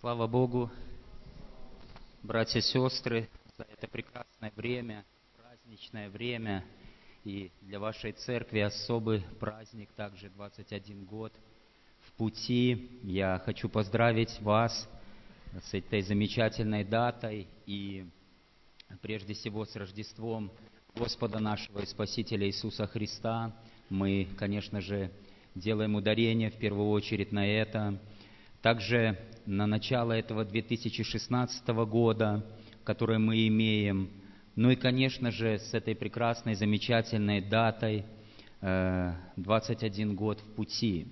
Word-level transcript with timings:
Слава 0.00 0.26
Богу, 0.26 0.70
братья 2.22 2.58
и 2.58 2.62
сестры, 2.62 3.30
за 3.56 3.64
это 3.64 3.88
прекрасное 3.88 4.52
время, 4.54 5.06
праздничное 5.38 6.10
время. 6.10 6.66
И 7.24 7.50
для 7.62 7.80
вашей 7.80 8.12
церкви 8.12 8.58
особый 8.58 9.24
праздник, 9.40 9.88
также 9.96 10.28
21 10.28 11.06
год 11.06 11.32
в 12.00 12.12
пути. 12.12 12.90
Я 13.04 13.40
хочу 13.46 13.70
поздравить 13.70 14.38
вас 14.42 14.86
с 15.64 15.72
этой 15.72 16.02
замечательной 16.02 16.84
датой 16.84 17.48
и 17.64 18.04
прежде 19.00 19.32
всего 19.32 19.64
с 19.64 19.74
Рождеством 19.76 20.52
Господа 20.94 21.38
нашего 21.38 21.78
и 21.78 21.86
Спасителя 21.86 22.46
Иисуса 22.46 22.86
Христа. 22.86 23.56
Мы, 23.88 24.28
конечно 24.36 24.82
же, 24.82 25.10
делаем 25.54 25.94
ударение 25.94 26.50
в 26.50 26.58
первую 26.58 26.90
очередь 26.90 27.32
на 27.32 27.46
это. 27.46 27.98
Также 28.62 29.18
на 29.46 29.66
начало 29.66 30.12
этого 30.12 30.44
2016 30.44 31.68
года, 31.68 32.44
который 32.84 33.18
мы 33.18 33.46
имеем. 33.48 34.10
Ну 34.54 34.70
и, 34.70 34.76
конечно 34.76 35.30
же, 35.30 35.58
с 35.58 35.74
этой 35.74 35.94
прекрасной, 35.94 36.54
замечательной 36.54 37.40
датой 37.40 38.04
21 38.60 40.10
э, 40.10 40.14
год 40.14 40.40
в 40.40 40.54
пути. 40.54 41.06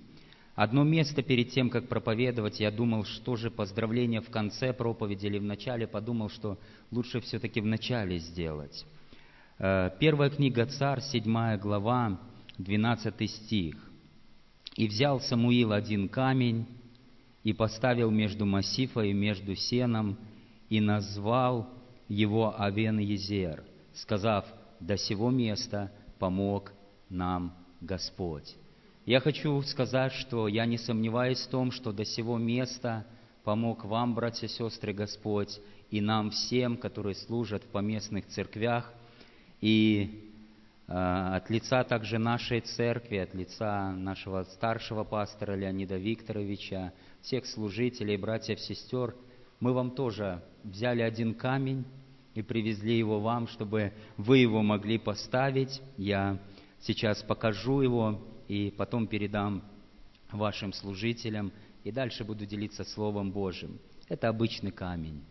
Одно 0.55 0.83
место 0.83 1.21
перед 1.21 1.49
тем, 1.51 1.69
как 1.69 1.89
проповедовать, 1.89 2.59
я 2.59 2.71
думал, 2.71 3.03
что 3.03 3.35
же 3.35 3.51
поздравление 3.51 4.21
в 4.21 4.29
конце 4.29 4.73
проповеди 4.73 5.27
или 5.27 5.37
в 5.37 5.43
начале, 5.43 5.85
подумал, 5.85 6.29
что 6.29 6.57
лучше 6.91 7.19
все-таки 7.19 7.59
в 7.61 7.65
начале 7.65 8.19
сделать. 8.19 8.85
Э, 9.59 9.91
первая 9.99 10.29
книга 10.29 10.65
Царь, 10.65 11.01
7 11.01 11.57
глава, 11.57 12.19
12 12.57 13.29
стих. 13.29 13.75
«И 14.75 14.87
взял 14.87 15.21
Самуил 15.21 15.71
один 15.71 16.09
камень, 16.09 16.65
и 17.45 17.53
поставил 17.53 18.09
между 18.09 18.45
Массифа 18.45 19.01
и 19.01 19.13
между 19.13 19.55
Сеном, 19.55 20.17
и 20.67 20.81
назвал 20.81 21.69
его 22.07 22.59
Авен 22.59 22.97
Езер, 22.97 23.63
сказав, 23.93 24.45
до 24.79 24.97
сего 24.97 25.29
места 25.29 25.91
помог 26.17 26.73
нам 27.07 27.55
Господь. 27.81 28.55
Я 29.05 29.19
хочу 29.19 29.61
сказать, 29.61 30.11
что 30.13 30.47
я 30.47 30.65
не 30.65 30.79
сомневаюсь 30.79 31.39
в 31.41 31.49
том, 31.49 31.71
что 31.71 31.91
до 31.91 32.03
сего 32.03 32.39
места 32.39 33.05
помог 33.43 33.85
вам, 33.85 34.15
братья 34.15 34.47
и 34.47 34.49
сестры, 34.49 34.91
Господь, 34.91 35.59
и 35.91 36.01
нам 36.01 36.31
всем, 36.31 36.75
которые 36.75 37.13
служат 37.13 37.63
в 37.63 37.67
поместных 37.67 38.25
церквях, 38.25 38.91
и 39.61 40.24
от 40.87 41.49
лица 41.49 41.83
также 41.83 42.19
нашей 42.19 42.61
церкви, 42.61 43.17
от 43.17 43.33
лица 43.33 43.91
нашего 43.91 44.43
старшего 44.43 45.03
пастора 45.03 45.55
Леонида 45.55 45.97
Викторовича, 45.97 46.93
всех 47.21 47.45
служителей, 47.45 48.17
братьев, 48.17 48.59
сестер, 48.59 49.15
мы 49.59 49.73
вам 49.73 49.91
тоже 49.91 50.43
взяли 50.63 51.01
один 51.01 51.33
камень 51.33 51.85
и 52.35 52.41
привезли 52.41 52.97
его 52.97 53.19
вам, 53.19 53.47
чтобы 53.47 53.93
вы 54.17 54.39
его 54.39 54.61
могли 54.61 54.99
поставить. 54.99 55.81
Я 55.97 56.39
сейчас 56.81 57.23
покажу 57.23 57.81
его 57.81 58.21
и 58.47 58.71
потом 58.77 59.07
передам 59.07 59.63
вашим 60.31 60.71
служителям, 60.73 61.51
и 61.83 61.91
дальше 61.91 62.23
буду 62.23 62.45
делиться 62.45 62.83
Словом 62.83 63.31
Божьим. 63.31 63.79
Это 64.07 64.27
обычный 64.29 64.71
камень. 64.71 65.23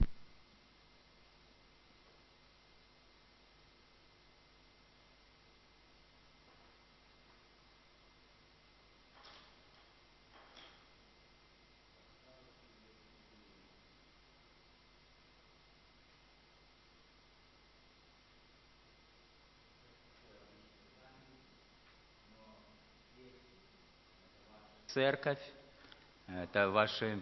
Церковь, 24.95 25.41
это 26.29 26.71
ваши 26.71 27.19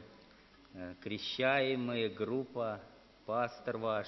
э, 0.75 0.95
крещаемые, 1.03 2.11
группа, 2.11 2.83
пастор 3.25 3.79
ваш, 3.79 4.07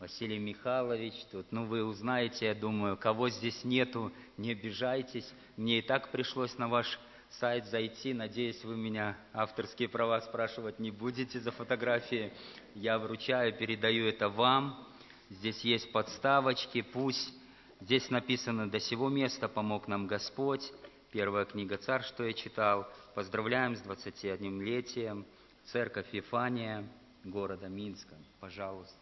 Василий 0.00 0.38
Михайлович 0.38 1.12
тут. 1.30 1.52
Ну, 1.52 1.66
вы 1.66 1.84
узнаете, 1.84 2.46
я 2.46 2.54
думаю, 2.54 2.96
кого 2.96 3.28
здесь 3.28 3.62
нету, 3.62 4.10
не 4.38 4.52
обижайтесь. 4.52 5.30
Мне 5.58 5.80
и 5.80 5.82
так 5.82 6.10
пришлось 6.10 6.56
на 6.56 6.66
ваш 6.66 6.98
сайт 7.28 7.66
зайти. 7.66 8.14
Надеюсь, 8.14 8.64
вы 8.64 8.74
меня 8.74 9.18
авторские 9.34 9.90
права 9.90 10.22
спрашивать 10.22 10.78
не 10.78 10.90
будете 10.90 11.40
за 11.40 11.50
фотографии. 11.50 12.32
Я 12.74 12.98
вручаю, 12.98 13.52
передаю 13.52 14.06
это 14.06 14.30
вам. 14.30 14.88
Здесь 15.28 15.60
есть 15.60 15.92
подставочки, 15.92 16.80
пусть 16.80 17.34
здесь 17.80 18.08
написано 18.08 18.70
«До 18.70 18.80
сего 18.80 19.10
места 19.10 19.46
помог 19.46 19.88
нам 19.88 20.06
Господь». 20.06 20.72
Первая 21.12 21.44
книга 21.44 21.76
«Царь», 21.76 22.02
что 22.04 22.24
я 22.24 22.32
читал. 22.32 22.88
Поздравляем 23.14 23.76
с 23.76 23.82
21-летием 23.82 25.26
Церковь 25.66 26.06
Ефания 26.12 26.88
города 27.22 27.68
Минска. 27.68 28.16
Пожалуйста. 28.40 29.01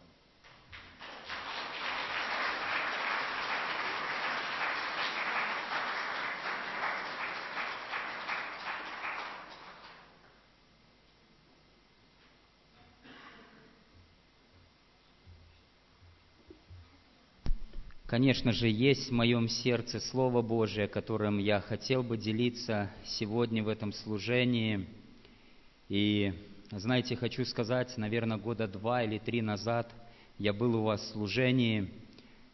Конечно 18.11 18.51
же, 18.51 18.67
есть 18.67 19.07
в 19.07 19.13
моем 19.13 19.47
сердце 19.47 20.01
Слово 20.01 20.41
Божие, 20.41 20.89
которым 20.89 21.37
я 21.37 21.61
хотел 21.61 22.03
бы 22.03 22.17
делиться 22.17 22.91
сегодня 23.05 23.63
в 23.63 23.69
этом 23.69 23.93
служении. 23.93 24.85
И, 25.87 26.33
знаете, 26.71 27.15
хочу 27.15 27.45
сказать, 27.45 27.93
наверное, 27.95 28.35
года 28.35 28.67
два 28.67 29.03
или 29.03 29.17
три 29.17 29.41
назад 29.41 29.89
я 30.37 30.51
был 30.51 30.75
у 30.75 30.83
вас 30.83 30.99
в 30.99 31.13
служении, 31.13 31.89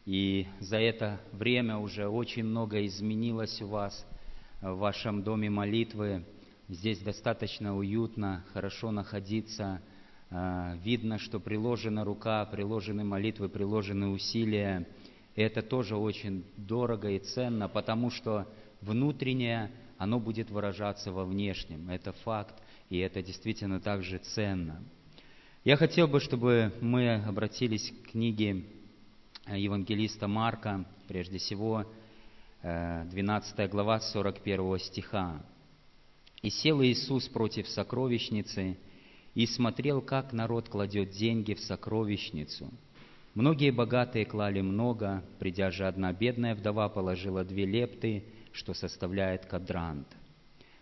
и 0.06 0.46
за 0.60 0.78
это 0.78 1.20
время 1.32 1.78
уже 1.78 2.08
очень 2.08 2.44
много 2.44 2.86
изменилось 2.86 3.60
у 3.60 3.66
вас 3.66 4.06
в 4.62 4.76
вашем 4.76 5.24
доме 5.24 5.50
молитвы. 5.50 6.24
Здесь 6.70 7.00
достаточно 7.00 7.76
уютно, 7.76 8.46
хорошо 8.54 8.92
находиться. 8.92 9.82
А, 10.30 10.76
видно, 10.84 11.18
что 11.18 11.40
приложена 11.40 12.04
рука, 12.04 12.46
приложены 12.46 13.04
молитвы, 13.04 13.50
приложены 13.50 14.10
усилия– 14.10 14.88
и 15.38 15.42
это 15.42 15.62
тоже 15.62 15.96
очень 15.96 16.44
дорого 16.58 17.12
и 17.12 17.20
ценно, 17.20 17.70
потому 17.70 18.10
что 18.10 18.48
внутреннее, 18.82 19.72
оно 20.00 20.20
будет 20.20 20.50
выражаться 20.50 21.12
во 21.12 21.26
внешнем. 21.26 21.92
Это 21.92 22.12
факт, 22.12 22.56
и 22.90 22.98
это 22.98 23.22
действительно 23.22 23.80
также 23.80 24.18
ценно. 24.18 24.82
Я 25.64 25.78
хотел 25.78 26.08
бы, 26.08 26.20
чтобы 26.20 26.74
мы 26.82 27.24
обратились 27.24 27.92
к 27.92 28.12
книге 28.12 28.64
э, 29.46 29.60
евангелиста 29.60 30.28
Марка, 30.28 30.86
прежде 31.08 31.38
всего, 31.38 31.86
12 32.64 33.60
э, 33.60 33.68
глава 33.68 34.00
41 34.00 34.80
стиха. 34.80 35.40
«И 36.42 36.50
сел 36.50 36.82
Иисус 36.82 37.28
против 37.28 37.68
сокровищницы, 37.68 38.76
и 39.36 39.46
смотрел, 39.46 40.02
как 40.02 40.34
народ 40.34 40.68
кладет 40.68 41.12
деньги 41.12 41.54
в 41.54 41.60
сокровищницу– 41.60 42.72
Многие 43.38 43.70
богатые 43.70 44.26
клали 44.26 44.62
много, 44.62 45.24
придя 45.38 45.70
же 45.70 45.86
одна 45.86 46.12
бедная 46.12 46.56
вдова 46.56 46.90
положила 46.90 47.44
две 47.44 47.68
лепты, 47.68 48.24
что 48.52 48.74
составляет 48.74 49.46
кадрант. 49.46 50.08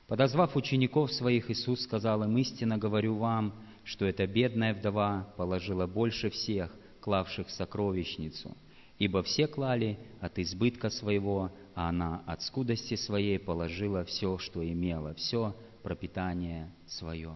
Подозвав 0.08 0.56
учеников 0.56 1.12
своих, 1.12 1.52
Иисус 1.52 1.82
сказал 1.82 2.24
им, 2.24 2.38
«Истинно 2.38 2.78
говорю 2.78 3.16
вам, 3.16 3.54
что 3.84 4.06
эта 4.06 4.26
бедная 4.26 4.74
вдова 4.74 5.28
положила 5.36 5.86
больше 5.86 6.30
всех, 6.30 6.74
клавших 7.02 7.50
сокровищницу, 7.50 8.56
ибо 9.00 9.22
все 9.22 9.48
клали 9.48 10.00
от 10.22 10.40
избытка 10.40 10.90
своего, 10.90 11.52
а 11.74 11.90
она 11.90 12.24
от 12.26 12.42
скудости 12.42 12.96
своей 12.96 13.38
положила 13.38 14.06
все, 14.06 14.38
что 14.38 14.66
имела, 14.66 15.14
все 15.16 15.54
пропитание 15.84 16.72
свое». 16.88 17.36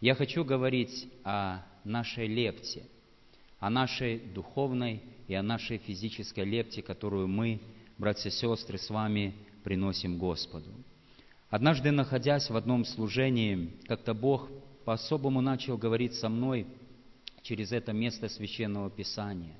Я 0.00 0.16
хочу 0.16 0.42
говорить 0.42 1.08
о 1.22 1.62
нашей 1.84 2.26
лепте– 2.26 2.82
о 3.60 3.70
нашей 3.70 4.18
духовной 4.18 5.02
и 5.26 5.34
о 5.34 5.42
нашей 5.42 5.78
физической 5.78 6.44
лепте, 6.44 6.82
которую 6.82 7.28
мы, 7.28 7.60
братья 7.98 8.30
и 8.30 8.32
сестры, 8.32 8.78
с 8.78 8.88
вами 8.90 9.34
приносим 9.64 10.18
Господу. 10.18 10.70
Однажды, 11.50 11.90
находясь 11.90 12.50
в 12.50 12.56
одном 12.56 12.84
служении, 12.84 13.70
как-то 13.86 14.14
Бог 14.14 14.48
по-особому 14.84 15.40
начал 15.40 15.76
говорить 15.76 16.14
со 16.14 16.28
мной 16.28 16.66
через 17.42 17.72
это 17.72 17.92
место 17.92 18.28
Священного 18.28 18.90
Писания. 18.90 19.56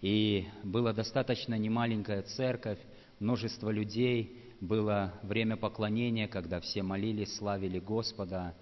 И 0.00 0.46
была 0.62 0.92
достаточно 0.92 1.56
немаленькая 1.56 2.22
церковь, 2.22 2.78
множество 3.18 3.70
людей, 3.70 4.42
было 4.60 5.12
время 5.22 5.56
поклонения, 5.56 6.28
когда 6.28 6.60
все 6.60 6.82
молились, 6.82 7.36
славили 7.36 7.78
Господа. 7.78 8.54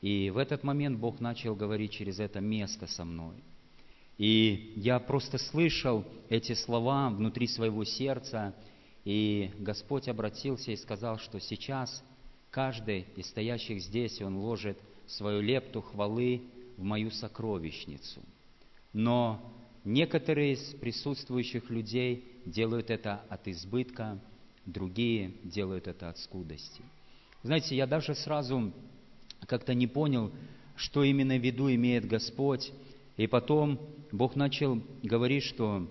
И 0.00 0.30
в 0.30 0.38
этот 0.38 0.64
момент 0.64 0.98
Бог 0.98 1.20
начал 1.20 1.54
говорить 1.54 1.92
через 1.92 2.18
это 2.18 2.40
место 2.40 2.86
со 2.86 3.04
мной. 3.04 3.36
И 4.18 4.72
я 4.76 4.98
просто 5.00 5.38
слышал 5.38 6.04
эти 6.28 6.54
слова 6.54 7.10
внутри 7.10 7.46
своего 7.46 7.84
сердца, 7.84 8.54
и 9.04 9.50
Господь 9.58 10.08
обратился 10.08 10.70
и 10.70 10.76
сказал, 10.76 11.18
что 11.18 11.40
сейчас 11.40 12.02
каждый 12.50 13.06
из 13.16 13.26
стоящих 13.26 13.80
здесь, 13.80 14.20
он 14.20 14.36
ложит 14.36 14.78
свою 15.06 15.40
лепту 15.40 15.82
хвалы 15.82 16.42
в 16.76 16.82
мою 16.82 17.10
сокровищницу. 17.10 18.20
Но 18.92 19.40
некоторые 19.84 20.52
из 20.52 20.74
присутствующих 20.74 21.70
людей 21.70 22.24
делают 22.44 22.90
это 22.90 23.22
от 23.28 23.48
избытка, 23.48 24.18
другие 24.66 25.32
делают 25.42 25.88
это 25.88 26.10
от 26.10 26.18
скудости. 26.18 26.82
Знаете, 27.42 27.74
я 27.74 27.86
даже 27.86 28.14
сразу 28.14 28.72
как-то 29.46 29.74
не 29.74 29.86
понял, 29.86 30.30
что 30.76 31.02
именно 31.02 31.36
в 31.36 31.42
виду 31.42 31.72
имеет 31.72 32.06
Господь. 32.06 32.72
И 33.16 33.26
потом 33.26 33.78
Бог 34.10 34.36
начал 34.36 34.80
говорить, 35.02 35.44
что 35.44 35.88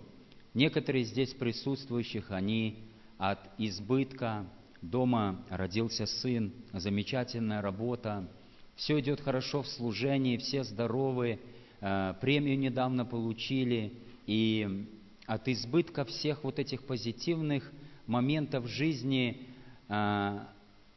некоторые 0.53 1.06
здесь 1.06 1.33
присутствующих, 1.33 2.31
они 2.31 2.79
от 3.18 3.39
избытка 3.57 4.45
дома 4.81 5.44
родился 5.50 6.06
сын, 6.06 6.51
замечательная 6.73 7.62
работа, 7.62 8.27
все 8.75 9.00
идет 9.00 9.21
хорошо 9.21 9.62
в 9.62 9.68
служении, 9.68 10.38
все 10.38 10.63
здоровы, 10.63 11.39
э, 11.81 12.13
премию 12.19 12.57
недавно 12.57 13.06
получили, 13.06 13.94
и 14.25 14.88
от 15.27 15.47
избытка 15.47 16.03
всех 16.06 16.44
вот 16.44 16.57
этих 16.57 16.83
позитивных 16.83 17.71
моментов 18.07 18.67
жизни 18.67 19.47
э, 19.88 20.39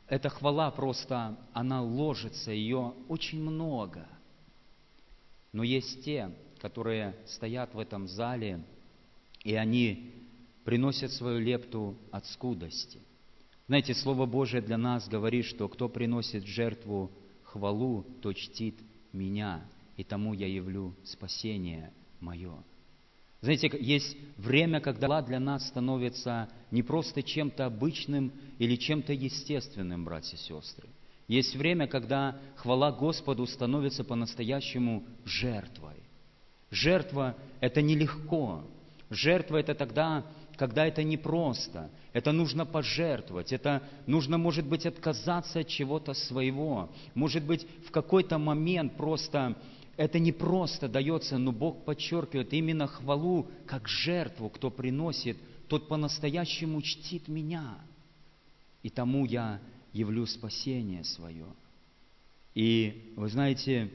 эта 0.09 0.29
хвала 0.31 0.70
просто, 0.70 1.37
она 1.53 1.82
ложится, 1.82 2.50
ее 2.50 2.94
очень 3.09 3.43
много. 3.43 4.06
Но 5.55 5.62
есть 5.62 6.05
те, 6.05 6.33
которые 6.59 7.15
стоят 7.27 7.73
в 7.75 7.79
этом 7.79 8.09
зале, 8.09 8.65
и 9.45 9.55
они 9.55 10.12
приносят 10.65 11.12
свою 11.12 11.39
лепту 11.39 11.97
от 12.11 12.27
скудости. 12.27 12.99
Знаете, 13.69 13.95
Слово 13.95 14.27
Божие 14.27 14.61
для 14.61 14.77
нас 14.77 15.09
говорит, 15.09 15.45
что 15.45 15.69
кто 15.69 15.89
приносит 15.89 16.45
жертву 16.45 17.12
хвалу, 17.45 18.05
то 18.21 18.33
чтит 18.33 18.75
меня, 19.12 19.65
и 19.97 20.03
тому 20.03 20.35
я 20.35 20.49
явлю 20.49 20.93
спасение 21.05 21.93
мое. 22.19 22.53
Знаете, 23.41 23.71
есть 23.79 24.17
время, 24.37 24.81
когда 24.81 25.23
для 25.23 25.39
нас 25.39 25.69
становится 25.69 26.51
не 26.73 26.83
просто 26.83 27.23
чем-то 27.23 27.67
обычным 27.67 28.33
или 28.59 28.75
чем-то 28.75 29.12
естественным, 29.12 30.05
братья 30.05 30.37
и 30.37 30.41
сестры. 30.41 30.89
Есть 31.26 31.56
время, 31.56 31.87
когда 31.87 32.37
хвала 32.56 32.93
Господу 32.93 33.47
становится 33.47 34.05
по-настоящему 34.05 35.05
жертвой. 35.25 35.97
Жертва– 36.71 37.35
это 37.61 37.81
нелегко. 37.81 38.62
Жертва– 39.11 39.56
это 39.59 39.75
тогда, 39.75 40.25
когда 40.56 40.87
это 40.87 41.03
непросто. 41.03 41.91
Это 42.12 42.32
нужно 42.32 42.67
пожертвовать. 42.67 43.53
Это 43.53 43.82
нужно, 44.06 44.38
может 44.38 44.67
быть, 44.67 44.85
отказаться 44.85 45.61
от 45.61 45.69
чего-то 45.69 46.12
своего. 46.15 46.91
Может 47.15 47.44
быть, 47.44 47.67
в 47.87 47.91
какой-то 47.91 48.38
момент 48.38 48.97
просто 48.97 49.56
это 49.97 50.19
не 50.19 50.32
просто 50.32 50.88
дается, 50.88 51.38
но 51.38 51.53
Бог 51.53 51.85
подчеркивает 51.85 52.53
именно 52.53 52.87
хвалу 52.87 53.47
как 53.67 53.88
жертву, 53.88 54.50
кто 54.50 54.70
приносит, 54.70 55.38
тот 55.69 55.88
по-настоящему 55.88 56.82
чтит 56.82 57.29
меня. 57.29 57.77
И 58.82 58.91
тому 58.91 59.25
я 59.25 59.61
явлю 59.94 60.26
спасение 60.26 61.05
свое. 61.05 61.46
И 62.55 63.14
вы 63.17 63.29
знаете, 63.29 63.91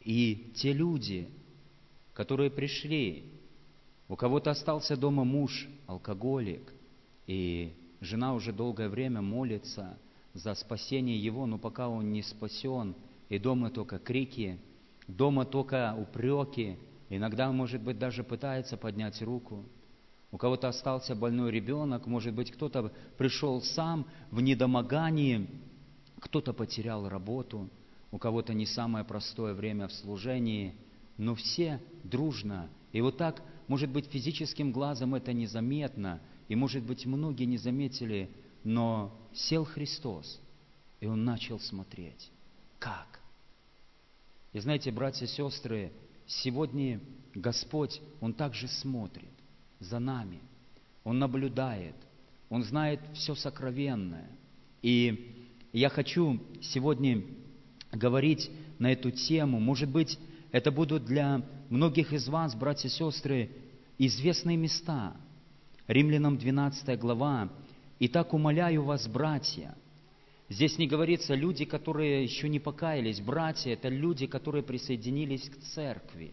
и 0.00 0.52
те 0.54 0.72
люди, 0.72 1.28
которые 2.12 2.50
пришли, 2.50 3.24
у 4.08 4.16
кого-то 4.16 4.50
остался 4.50 4.96
дома 4.96 5.24
муж, 5.24 5.66
алкоголик, 5.86 6.72
и 7.26 7.72
жена 8.00 8.34
уже 8.34 8.52
долгое 8.52 8.88
время 8.88 9.20
молится 9.20 9.98
за 10.34 10.54
спасение 10.54 11.18
его, 11.18 11.46
но 11.46 11.58
пока 11.58 11.88
он 11.88 12.12
не 12.12 12.22
спасен, 12.22 12.94
и 13.28 13.38
дома 13.38 13.70
только 13.70 13.98
крики, 13.98 14.58
дома 15.06 15.44
только 15.44 15.94
упреки, 15.98 16.76
иногда, 17.08 17.50
может 17.50 17.82
быть, 17.82 17.98
даже 17.98 18.22
пытается 18.24 18.76
поднять 18.76 19.20
руку. 19.22 19.64
У 20.30 20.36
кого-то 20.36 20.68
остался 20.68 21.14
больной 21.14 21.50
ребенок, 21.50 22.06
может 22.06 22.34
быть, 22.34 22.50
кто-то 22.50 22.92
пришел 23.16 23.62
сам 23.62 24.06
в 24.30 24.40
недомогании, 24.40 25.48
кто-то 26.20 26.52
потерял 26.52 27.08
работу, 27.08 27.70
у 28.10 28.18
кого-то 28.18 28.52
не 28.52 28.66
самое 28.66 29.04
простое 29.04 29.54
время 29.54 29.88
в 29.88 29.92
служении, 29.92 30.74
но 31.16 31.34
все 31.34 31.80
дружно. 32.04 32.68
И 32.92 33.00
вот 33.00 33.16
так, 33.16 33.42
может 33.68 33.90
быть, 33.90 34.06
физическим 34.06 34.70
глазом 34.70 35.14
это 35.14 35.32
незаметно, 35.32 36.20
и, 36.48 36.56
может 36.56 36.82
быть, 36.82 37.06
многие 37.06 37.44
не 37.44 37.58
заметили, 37.58 38.30
но 38.64 39.14
сел 39.32 39.64
Христос, 39.64 40.40
и 41.00 41.06
он 41.06 41.24
начал 41.24 41.58
смотреть. 41.58 42.30
Как? 42.78 43.20
И 44.52 44.60
знаете, 44.60 44.90
братья 44.90 45.24
и 45.24 45.28
сестры, 45.28 45.92
сегодня 46.26 47.00
Господь, 47.34 48.00
Он 48.20 48.32
также 48.32 48.68
смотрит 48.68 49.37
за 49.80 49.98
нами. 49.98 50.40
Он 51.04 51.18
наблюдает. 51.18 51.94
Он 52.48 52.62
знает 52.62 53.00
все 53.14 53.34
сокровенное. 53.34 54.28
И 54.82 55.34
я 55.72 55.88
хочу 55.88 56.40
сегодня 56.60 57.22
говорить 57.92 58.50
на 58.78 58.92
эту 58.92 59.10
тему. 59.10 59.60
Может 59.60 59.88
быть, 59.88 60.18
это 60.52 60.70
будут 60.70 61.04
для 61.04 61.42
многих 61.68 62.12
из 62.12 62.28
вас, 62.28 62.54
братья 62.54 62.88
и 62.88 62.92
сестры, 62.92 63.50
известные 63.98 64.56
места. 64.56 65.14
Римлянам 65.86 66.38
12 66.38 66.98
глава. 66.98 67.50
«Итак, 68.00 68.32
умоляю 68.32 68.84
вас, 68.84 69.08
братья, 69.08 69.74
Здесь 70.50 70.78
не 70.78 70.86
говорится 70.86 71.34
люди, 71.34 71.66
которые 71.66 72.24
еще 72.24 72.48
не 72.48 72.58
покаялись. 72.58 73.20
Братья– 73.20 73.70
это 73.72 73.88
люди, 73.88 74.26
которые 74.26 74.62
присоединились 74.62 75.48
к 75.48 75.58
церкви. 75.74 76.32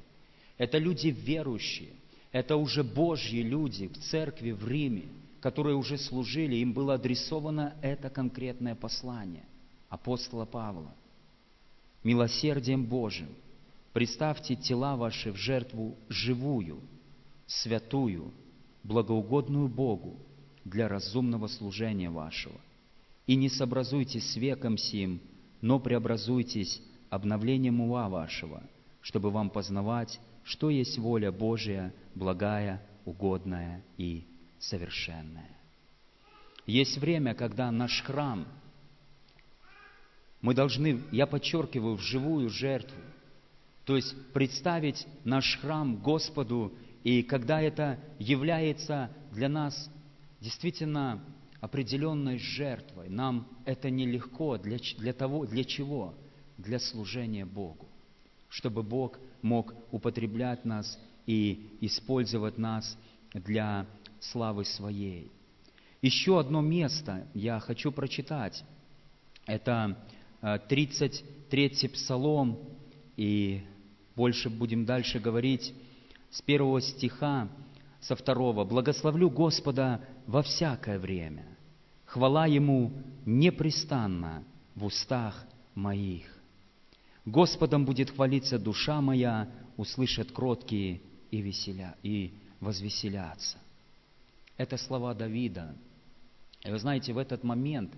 Это 0.58 0.78
люди 0.78 1.08
верующие. 1.08 1.90
Это 2.36 2.58
уже 2.58 2.84
Божьи 2.84 3.42
люди 3.42 3.88
в 3.88 3.98
церкви 3.98 4.52
в 4.52 4.68
Риме, 4.68 5.06
которые 5.40 5.78
уже 5.78 5.98
служили. 5.98 6.58
Им 6.58 6.74
было 6.74 6.96
адресовано 6.96 7.76
это 7.82 8.10
конкретное 8.10 8.76
послание 8.76 9.46
апостола 9.88 10.44
Павла. 10.44 10.94
Милосердием 12.04 12.84
Божьим 12.84 13.30
представьте 13.94 14.58
тела 14.58 14.98
ваши 14.98 15.32
в 15.32 15.38
жертву 15.38 15.96
живую, 16.10 16.82
святую, 17.48 18.34
благоугодную 18.84 19.70
Богу 19.70 20.18
для 20.66 20.90
разумного 20.90 21.48
служения 21.48 22.10
вашего– 22.10 22.60
и 23.28 23.36
не 23.36 23.50
сообразуйтесь 23.50 24.34
с 24.34 24.36
веком 24.36 24.78
сим, 24.78 25.20
но 25.62 25.80
преобразуйтесь 25.80 26.82
обновлением 27.10 27.82
ума 27.82 28.08
вашего, 28.10 28.62
чтобы 29.02 29.32
вам 29.32 29.50
познавать, 29.50 30.20
что 30.46 30.70
есть 30.70 30.98
воля 30.98 31.32
Божия, 31.32 31.94
благая, 32.14 32.82
угодная 33.04 33.84
и 33.98 34.26
совершенная. 34.60 35.50
Есть 36.66 36.98
время, 36.98 37.36
когда 37.36 37.70
наш 37.70 38.02
храм, 38.02 38.48
мы 40.40 40.54
должны, 40.54 41.02
я 41.12 41.28
подчеркиваю, 41.28 41.98
в 41.98 42.02
живую 42.02 42.50
жертву, 42.50 42.98
то 43.84 43.98
есть 43.98 44.16
представить 44.32 45.06
наш 45.26 45.60
храм 45.60 45.98
Господу, 45.98 46.74
и 47.04 47.22
когда 47.22 47.62
это 47.62 48.00
является 48.18 49.12
для 49.32 49.50
нас 49.50 49.92
действительно 50.40 51.22
определенной 51.66 52.38
жертвой. 52.38 53.10
Нам 53.10 53.48
это 53.66 53.90
нелегко. 53.90 54.58
Для, 54.60 54.78
для, 55.00 55.14
того, 55.14 55.48
для 55.48 55.64
чего? 55.64 56.14
Для 56.60 56.78
служения 56.78 57.44
Богу. 57.44 57.88
Чтобы 58.50 58.84
Бог 58.84 59.20
мог 59.46 59.76
употреблять 59.92 60.66
нас 60.66 61.00
и 61.28 61.70
использовать 61.80 62.58
нас 62.58 62.98
для 63.32 63.86
славы 64.20 64.66
Своей. 64.66 65.32
Еще 66.02 66.40
одно 66.40 66.62
место 66.62 67.28
я 67.36 67.60
хочу 67.60 67.92
прочитать. 67.92 68.64
Это 69.46 69.98
33-й 70.42 71.86
э, 71.86 71.90
псалом, 71.90 72.60
и 73.18 73.62
больше 74.16 74.50
будем 74.50 74.86
дальше 74.86 75.20
говорить 75.20 75.74
с 76.32 76.42
первого 76.42 76.82
стиха, 76.82 77.48
со 78.02 78.16
второго. 78.16 78.66
«Благословлю 78.66 79.30
Господа 79.30 80.02
во 80.26 80.42
всякое 80.42 80.98
время, 80.98 81.46
хвала 82.06 82.48
Ему 82.48 82.94
непрестанно 83.26 84.44
в 84.74 84.86
устах 84.86 85.46
моих. 85.76 86.35
Господом 87.26 87.86
будет 87.86 88.12
хвалиться 88.12 88.60
душа 88.60 89.02
моя, 89.02 89.50
услышат 89.78 90.32
кроткие 90.32 91.02
и, 91.32 91.42
веселя, 91.42 91.96
и 92.04 92.34
возвеселятся. 92.60 93.58
Это 94.58 94.78
слова 94.78 95.14
Давида. 95.14 95.76
И 96.64 96.72
вы 96.72 96.80
знаете, 96.80 97.14
в 97.14 97.18
этот 97.18 97.44
момент 97.44 97.92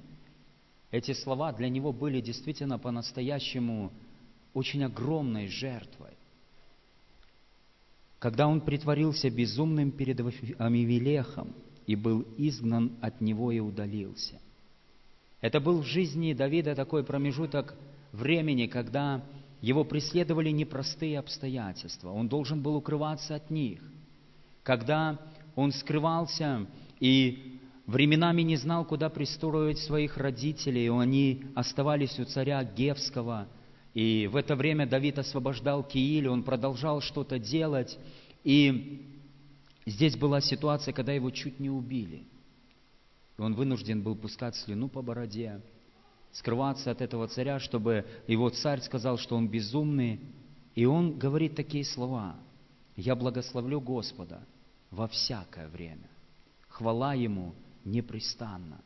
Эти 0.89 1.13
слова 1.13 1.51
для 1.51 1.69
него 1.69 1.91
были 1.91 2.21
действительно 2.21 2.79
по-настоящему 2.79 3.91
очень 4.53 4.83
огромной 4.85 5.47
жертвой. 5.47 6.11
Когда 8.19 8.47
он 8.47 8.61
притворился 8.61 9.29
безумным 9.29 9.91
перед 9.91 10.19
Амивелехом 10.59 11.53
и 11.85 11.95
был 11.95 12.25
изгнан 12.37 12.97
от 13.01 13.21
него 13.21 13.51
и 13.51 13.59
удалился. 13.59 14.39
Это 15.41 15.59
был 15.59 15.81
в 15.81 15.85
жизни 15.85 16.33
Давида 16.33 16.73
такой 16.73 17.03
промежуток 17.03 17.75
времени, 18.17 18.67
когда 18.67 19.23
его 19.61 19.83
преследовали 19.83 20.49
непростые 20.49 21.19
обстоятельства. 21.19 22.11
Он 22.11 22.27
должен 22.27 22.61
был 22.61 22.75
укрываться 22.75 23.35
от 23.35 23.49
них. 23.49 23.81
Когда 24.63 25.19
он 25.55 25.71
скрывался 25.71 26.67
и 26.99 27.59
временами 27.85 28.41
не 28.41 28.57
знал, 28.57 28.85
куда 28.85 29.09
пристроить 29.09 29.79
своих 29.79 30.17
родителей, 30.17 30.89
они 30.89 31.45
оставались 31.55 32.19
у 32.19 32.25
царя 32.25 32.63
Гевского. 32.63 33.47
И 33.93 34.29
в 34.31 34.35
это 34.35 34.55
время 34.55 34.85
Давид 34.85 35.17
освобождал 35.17 35.83
Кииль, 35.83 36.27
он 36.27 36.43
продолжал 36.43 37.01
что-то 37.01 37.39
делать. 37.39 37.97
И 38.43 39.05
здесь 39.85 40.15
была 40.15 40.41
ситуация, 40.41 40.93
когда 40.93 41.13
его 41.13 41.31
чуть 41.31 41.59
не 41.59 41.69
убили. 41.69 42.23
Он 43.37 43.53
вынужден 43.53 44.01
был 44.03 44.15
пускать 44.15 44.55
слюну 44.55 44.89
по 44.89 45.01
бороде, 45.01 45.61
скрываться 46.37 46.91
от 46.91 47.01
этого 47.01 47.27
царя, 47.27 47.59
чтобы 47.59 48.05
его 48.27 48.49
царь 48.49 48.79
сказал, 48.81 49.17
что 49.17 49.35
он 49.35 49.47
безумный. 49.47 50.19
И 50.75 50.85
он 50.85 51.17
говорит 51.17 51.55
такие 51.55 51.83
слова. 51.83 52.35
«Я 52.95 53.15
благословлю 53.15 53.81
Господа 53.81 54.41
во 54.91 55.07
всякое 55.07 55.67
время. 55.67 56.07
Хвала 56.67 57.15
Ему 57.15 57.55
непрестанно». 57.85 58.79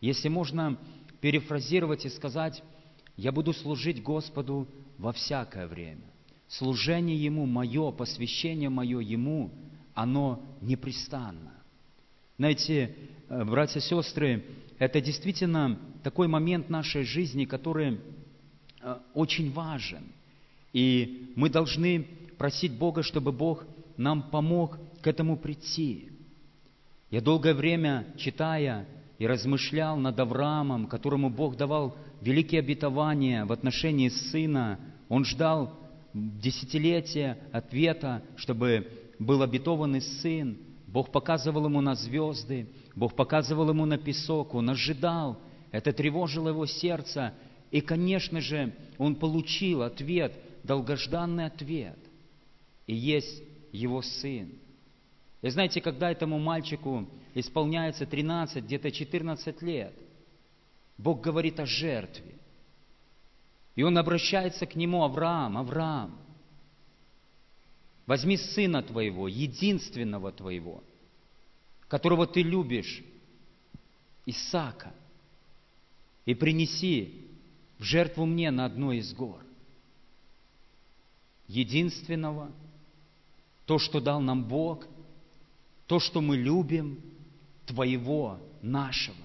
Если 0.00 0.28
можно 0.28 0.78
перефразировать 1.20 2.06
и 2.06 2.08
сказать, 2.08 2.62
«Я 3.16 3.32
буду 3.32 3.52
служить 3.52 4.02
Господу 4.02 4.66
во 4.96 5.12
всякое 5.12 5.66
время». 5.66 6.04
Служение 6.48 7.22
Ему 7.22 7.44
мое, 7.44 7.90
посвящение 7.90 8.70
мое 8.70 9.00
Ему, 9.00 9.50
оно 9.92 10.42
непрестанно. 10.62 11.52
Знаете, 12.38 12.96
э, 13.28 13.44
братья 13.44 13.80
и 13.80 13.82
сестры, 13.82 14.44
это 14.78 15.00
действительно 15.00 15.78
такой 16.02 16.28
момент 16.28 16.70
нашей 16.70 17.04
жизни, 17.04 17.44
который 17.44 17.98
э, 18.80 18.96
очень 19.14 19.52
важен. 19.52 20.04
И 20.72 21.32
мы 21.34 21.50
должны 21.50 22.06
просить 22.38 22.72
Бога, 22.72 23.02
чтобы 23.02 23.32
Бог 23.32 23.64
нам 23.96 24.30
помог 24.30 24.78
к 25.02 25.06
этому 25.06 25.36
прийти. 25.36 26.10
Я 27.10 27.20
долгое 27.20 27.54
время, 27.54 28.06
читая 28.16 28.86
и 29.18 29.26
размышлял 29.26 29.96
над 29.96 30.18
Авраамом, 30.20 30.86
которому 30.86 31.30
Бог 31.30 31.56
давал 31.56 31.96
великие 32.20 32.60
обетования 32.60 33.44
в 33.44 33.52
отношении 33.52 34.08
сына, 34.08 34.78
он 35.08 35.24
ждал 35.24 35.76
десятилетия 36.14 37.38
ответа, 37.52 38.22
чтобы 38.36 38.86
был 39.18 39.42
обетованный 39.42 40.00
сын. 40.00 40.58
Бог 40.88 41.12
показывал 41.12 41.66
ему 41.66 41.80
на 41.82 41.94
звезды, 41.94 42.66
Бог 42.96 43.14
показывал 43.14 43.68
ему 43.68 43.84
на 43.84 43.98
песок, 43.98 44.54
он 44.54 44.70
ожидал, 44.70 45.38
это 45.70 45.92
тревожило 45.92 46.48
его 46.48 46.64
сердце. 46.64 47.34
И, 47.70 47.82
конечно 47.82 48.40
же, 48.40 48.74
он 48.96 49.14
получил 49.14 49.82
ответ, 49.82 50.32
долгожданный 50.64 51.44
ответ. 51.44 51.98
И 52.86 52.94
есть 52.94 53.42
его 53.70 54.00
сын. 54.00 54.50
И 55.42 55.50
знаете, 55.50 55.82
когда 55.82 56.10
этому 56.10 56.38
мальчику 56.38 57.06
исполняется 57.34 58.06
13, 58.06 58.64
где-то 58.64 58.90
14 58.90 59.62
лет, 59.62 59.92
Бог 60.96 61.20
говорит 61.20 61.60
о 61.60 61.66
жертве. 61.66 62.34
И 63.76 63.82
он 63.82 63.98
обращается 63.98 64.64
к 64.64 64.74
нему, 64.74 65.04
Авраам, 65.04 65.58
Авраам, 65.58 66.18
возьми 68.08 68.38
сына 68.38 68.82
твоего, 68.82 69.28
единственного 69.28 70.32
твоего, 70.32 70.82
которого 71.88 72.26
ты 72.26 72.42
любишь, 72.42 73.04
Исаака, 74.24 74.94
и 76.24 76.34
принеси 76.34 77.26
в 77.78 77.84
жертву 77.84 78.24
мне 78.24 78.50
на 78.50 78.64
одной 78.64 78.98
из 78.98 79.12
гор. 79.12 79.40
Единственного, 81.48 82.50
то, 83.66 83.78
что 83.78 84.00
дал 84.00 84.22
нам 84.22 84.44
Бог, 84.44 84.86
то, 85.86 86.00
что 86.00 86.20
мы 86.20 86.36
любим, 86.36 87.00
Твоего, 87.66 88.38
нашего. 88.62 89.16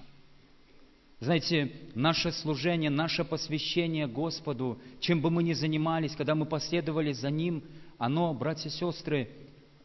Знаете, 1.20 1.72
наше 1.94 2.32
служение, 2.32 2.90
наше 2.90 3.24
посвящение 3.24 4.06
Господу, 4.06 4.78
чем 5.00 5.22
бы 5.22 5.30
мы 5.30 5.42
ни 5.42 5.54
занимались, 5.54 6.14
когда 6.14 6.34
мы 6.34 6.44
последовали 6.44 7.12
за 7.12 7.30
Ним, 7.30 7.62
оно, 8.04 8.34
братья 8.34 8.68
и 8.68 8.72
сестры, 8.72 9.30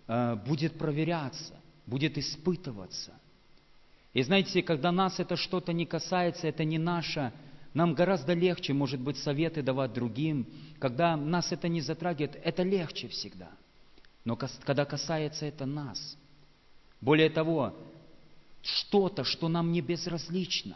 э, 0.07 0.35
будет 0.45 0.77
проверяться, 0.77 1.53
будет 1.85 2.17
испытываться– 2.17 3.13
и 4.13 4.23
знаете, 4.23 4.63
когда 4.63 4.91
нас 4.91 5.19
это 5.19 5.35
что-то 5.35 5.71
не 5.71 5.85
касается, 5.85 6.47
это 6.47 6.63
не 6.63 6.77
наше, 6.77 7.31
нам 7.73 7.93
гораздо 7.93 8.33
легче, 8.33 8.73
может 8.73 8.99
быть, 8.99 9.17
советы 9.17 9.61
давать 9.61 9.93
другим. 9.93 10.47
Когда 10.79 11.15
нас 11.15 11.51
это 11.51 11.67
не 11.67 11.81
затрагивает, 11.81 12.39
это 12.43 12.63
легче 12.63 13.07
всегда. 13.07 13.49
Но 14.25 14.35
когда 14.35 14.85
касается 14.85 15.45
это 15.45 15.65
нас, 15.65 16.17
более 16.99 17.29
того, 17.29 17.75
что-то, 18.61 19.23
что 19.23 19.47
нам 19.47 19.71
не 19.71 19.81
безразлично, 19.81 20.75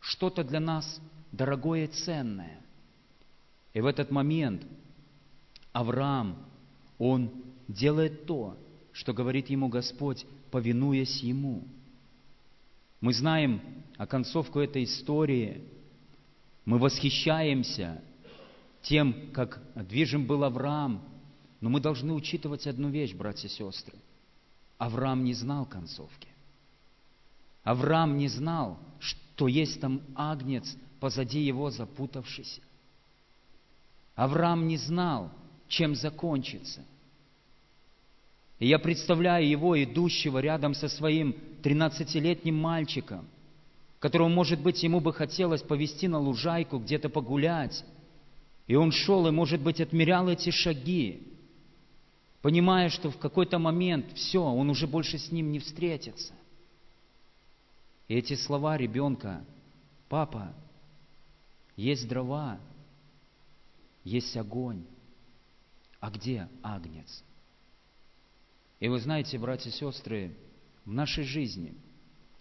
что-то 0.00 0.42
для 0.42 0.60
нас 0.60 1.00
дорогое 1.30 1.84
и 1.84 1.86
ценное. 1.86 2.60
И 3.72 3.80
в 3.80 3.86
этот 3.86 4.10
момент 4.10 4.62
Авраам, 5.72 6.36
он 6.98 7.30
делает 7.68 8.26
то, 8.26 8.56
что 8.92 9.12
говорит 9.12 9.48
ему 9.50 9.68
Господь, 9.68 10.26
повинуясь 10.50 11.22
ему– 11.22 11.64
мы 13.02 13.12
знаем 13.12 13.60
о 13.98 14.06
концовку 14.06 14.60
этой 14.60 14.84
истории. 14.84 15.60
Мы 16.64 16.78
восхищаемся 16.78 18.00
тем, 18.82 19.32
как 19.32 19.60
движим 19.74 20.24
был 20.24 20.44
Авраам. 20.44 21.02
Но 21.60 21.68
мы 21.68 21.80
должны 21.80 22.12
учитывать 22.12 22.68
одну 22.68 22.90
вещь, 22.90 23.12
братья 23.12 23.48
и 23.48 23.50
сестры. 23.50 23.98
Авраам 24.78 25.24
не 25.24 25.34
знал 25.34 25.66
концовки. 25.66 26.28
Авраам 27.64 28.16
не 28.18 28.28
знал, 28.28 28.78
что 29.00 29.48
есть 29.48 29.80
там 29.80 30.00
агнец 30.14 30.76
позади 31.00 31.40
его 31.40 31.72
запутавшийся. 31.72 32.62
Авраам 34.14 34.68
не 34.68 34.76
знал, 34.76 35.32
чем 35.72 35.94
закончится. 35.94 36.84
И 38.58 38.68
я 38.68 38.78
представляю 38.78 39.48
его, 39.48 39.82
идущего 39.82 40.38
рядом 40.38 40.74
со 40.74 40.86
своим 40.86 41.34
13-летним 41.62 42.54
мальчиком, 42.54 43.26
которого, 43.98 44.28
может 44.28 44.60
быть, 44.60 44.82
ему 44.82 45.00
бы 45.00 45.14
хотелось 45.14 45.62
повести 45.62 46.08
на 46.08 46.18
лужайку, 46.18 46.78
где-то 46.78 47.08
погулять. 47.08 47.84
И 48.66 48.74
он 48.74 48.92
шел 48.92 49.26
и, 49.26 49.30
может 49.30 49.62
быть, 49.62 49.80
отмерял 49.80 50.28
эти 50.28 50.50
шаги, 50.50 51.22
понимая, 52.42 52.90
что 52.90 53.10
в 53.10 53.16
какой-то 53.16 53.58
момент 53.58 54.12
все, 54.14 54.42
он 54.42 54.68
уже 54.68 54.86
больше 54.86 55.16
с 55.16 55.32
ним 55.32 55.52
не 55.52 55.58
встретится. 55.58 56.34
И 58.08 58.14
эти 58.14 58.34
слова 58.34 58.76
ребенка, 58.76 59.42
папа, 60.10 60.52
есть 61.76 62.06
дрова, 62.06 62.60
есть 64.04 64.36
огонь, 64.36 64.84
а 66.02 66.10
где 66.10 66.48
агнец? 66.64 67.22
И 68.80 68.88
вы 68.88 68.98
знаете, 68.98 69.38
братья 69.38 69.70
и 69.70 69.72
сестры, 69.72 70.36
в 70.84 70.92
нашей 70.92 71.22
жизни 71.22 71.76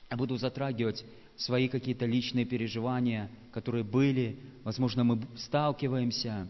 я 0.10 0.18
буду 0.18 0.36
затрагивать 0.38 1.06
свои 1.38 1.70
какие-то 1.70 2.08
личные 2.08 2.44
переживания, 2.46 3.30
которые 3.54 3.84
были, 3.84 4.40
возможно, 4.64 5.04
мы 5.04 5.22
сталкиваемся, 5.38 6.50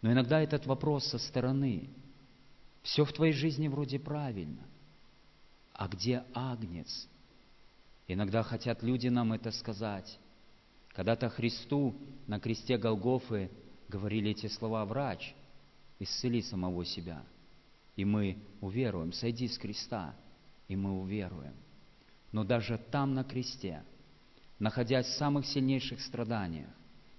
но 0.00 0.12
иногда 0.12 0.40
этот 0.40 0.64
вопрос 0.66 1.06
со 1.06 1.18
стороны. 1.18 1.88
Все 2.82 3.04
в 3.04 3.12
твоей 3.12 3.32
жизни 3.32 3.66
вроде 3.66 3.98
правильно. 3.98 4.62
А 5.72 5.88
где 5.88 6.22
агнец? 6.34 7.08
Иногда 8.06 8.44
хотят 8.44 8.84
люди 8.84 9.08
нам 9.08 9.32
это 9.32 9.50
сказать. 9.50 10.20
Когда-то 10.90 11.30
Христу 11.30 11.96
на 12.28 12.38
кресте 12.38 12.78
Голгофы 12.78 13.50
говорили 13.88 14.30
эти 14.30 14.46
слова 14.46 14.84
«Врач, 14.84 15.34
исцели 15.98 16.42
самого 16.42 16.84
себя» 16.84 17.24
и 17.96 18.04
мы 18.04 18.38
уверуем. 18.60 19.12
Сойди 19.12 19.48
с 19.48 19.58
креста, 19.58 20.14
и 20.68 20.76
мы 20.76 21.00
уверуем. 21.00 21.54
Но 22.30 22.44
даже 22.44 22.78
там, 22.90 23.14
на 23.14 23.24
кресте, 23.24 23.82
находясь 24.58 25.06
в 25.06 25.16
самых 25.16 25.46
сильнейших 25.46 26.00
страданиях, 26.00 26.68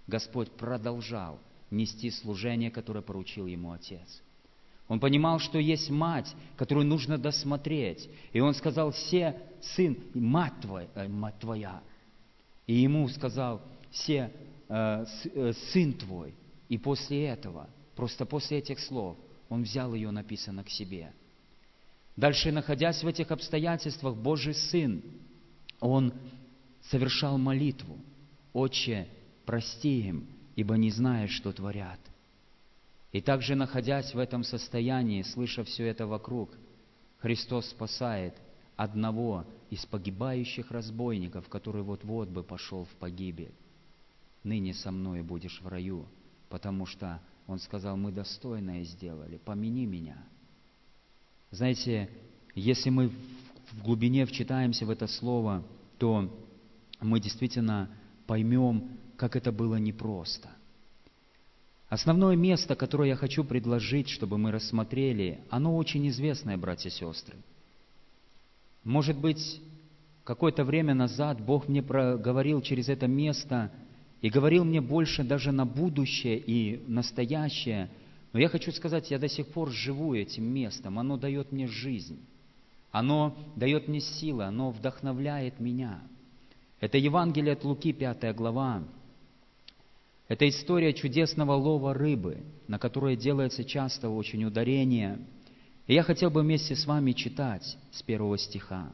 Господь 0.06 0.52
продолжал 0.52 1.40
нести 1.72 2.12
служение, 2.12 2.72
которое 2.72 3.02
поручил 3.02 3.48
ему 3.48 3.72
Отец. 3.72 4.22
Он 4.88 5.02
понимал, 5.02 5.40
что 5.40 5.58
есть 5.58 5.90
мать, 5.90 6.34
которую 6.56 6.86
нужно 6.86 7.18
досмотреть. 7.18 8.10
И 8.32 8.40
он 8.40 8.54
сказал, 8.54 8.92
все, 8.92 9.42
сын, 9.76 9.98
мать 10.14 10.54
твоя, 10.62 10.88
э, 10.96 11.08
мать 11.10 11.38
твоя. 11.40 11.82
И 12.68 12.76
ему 12.76 13.06
сказал, 13.10 13.62
все, 13.92 14.32
э, 14.70 15.06
э, 15.34 15.54
сын 15.74 15.92
твой. 15.94 16.36
И 16.70 16.78
после 16.78 17.26
этого, 17.26 17.68
просто 17.98 18.26
после 18.28 18.60
этих 18.60 18.80
слов, 18.80 19.18
он 19.50 19.64
взял 19.64 19.94
ее, 19.94 20.12
написано, 20.12 20.64
к 20.64 20.70
себе. 20.70 21.12
Дальше, 22.16 22.52
находясь 22.52 23.04
в 23.04 23.08
этих 23.08 23.32
обстоятельствах, 23.32 24.16
Божий 24.16 24.54
Сын, 24.54 25.02
он 25.80 26.14
совершал 26.84 27.38
молитву. 27.38 27.98
«Отче, 28.54 29.08
прости 29.46 30.08
им, 30.08 30.28
ибо 30.56 30.78
не 30.78 30.92
знают, 30.92 31.32
что 31.32 31.52
творят». 31.52 32.00
И 33.12 33.20
также, 33.20 33.56
находясь 33.56 34.14
в 34.14 34.20
этом 34.20 34.44
состоянии, 34.44 35.24
слыша 35.24 35.64
все 35.64 35.88
это 35.88 36.06
вокруг, 36.06 36.52
Христос 37.18 37.68
спасает 37.70 38.36
одного 38.76 39.44
из 39.72 39.86
погибающих 39.86 40.70
разбойников, 40.70 41.50
который 41.50 41.82
вот-вот 41.82 42.30
бы 42.30 42.44
пошел 42.44 42.86
в 42.86 42.96
погибель. 43.00 43.54
«Ныне 44.44 44.76
со 44.76 44.92
мной 44.92 45.24
будешь 45.24 45.62
в 45.62 45.68
раю», 45.68 46.06
потому 46.50 46.86
что 46.86 47.20
Он 47.48 47.60
сказал, 47.60 47.96
мы 47.96 48.12
достойное 48.12 48.84
сделали, 48.84 49.38
помяни 49.38 49.86
меня. 49.86 50.18
Знаете, 51.50 52.10
если 52.56 52.90
мы 52.90 53.08
в 53.72 53.84
глубине 53.84 54.26
вчитаемся 54.26 54.86
в 54.86 54.90
это 54.90 55.08
слово, 55.08 55.64
то 55.98 56.30
мы 57.00 57.20
действительно 57.22 57.90
поймем, 58.26 58.90
как 59.16 59.36
это 59.38 59.52
было 59.52 59.78
непросто. 59.78 60.50
Основное 61.90 62.36
место, 62.36 62.76
которое 62.76 63.10
я 63.10 63.16
хочу 63.16 63.46
предложить, 63.46 64.10
чтобы 64.10 64.38
мы 64.38 64.52
рассмотрели, 64.52 65.40
оно 65.50 65.78
очень 65.78 66.06
известное, 66.10 66.58
братья 66.58 66.90
и 66.90 66.92
сестры. 66.92 67.38
Может 68.84 69.18
быть, 69.18 69.62
какое-то 70.26 70.66
время 70.66 70.94
назад 70.94 71.40
Бог 71.40 71.70
мне 71.70 71.82
проговорил 71.82 72.62
через 72.62 72.90
это 72.90 73.08
место 73.08 73.72
и 74.22 74.30
говорил 74.30 74.64
мне 74.64 74.82
больше 74.82 75.24
даже 75.24 75.52
на 75.52 75.66
будущее 75.66 76.38
и 76.38 76.84
настоящее. 76.88 77.90
Но 78.34 78.40
я 78.40 78.50
хочу 78.50 78.72
сказать, 78.72 79.12
я 79.12 79.20
до 79.20 79.30
сих 79.30 79.48
пор 79.48 79.72
живу 79.72 80.14
этим 80.14 80.44
местом. 80.44 81.00
Оно 81.00 81.18
дает 81.18 81.52
мне 81.52 81.68
жизнь. 81.68 82.20
Оно 82.92 83.38
дает 83.56 83.88
мне 83.88 84.00
силы, 84.00 84.46
оно 84.46 84.72
вдохновляет 84.72 85.60
меня. 85.60 86.02
Это 86.80 86.98
Евангелие 86.98 87.54
от 87.54 87.64
Луки, 87.64 87.94
5 87.94 88.36
глава. 88.36 88.84
Это 90.28 90.48
история 90.48 90.94
чудесного 90.94 91.54
лова 91.54 91.94
рыбы, 91.94 92.44
на 92.68 92.80
которой 92.80 93.16
делается 93.16 93.64
часто 93.64 94.10
очень 94.10 94.44
ударение. 94.44 95.20
И 95.86 95.94
я 95.94 96.04
хотел 96.04 96.30
бы 96.30 96.42
вместе 96.42 96.76
с 96.76 96.86
вами 96.86 97.14
читать 97.14 97.78
с 97.92 98.02
первого 98.04 98.38
стиха. 98.38 98.92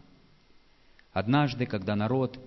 «Однажды, 1.11 1.65
когда 1.65 1.95
народ 1.95 2.39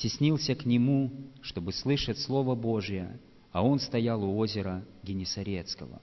теснился 0.00 0.54
к 0.54 0.64
нему, 0.64 1.10
чтобы 1.42 1.72
слышать 1.72 2.18
Слово 2.18 2.54
Божие, 2.54 3.20
а 3.52 3.62
он 3.62 3.78
стоял 3.78 4.24
у 4.24 4.36
озера 4.38 4.82
Генесарецкого. 5.02 6.00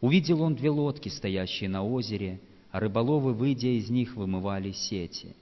Увидел 0.00 0.42
он 0.42 0.54
две 0.54 0.68
лодки, 0.68 1.08
стоящие 1.08 1.70
на 1.70 1.82
озере, 1.82 2.40
а 2.70 2.80
рыболовы, 2.80 3.32
выйдя 3.32 3.68
из 3.68 3.88
них, 3.88 4.16
вымывали 4.16 4.72
сети. 4.72 5.34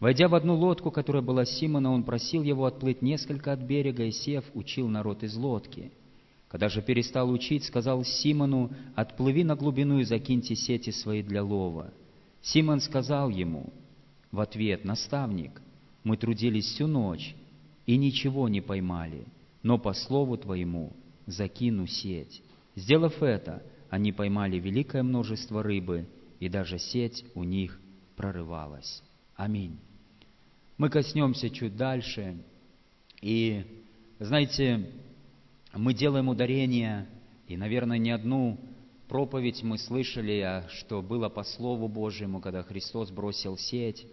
Войдя 0.00 0.28
в 0.28 0.34
одну 0.34 0.54
лодку, 0.54 0.90
которая 0.90 1.22
была 1.22 1.44
Симона, 1.44 1.92
он 1.92 2.04
просил 2.04 2.42
его 2.42 2.66
отплыть 2.66 3.00
несколько 3.00 3.52
от 3.52 3.60
берега, 3.60 4.04
и 4.04 4.10
сев, 4.10 4.44
учил 4.52 4.88
народ 4.88 5.22
из 5.22 5.34
лодки. 5.34 5.92
Когда 6.48 6.68
же 6.68 6.82
перестал 6.82 7.30
учить, 7.30 7.64
сказал 7.64 8.04
Симону, 8.04 8.70
«Отплыви 8.96 9.44
на 9.44 9.56
глубину 9.56 10.00
и 10.00 10.04
закиньте 10.04 10.56
сети 10.56 10.90
свои 10.90 11.22
для 11.22 11.42
лова». 11.42 11.92
Симон 12.42 12.80
сказал 12.80 13.30
ему 13.30 13.72
в 14.32 14.40
ответ, 14.40 14.84
«Наставник, 14.84 15.60
мы 16.04 16.16
трудились 16.16 16.66
всю 16.66 16.86
ночь 16.86 17.34
и 17.86 17.96
ничего 17.96 18.48
не 18.48 18.60
поймали, 18.60 19.26
но 19.62 19.78
по 19.78 19.92
слову 19.92 20.36
Твоему 20.36 20.92
закину 21.26 21.86
сеть». 21.86 22.42
Сделав 22.76 23.22
это, 23.22 23.62
они 23.90 24.12
поймали 24.12 24.58
великое 24.58 25.02
множество 25.02 25.62
рыбы, 25.62 26.06
и 26.38 26.48
даже 26.48 26.78
сеть 26.78 27.24
у 27.34 27.42
них 27.42 27.78
прорывалась. 28.16 29.02
Аминь. 29.36 29.78
Мы 30.78 30.88
коснемся 30.88 31.50
чуть 31.50 31.76
дальше, 31.76 32.36
и, 33.20 33.64
знаете, 34.18 34.90
мы 35.74 35.92
делаем 35.92 36.28
ударение, 36.28 37.06
и, 37.48 37.56
наверное, 37.56 37.98
не 37.98 38.12
одну 38.12 38.58
проповедь 39.08 39.62
мы 39.62 39.76
слышали, 39.76 40.64
что 40.68 41.02
было 41.02 41.28
по 41.28 41.42
Слову 41.42 41.88
Божьему, 41.88 42.40
когда 42.40 42.62
Христос 42.62 43.10
бросил 43.10 43.58
сеть. 43.58 44.06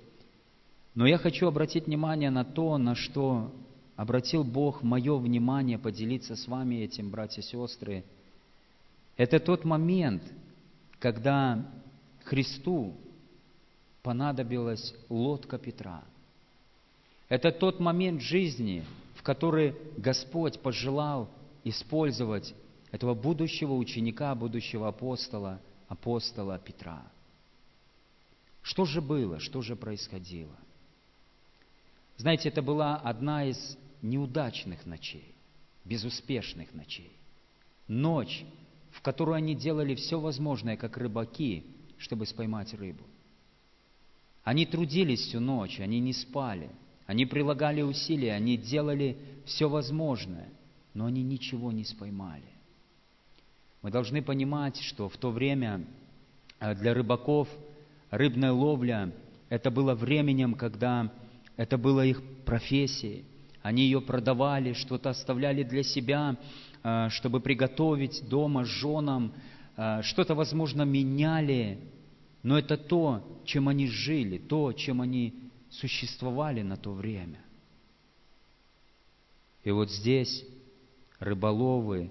Но 0.98 1.06
я 1.06 1.20
хочу 1.20 1.46
обратить 1.46 1.86
внимание 1.86 2.32
на 2.32 2.44
то, 2.44 2.76
на 2.80 2.96
что 2.96 3.54
обратил 3.96 4.44
Бог 4.44 4.82
мое 4.82 5.16
внимание, 5.16 5.78
поделиться 5.78 6.36
с 6.36 6.48
вами 6.48 6.78
этим, 6.78 7.12
братья 7.12 7.44
и 7.44 7.46
сестры. 7.46 8.04
Это 9.16 9.40
тот 9.40 9.64
момент, 9.64 10.24
когда 10.98 11.64
Христу 12.24 12.96
понадобилась 14.02 14.96
лодка 15.08 15.60
Петра. 15.60 16.04
Это 17.30 17.52
тот 17.52 17.80
момент 17.80 18.20
жизни, 18.20 18.84
в 19.18 19.22
который 19.22 19.76
Господь 19.98 20.60
пожелал 20.62 21.30
использовать 21.64 22.56
этого 22.92 23.14
будущего 23.14 23.74
ученика, 23.74 24.34
будущего 24.34 24.88
апостола, 24.88 25.60
апостола 25.90 26.58
Петра. 26.58 27.04
Что 28.64 28.86
же 28.86 29.00
было, 29.00 29.40
что 29.40 29.62
же 29.62 29.76
происходило? 29.76 30.58
Знаете, 32.18 32.50
это 32.50 32.62
была 32.62 32.98
одна 32.98 33.46
из 33.46 33.78
неудачных 34.02 34.86
ночей, 34.86 35.36
безуспешных 35.86 36.74
ночей. 36.74 37.12
Ночь, 37.88 38.44
в 38.92 39.02
которую 39.02 39.36
они 39.36 39.56
делали 39.56 39.96
все 39.96 40.20
возможное, 40.20 40.78
как 40.78 40.98
рыбаки, 40.98 41.64
чтобы 41.98 42.26
споймать 42.26 42.74
рыбу. 42.74 43.04
Они 44.44 44.66
трудились 44.66 45.22
всю 45.22 45.40
ночь, 45.40 45.80
они 45.80 46.00
не 46.00 46.14
спали, 46.14 46.70
они 47.06 47.26
прилагали 47.26 47.82
усилия, 47.82 48.34
они 48.34 48.58
делали 48.58 49.18
все 49.46 49.70
возможное, 49.70 50.50
но 50.94 51.06
они 51.06 51.22
ничего 51.22 51.72
не 51.72 51.84
споймали. 51.84 52.44
Мы 53.82 53.92
должны 53.92 54.22
понимать, 54.22 54.80
что 54.82 55.08
в 55.08 55.18
то 55.18 55.32
время 55.32 55.86
э, 56.60 56.74
для 56.76 56.94
рыбаков 56.94 57.48
рыбная 58.10 58.52
ловля– 58.52 59.12
это 59.50 59.72
было 59.72 59.96
временем, 59.96 60.56
когда 60.56 61.12
это 61.58 61.78
было 61.78 62.06
их 62.06 62.22
профессией. 62.46 63.26
Они 63.62 63.84
ее 63.84 64.00
продавали, 64.00 64.74
что-то 64.74 65.10
оставляли 65.10 65.64
для 65.64 65.84
себя, 65.84 66.38
э, 66.84 67.10
чтобы 67.10 67.42
приготовить 67.42 68.24
дома 68.30 68.64
женам, 68.64 69.34
э, 69.76 70.02
что-то, 70.04 70.36
возможно, 70.36 70.84
меняли, 70.84 71.80
но 72.44 72.58
это 72.58 72.78
то, 72.78 73.42
чем 73.44 73.68
они 73.68 73.88
жили, 73.88 74.38
то, 74.38 74.72
чем 74.72 75.02
они 75.02 75.34
существовали 75.70 76.62
на 76.62 76.78
то 76.78 76.94
время. 76.94 77.40
И 79.64 79.72
вот 79.72 79.92
здесь 79.92 80.46
рыболовы, 81.20 82.10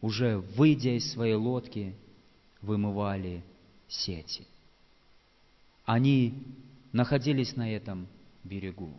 уже 0.00 0.38
выйдя 0.38 0.96
из 0.96 1.10
своей 1.10 1.34
лодки, 1.34 1.96
вымывали 2.60 3.42
сети. 3.88 4.46
Они 5.84 6.34
находились 6.92 7.56
на 7.56 7.72
этом 7.72 8.06
берегу. 8.46 8.92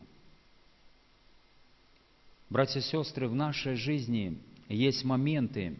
Братья 2.49 2.79
и 2.79 2.83
сестры, 2.83 3.27
в 3.27 3.35
нашей 3.35 3.75
жизни 3.75 4.37
есть 4.69 5.03
моменты, 5.03 5.77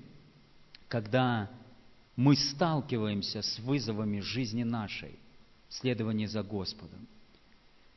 когда 0.87 1.49
мы 2.15 2.35
сталкиваемся 2.35 3.41
с 3.41 3.59
вызовами 3.59 4.19
жизни 4.19 4.63
нашей, 4.63 5.17
следования 5.69 6.27
за 6.27 6.43
Господом. 6.43 7.07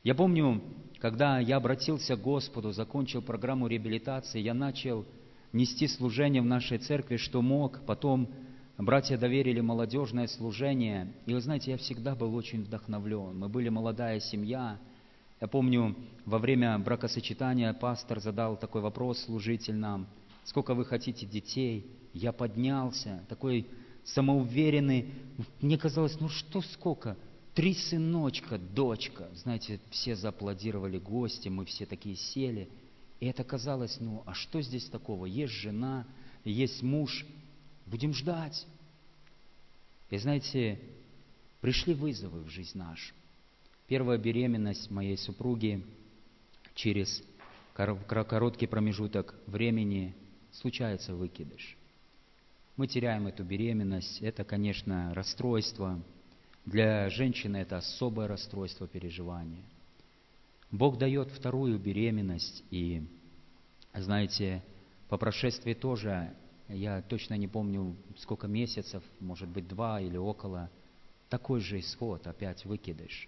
Я 0.03 0.15
помню, 0.15 0.61
когда 0.99 1.39
я 1.39 1.57
обратился 1.57 2.15
к 2.15 2.21
Господу, 2.21 2.71
закончил 2.71 3.21
программу 3.21 3.67
реабилитации, 3.67 4.39
я 4.39 4.53
начал 4.53 5.05
нести 5.53 5.87
служение 5.87 6.41
в 6.41 6.45
нашей 6.45 6.77
церкви, 6.77 7.17
что 7.17 7.41
мог. 7.41 7.81
Потом 7.85 8.29
братья 8.77 9.17
доверили 9.17 9.59
молодежное 9.59 10.27
служение. 10.27 11.11
И 11.25 11.33
вы 11.33 11.41
знаете, 11.41 11.71
я 11.71 11.77
всегда 11.77 12.15
был 12.15 12.33
очень 12.35 12.63
вдохновлен. 12.63 13.37
Мы 13.37 13.49
были 13.49 13.69
молодая 13.69 14.19
семья– 14.19 14.79
я 15.41 15.47
помню, 15.47 15.95
во 16.23 16.37
время 16.37 16.77
бракосочетания 16.77 17.73
пастор 17.73 18.19
задал 18.19 18.55
такой 18.57 18.81
вопрос 18.81 19.23
служитель 19.23 19.75
нам, 19.75 20.07
сколько 20.45 20.75
вы 20.75 20.85
хотите 20.85 21.25
детей? 21.25 21.87
Я 22.13 22.31
поднялся, 22.31 23.25
такой 23.27 23.65
самоуверенный. 24.03 25.11
Мне 25.59 25.79
казалось, 25.79 26.19
ну 26.19 26.29
что 26.29 26.61
сколько? 26.61 27.17
Три 27.55 27.73
сыночка, 27.73 28.59
дочка. 28.59 29.29
Знаете, 29.33 29.79
все 29.89 30.15
зааплодировали 30.15 30.99
гости, 30.99 31.49
мы 31.49 31.65
все 31.65 31.87
такие 31.87 32.15
сели. 32.15 32.69
И 33.19 33.25
это 33.25 33.43
казалось, 33.43 33.97
ну 33.99 34.21
а 34.27 34.35
что 34.35 34.61
здесь 34.61 34.85
такого? 34.89 35.25
Есть 35.25 35.53
жена, 35.53 36.05
есть 36.45 36.83
муж, 36.83 37.25
будем 37.87 38.13
ждать. 38.13 38.67
И 40.11 40.17
знаете, 40.19 40.79
пришли 41.61 41.95
вызовы 41.95 42.41
в 42.41 42.49
жизнь 42.49 42.77
нашу. 42.77 43.13
Первая 43.91 44.17
беременность 44.17 44.89
моей 44.89 45.17
супруги 45.17 45.85
через 46.75 47.21
короткий 47.73 48.65
промежуток 48.65 49.35
времени 49.47 50.15
случается 50.53 51.13
выкидыш. 51.13 51.75
Мы 52.77 52.87
теряем 52.87 53.27
эту 53.27 53.43
беременность. 53.43 54.21
Это, 54.21 54.45
конечно, 54.45 55.13
расстройство. 55.13 56.01
Для 56.65 57.09
женщины 57.09 57.57
это 57.57 57.75
особое 57.75 58.29
расстройство 58.29 58.87
переживания. 58.87 59.65
Бог 60.71 60.97
дает 60.97 61.29
вторую 61.29 61.77
беременность, 61.77 62.63
и, 62.71 63.03
знаете, 63.93 64.63
по 65.09 65.17
прошествии 65.17 65.73
тоже, 65.73 66.33
я 66.69 67.01
точно 67.01 67.33
не 67.33 67.49
помню, 67.49 67.97
сколько 68.19 68.47
месяцев, 68.47 69.03
может 69.19 69.49
быть, 69.49 69.67
два 69.67 69.99
или 69.99 70.15
около, 70.15 70.69
такой 71.27 71.59
же 71.59 71.81
исход, 71.81 72.25
опять 72.25 72.63
выкидыш. 72.63 73.27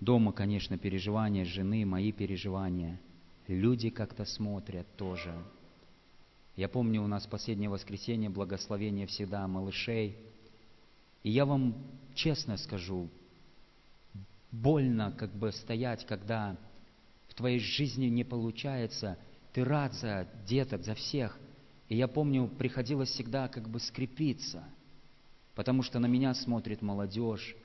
Дома, 0.00 0.32
конечно, 0.32 0.76
переживания 0.76 1.44
жены, 1.44 1.86
мои 1.86 2.12
переживания. 2.12 3.00
Люди 3.48 3.90
как-то 3.90 4.24
смотрят 4.24 4.86
тоже. 4.96 5.34
Я 6.54 6.68
помню, 6.68 7.02
у 7.02 7.06
нас 7.06 7.26
последнее 7.26 7.70
воскресенье, 7.70 8.28
благословение 8.28 9.06
всегда 9.06 9.46
малышей. 9.46 10.16
И 11.22 11.30
я 11.30 11.46
вам 11.46 11.74
честно 12.14 12.56
скажу, 12.56 13.08
больно 14.52 15.12
как 15.12 15.32
бы 15.32 15.52
стоять, 15.52 16.04
когда 16.06 16.56
в 17.28 17.34
твоей 17.34 17.58
жизни 17.58 18.06
не 18.06 18.24
получается, 18.24 19.18
ты 19.52 19.64
рад 19.64 19.94
за 19.94 20.28
деток, 20.46 20.82
за 20.82 20.94
всех. 20.94 21.38
И 21.88 21.96
я 21.96 22.08
помню, 22.08 22.48
приходилось 22.48 23.10
всегда 23.10 23.48
как 23.48 23.68
бы 23.68 23.80
скрепиться, 23.80 24.64
потому 25.54 25.82
что 25.82 25.98
на 25.98 26.06
меня 26.06 26.34
смотрит 26.34 26.82
молодежь, 26.82 27.56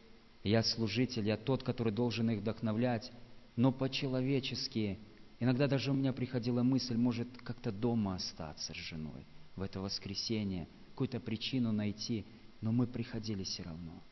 я 0.44 0.64
служитель, 0.64 1.28
я 1.28 1.38
тот, 1.38 1.64
который 1.64 1.94
должен 1.94 2.30
их 2.30 2.40
вдохновлять, 2.40 3.12
но 3.56 3.72
по-человечески, 3.72 5.00
иногда 5.40 5.68
даже 5.68 5.92
у 5.92 5.94
меня 5.94 6.14
приходила 6.14 6.64
мысль, 6.64 6.98
может 6.98 7.28
как-то 7.44 7.72
дома 7.72 8.16
остаться 8.16 8.74
с 8.74 8.78
женой 8.78 9.26
в 9.56 9.62
это 9.62 9.80
воскресенье, 9.82 10.68
какую-то 10.92 11.20
причину 11.20 11.72
найти, 11.72 12.26
но 12.62 12.72
мы 12.72 12.88
приходили 12.88 13.44
все 13.44 13.64
равно– 13.64 14.02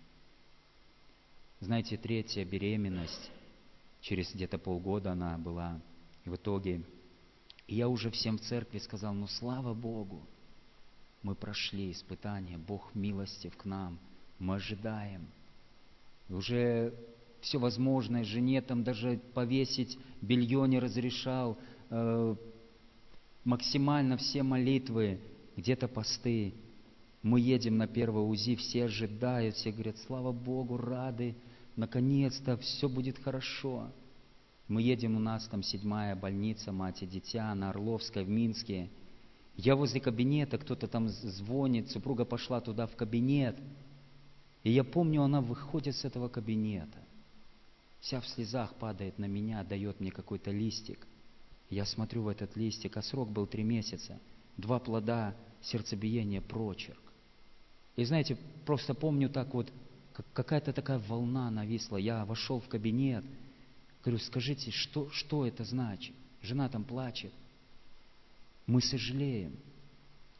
знаете, 1.61 1.97
третья 1.97 2.45
беременность, 2.45 3.31
через 3.99 4.33
где-то 4.33 4.57
полгода 4.57 5.11
она 5.11 5.37
была, 5.37 5.81
и 6.23 6.29
в 6.29 6.35
итоге 6.35 6.83
и 7.67 7.75
я 7.75 7.89
уже 7.89 8.09
всем 8.11 8.37
в 8.37 8.41
церкви 8.41 8.79
сказал, 8.79 9.13
ну 9.13 9.27
слава 9.27 9.73
Богу, 9.73 10.25
мы 11.21 11.35
прошли 11.35 11.91
испытание, 11.91 12.57
Бог 12.57 12.95
милостив 12.95 13.55
к 13.57 13.65
нам, 13.65 13.99
мы 14.39 14.55
ожидаем. 14.55 15.27
Уже 16.29 16.93
все 17.41 17.57
возможное, 17.57 18.23
жене 18.23 18.61
там 18.61 18.83
даже 18.83 19.19
повесить 19.33 19.97
белье 20.21 20.67
не 20.67 20.79
разрешал, 20.79 21.57
э, 21.89 22.35
максимально 23.43 24.17
все 24.17 24.43
молитвы, 24.43 25.19
где-то 25.55 25.87
посты. 25.87 26.53
Мы 27.21 27.39
едем 27.39 27.77
на 27.77 27.87
первое 27.87 28.23
УЗИ, 28.23 28.55
все 28.55 28.85
ожидают, 28.85 29.55
все 29.55 29.71
говорят, 29.71 29.97
слава 30.05 30.31
Богу, 30.31 30.77
рады, 30.77 31.35
наконец-то 31.75 32.57
все 32.57 32.87
будет 32.87 33.17
хорошо. 33.17 33.87
Мы 34.67 34.83
едем, 34.83 35.15
у 35.15 35.19
нас 35.19 35.47
там 35.47 35.63
седьмая 35.63 36.15
больница, 36.15 36.71
мать 36.71 37.01
и 37.01 37.07
дитя, 37.07 37.53
на 37.55 37.71
Орловской, 37.71 38.23
в 38.23 38.29
Минске. 38.29 38.89
Я 39.57 39.75
возле 39.75 39.99
кабинета, 39.99 40.57
кто-то 40.57 40.87
там 40.87 41.09
звонит, 41.09 41.89
супруга 41.89 42.23
пошла 42.23 42.61
туда 42.61 42.87
в 42.87 42.95
кабинет. 42.95 43.57
И 44.69 44.71
я 44.71 44.83
помню, 44.83 45.23
она 45.23 45.41
выходит 45.41 45.95
с 45.95 46.05
этого 46.05 46.29
кабинета. 46.29 46.99
Вся 48.01 48.21
в 48.21 48.27
слезах 48.27 48.75
падает 48.75 49.17
на 49.17 49.25
меня, 49.25 49.63
дает 49.63 49.99
мне 49.99 50.11
какой-то 50.11 50.51
листик. 50.51 51.07
Я 51.71 51.85
смотрю 51.85 52.21
в 52.21 52.27
этот 52.27 52.55
листик, 52.55 52.95
а 52.95 53.01
срок 53.01 53.31
был 53.31 53.47
три 53.47 53.63
месяца. 53.63 54.19
Два 54.57 54.77
плода, 54.77 55.35
сердцебиение, 55.63 56.39
прочерк. 56.39 57.01
И 57.95 58.05
знаете, 58.05 58.37
просто 58.63 58.93
помню 58.93 59.27
так 59.27 59.55
вот, 59.55 59.73
какая-то 60.33 60.71
такая 60.71 60.99
волна 60.99 61.49
нависла. 61.49 61.97
Я 61.97 62.23
вошел 62.23 62.59
в 62.59 62.67
кабинет, 62.67 63.25
говорю, 64.03 64.19
скажите, 64.19 64.69
что, 64.69 65.09
что 65.09 65.47
это 65.47 65.63
значит? 65.63 66.13
Жена 66.43 66.69
там 66.69 66.83
плачет. 66.83 67.33
Мы 68.67 68.83
сожалеем. 68.83 69.57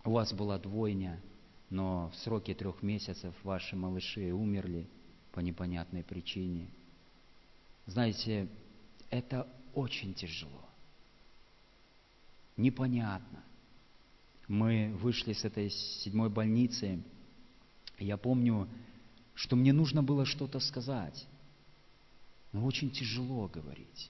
У 0.06 0.12
вас 0.12 0.32
была 0.34 0.60
двойня, 0.60 1.20
но 1.70 2.10
в 2.10 2.16
сроке 2.18 2.54
трех 2.54 2.82
месяцев 2.82 3.34
ваши 3.44 3.76
малыши 3.76 4.32
умерли 4.32 4.88
по 5.32 5.40
непонятной 5.40 6.04
причине. 6.04 6.68
Знаете, 7.86 8.48
это 9.10 9.48
очень 9.74 10.14
тяжело. 10.14 10.66
Непонятно. 12.58 13.44
Мы 14.48 14.96
вышли 15.00 15.34
с 15.34 15.46
этой 15.46 15.70
седьмой 15.70 16.30
больницы. 16.30 17.02
Я 18.00 18.18
помню, 18.18 18.68
что 19.36 19.56
мне 19.56 19.72
нужно 19.72 20.02
было 20.02 20.26
что-то 20.26 20.60
сказать. 20.60 21.28
Но 22.52 22.66
очень 22.66 22.90
тяжело 22.90 23.48
говорить. 23.48 24.10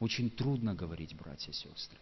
Очень 0.00 0.28
трудно 0.28 0.74
говорить, 0.74 1.14
братья 1.14 1.52
и 1.52 1.54
сестры. 1.54 1.98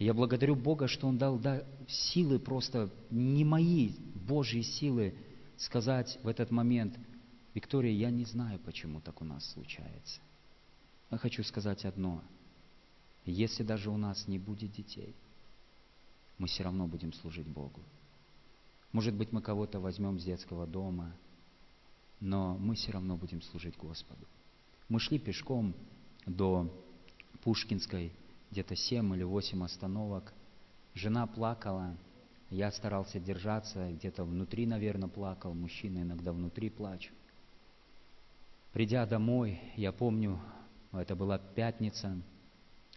Я 0.00 0.14
благодарю 0.14 0.56
Бога, 0.56 0.88
что 0.88 1.06
Он 1.06 1.18
дал 1.18 1.38
да, 1.38 1.62
силы 1.86 2.38
просто, 2.38 2.90
не 3.10 3.44
мои, 3.44 3.92
Божьи 4.14 4.62
силы, 4.62 5.14
сказать 5.58 6.18
в 6.22 6.28
этот 6.28 6.50
момент, 6.50 6.98
Виктория, 7.52 7.92
я 7.92 8.10
не 8.10 8.24
знаю, 8.24 8.58
почему 8.60 9.02
так 9.02 9.20
у 9.20 9.26
нас 9.26 9.44
случается. 9.52 10.22
Я 11.10 11.18
хочу 11.18 11.42
сказать 11.44 11.84
одно. 11.84 12.22
Если 13.26 13.62
даже 13.62 13.90
у 13.90 13.98
нас 13.98 14.26
не 14.26 14.38
будет 14.38 14.72
детей, 14.72 15.14
мы 16.38 16.46
все 16.46 16.62
равно 16.62 16.86
будем 16.86 17.12
служить 17.12 17.46
Богу. 17.46 17.82
Может 18.92 19.14
быть, 19.14 19.32
мы 19.32 19.42
кого-то 19.42 19.80
возьмем 19.80 20.18
с 20.18 20.24
детского 20.24 20.66
дома, 20.66 21.12
но 22.20 22.56
мы 22.56 22.74
все 22.74 22.92
равно 22.92 23.18
будем 23.18 23.42
служить 23.42 23.76
Господу. 23.76 24.26
Мы 24.88 24.98
шли 24.98 25.18
пешком 25.18 25.74
до 26.24 26.72
Пушкинской, 27.42 28.12
где-то 28.50 28.76
семь 28.76 29.14
или 29.14 29.22
восемь 29.22 29.62
остановок. 29.64 30.32
Жена 30.94 31.26
плакала, 31.26 31.96
я 32.50 32.70
старался 32.72 33.20
держаться, 33.20 33.90
где-то 33.92 34.24
внутри, 34.24 34.66
наверное, 34.66 35.08
плакал, 35.08 35.54
мужчина 35.54 36.02
иногда 36.02 36.32
внутри 36.32 36.70
плачут. 36.70 37.14
Придя 38.72 39.06
домой, 39.06 39.60
я 39.76 39.92
помню, 39.92 40.40
это 40.92 41.14
была 41.14 41.38
пятница, 41.38 42.20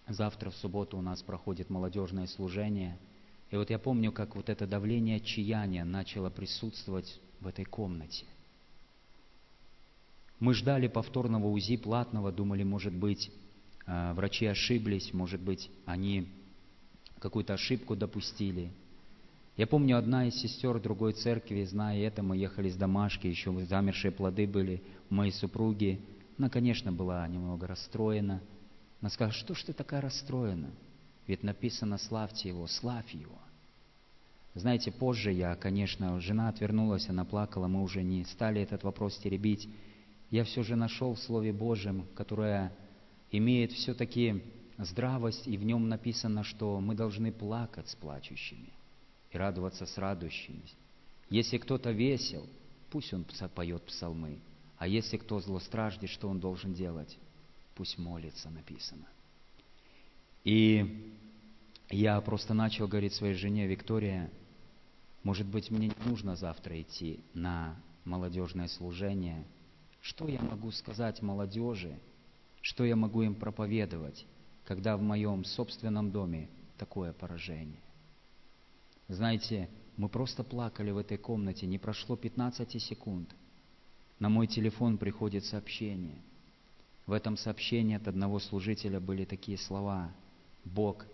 завтра 0.08 0.50
в 0.50 0.56
субботу 0.56 0.98
у 0.98 1.02
нас 1.02 1.22
проходит 1.22 1.70
молодежное 1.70 2.28
служение– 2.28 2.98
и 3.54 3.56
вот 3.56 3.70
я 3.70 3.78
помню, 3.78 4.12
как 4.12 4.36
вот 4.36 4.50
это 4.50 4.66
давление 4.66 5.18
отчаяния 5.18 5.84
начало 5.84 6.32
присутствовать 6.32 7.22
в 7.40 7.46
этой 7.46 7.66
комнате. 7.66 8.26
Мы 10.40 10.56
ждали 10.56 10.88
повторного 10.88 11.46
УЗИ 11.46 11.78
платного, 11.78 12.32
думали, 12.32 12.64
может 12.64 12.96
быть, 12.96 13.32
врачи 13.86 14.46
ошиблись, 14.46 15.14
может 15.14 15.42
быть, 15.42 15.70
они 15.86 16.28
какую-то 17.20 17.54
ошибку 17.54 17.96
допустили. 17.96 18.72
Я 19.56 19.68
помню, 19.68 19.98
одна 19.98 20.28
из 20.28 20.36
сестер 20.36 20.80
другой 20.80 21.14
церкви, 21.14 21.64
зная 21.64 22.00
это, 22.00 22.24
мы 22.24 22.38
ехали 22.38 22.70
с 22.70 22.76
домашки, 22.76 23.28
еще 23.28 23.54
замершие 23.66 24.12
плоды 24.12 24.48
были 24.48 24.82
у 25.10 25.14
моей 25.14 25.32
супруги. 25.32 26.02
Она, 26.38 26.50
конечно, 26.50 26.92
была 26.92 27.28
немного 27.28 27.68
расстроена. 27.68 28.42
Она 29.00 29.10
сказала, 29.10 29.34
что 29.34 29.54
ж 29.54 29.64
ты 29.64 29.74
такая 29.74 30.02
расстроена? 30.02 30.72
Ведь 31.28 31.44
написано 31.44 31.98
«славьте 31.98 32.50
Его», 32.50 32.68
«славь 32.68 33.14
Его». 33.14 33.38
Знаете, 34.56 34.92
позже 34.92 35.32
я, 35.32 35.56
конечно, 35.56 36.20
жена 36.20 36.50
отвернулась, 36.50 37.10
она 37.10 37.26
плакала, 37.26 37.68
мы 37.68 37.82
уже 37.82 38.04
не 38.04 38.24
стали 38.26 38.62
этот 38.62 38.84
вопрос 38.84 39.18
теребить. 39.18 39.68
Я 40.30 40.44
все 40.44 40.64
же 40.64 40.76
нашел 40.76 41.16
в 41.16 41.20
Слове 41.20 41.52
Божьем, 41.54 42.06
которое 42.16 42.72
имеет 43.34 43.72
все-таки 43.72 44.44
здравость, 44.78 45.48
и 45.48 45.58
в 45.58 45.64
нем 45.64 45.90
написано, 45.90 46.44
что 46.44 46.80
мы 46.80 46.96
должны 46.96 47.32
плакать 47.32 47.90
с 47.90 47.96
плачущими 47.96 48.70
и 49.32 49.38
радоваться 49.38 49.86
с 49.86 49.98
радующими. 49.98 50.62
Если 51.30 51.58
кто-то 51.58 51.92
весел, 51.92 52.48
пусть 52.92 53.12
он 53.14 53.26
поет 53.56 53.84
псалмы, 53.84 54.40
а 54.78 54.88
если 54.88 55.18
кто 55.18 55.40
злостраждет, 55.40 56.10
что 56.10 56.30
он 56.30 56.40
должен 56.40 56.74
делать? 56.74 57.18
Пусть 57.76 57.98
молится, 57.98 58.50
написано. 58.52 59.08
И 60.44 61.12
я 61.90 62.22
просто 62.22 62.54
начал 62.54 62.88
говорить 62.88 63.14
своей 63.14 63.34
жене, 63.34 63.66
Виктория, 63.66 64.30
может 65.24 65.48
быть, 65.48 65.72
мне 65.72 65.88
не 65.88 66.10
нужно 66.10 66.36
завтра 66.36 66.80
идти 66.80 67.22
на 67.34 67.82
молодежное 68.06 68.68
служение. 68.68 69.44
Что 70.02 70.28
я 70.28 70.42
могу 70.42 70.70
сказать 70.72 71.22
молодежи? 71.22 71.98
Что 72.64 72.86
я 72.86 72.96
могу 72.96 73.24
им 73.24 73.36
проповедовать, 73.36 74.26
когда 74.64 74.96
в 74.96 75.02
моем 75.02 75.44
собственном 75.44 76.12
доме 76.12 76.48
такое 76.78 77.12
поражение? 77.12 77.82
Знаете, 79.10 79.70
мы 79.98 80.08
просто 80.08 80.46
плакали 80.46 80.90
в 80.90 80.98
этой 80.98 81.18
комнате, 81.18 81.68
не 81.68 81.78
прошло 81.78 82.16
15 82.16 82.82
секунд. 82.82 83.30
На 84.18 84.30
мой 84.30 84.48
телефон 84.48 84.98
приходит 84.98 85.44
сообщение. 85.44 86.16
В 87.06 87.12
этом 87.12 87.36
сообщении 87.36 87.98
от 87.98 88.08
одного 88.08 88.40
служителя 88.40 89.02
были 89.02 89.26
такие 89.26 89.58
слова. 89.58 90.10
«Бог 90.64 91.06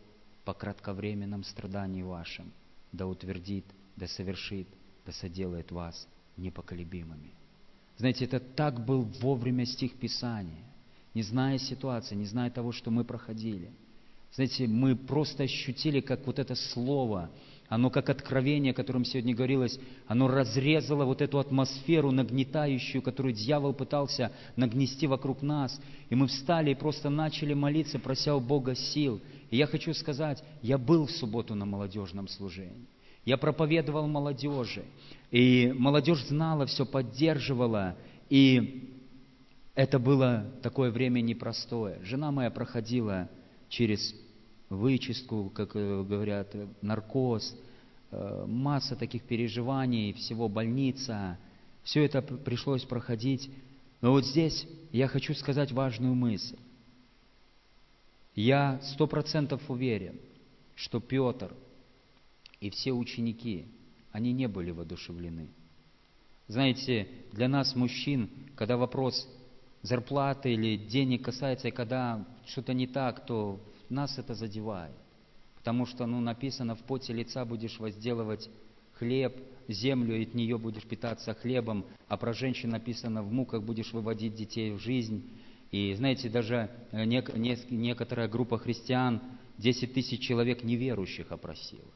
по 0.46 0.54
кратковременном 0.54 1.44
страдании 1.44 2.04
вашим 2.04 2.52
да 2.92 3.08
утвердит, 3.08 3.66
да 3.96 4.06
совершит, 4.06 4.68
да 5.04 5.12
соделает 5.12 5.72
вас 5.72 6.08
непоколебимыми». 6.38 7.32
Знаете, 7.98 8.26
это 8.26 8.40
так 8.40 8.86
был 8.86 9.02
вовремя 9.02 9.66
стих 9.66 9.98
Писания, 9.98 10.64
не 11.20 11.24
зная 11.24 11.58
ситуации, 11.58 12.16
не 12.16 12.24
зная 12.26 12.50
того, 12.50 12.72
что 12.72 12.92
мы 12.92 13.04
проходили. 13.04 13.72
Знаете, 14.34 14.68
мы 14.68 14.96
просто 14.96 15.44
ощутили, 15.44 16.00
как 16.00 16.26
вот 16.26 16.40
это 16.40 16.56
слово, 16.56 17.30
оно 17.68 17.90
как 17.90 18.10
откровение, 18.10 18.72
о 18.72 18.74
котором 18.74 19.04
сегодня 19.04 19.36
говорилось, 19.36 19.78
оно 20.08 20.30
разрезало 20.30 21.04
вот 21.04 21.22
эту 21.22 21.40
атмосферу 21.40 22.12
нагнетающую, 22.12 23.02
которую 23.02 23.34
дьявол 23.34 23.74
пытался 23.74 24.32
нагнести 24.56 25.08
вокруг 25.08 25.42
нас. 25.42 25.78
И 26.10 26.16
мы 26.16 26.28
встали 26.28 26.72
и 26.72 26.76
просто 26.76 27.10
начали 27.10 27.54
молиться, 27.54 28.00
прося 28.00 28.34
у 28.34 28.40
Бога 28.40 28.74
сил. 28.76 29.20
И 29.50 29.58
я 29.58 29.68
хочу 29.68 29.94
сказать, 29.94 30.42
я 30.62 30.78
был 30.78 31.06
в 31.06 31.12
субботу 31.12 31.54
на 31.54 31.66
молодежном 31.66 32.30
служении. 32.30 32.88
Я 33.26 33.36
проповедовал 33.36 34.08
молодежи. 34.08 34.86
И 35.32 35.74
молодежь 35.78 36.26
знала 36.28 36.66
все, 36.66 36.86
поддерживала. 36.86 37.98
И 38.30 38.99
это 39.80 39.98
было 39.98 40.46
такое 40.62 40.92
время 40.92 41.22
непростое. 41.22 42.02
Жена 42.04 42.32
моя 42.32 42.52
проходила 42.52 43.30
через 43.70 44.14
вычистку, 44.68 45.50
как 45.56 45.74
э, 45.74 46.04
говорят, 46.04 46.54
наркоз, 46.82 47.56
э, 48.12 48.46
масса 48.46 48.98
таких 48.98 49.24
переживаний, 49.24 50.12
всего 50.12 50.50
больница. 50.50 51.40
Все 51.84 52.04
это 52.04 52.22
пришлось 52.22 52.84
проходить. 52.84 53.50
Но 54.02 54.12
вот 54.12 54.26
здесь 54.26 54.68
я 54.92 55.08
хочу 55.08 55.34
сказать 55.34 55.72
важную 55.72 56.14
мысль. 56.14 56.58
Я 58.36 58.82
сто 58.84 59.08
процентов 59.08 59.62
уверен, 59.70 60.20
что 60.76 61.00
Петр 61.00 61.54
и 62.60 62.70
все 62.70 62.92
ученики, 62.92 63.66
они 64.12 64.34
не 64.34 64.48
были 64.48 64.72
воодушевлены. 64.72 65.48
Знаете, 66.50 67.08
для 67.32 67.48
нас, 67.48 67.78
мужчин, 67.78 68.30
когда 68.58 68.76
вопрос 68.76 69.26
зарплаты 69.82 70.54
или 70.54 70.78
денег 70.78 71.26
касается, 71.26 71.68
и 71.68 71.72
когда 71.72 72.26
что-то 72.46 72.74
не 72.74 72.88
так, 72.88 73.26
то 73.26 73.60
нас 73.90 74.18
это 74.18 74.34
задевает. 74.34 74.96
Потому 75.56 75.86
что 75.86 76.06
ну, 76.06 76.20
написано, 76.20 76.76
в 76.76 76.80
поте 76.80 77.14
лица 77.14 77.46
будешь 77.46 77.80
возделывать 77.80 78.50
хлеб, 78.94 79.36
землю, 79.68 80.18
и 80.18 80.24
от 80.24 80.34
нее 80.34 80.58
будешь 80.58 80.84
питаться 80.84 81.34
хлебом, 81.34 81.86
а 82.08 82.18
про 82.18 82.34
женщин 82.34 82.70
написано, 82.70 83.24
в 83.24 83.32
муках 83.32 83.64
будешь 83.64 83.94
выводить 83.94 84.36
детей 84.36 84.72
в 84.72 84.80
жизнь. 84.80 85.30
И 85.72 85.94
знаете, 85.94 86.30
даже 86.30 86.70
э, 86.92 87.06
нек- 87.06 87.68
некоторая 87.70 88.28
группа 88.28 88.58
христиан 88.58 89.22
10 89.58 89.94
тысяч 89.94 90.22
человек 90.22 90.64
неверующих 90.64 91.32
опросила. 91.32 91.92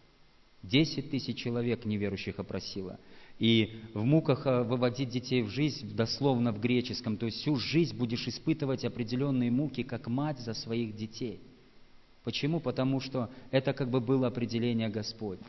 10 0.64 1.10
тысяч 1.10 1.38
человек 1.38 1.86
неверующих 1.86 2.40
опросила. 2.40 3.00
И 3.40 3.82
в 3.94 4.04
муках 4.04 4.46
э, 4.46 4.64
выводить 4.64 5.10
детей 5.10 5.42
в 5.42 5.50
жизнь, 5.50 5.96
дословно 5.96 6.52
в 6.52 6.60
греческом, 6.60 7.18
то 7.18 7.26
есть 7.26 7.40
всю 7.40 7.56
жизнь 7.56 7.98
будешь 7.98 8.28
испытывать 8.28 8.86
определенные 8.86 9.52
муки, 9.52 9.84
как 9.84 10.08
мать 10.08 10.40
за 10.40 10.54
своих 10.54 10.96
детей– 10.96 11.40
Почему? 12.24 12.60
Потому 12.60 13.00
что 13.00 13.30
это 13.52 13.74
как 13.74 13.90
бы 13.90 14.00
было 14.00 14.28
определение 14.28 14.90
Господне. 14.90 15.44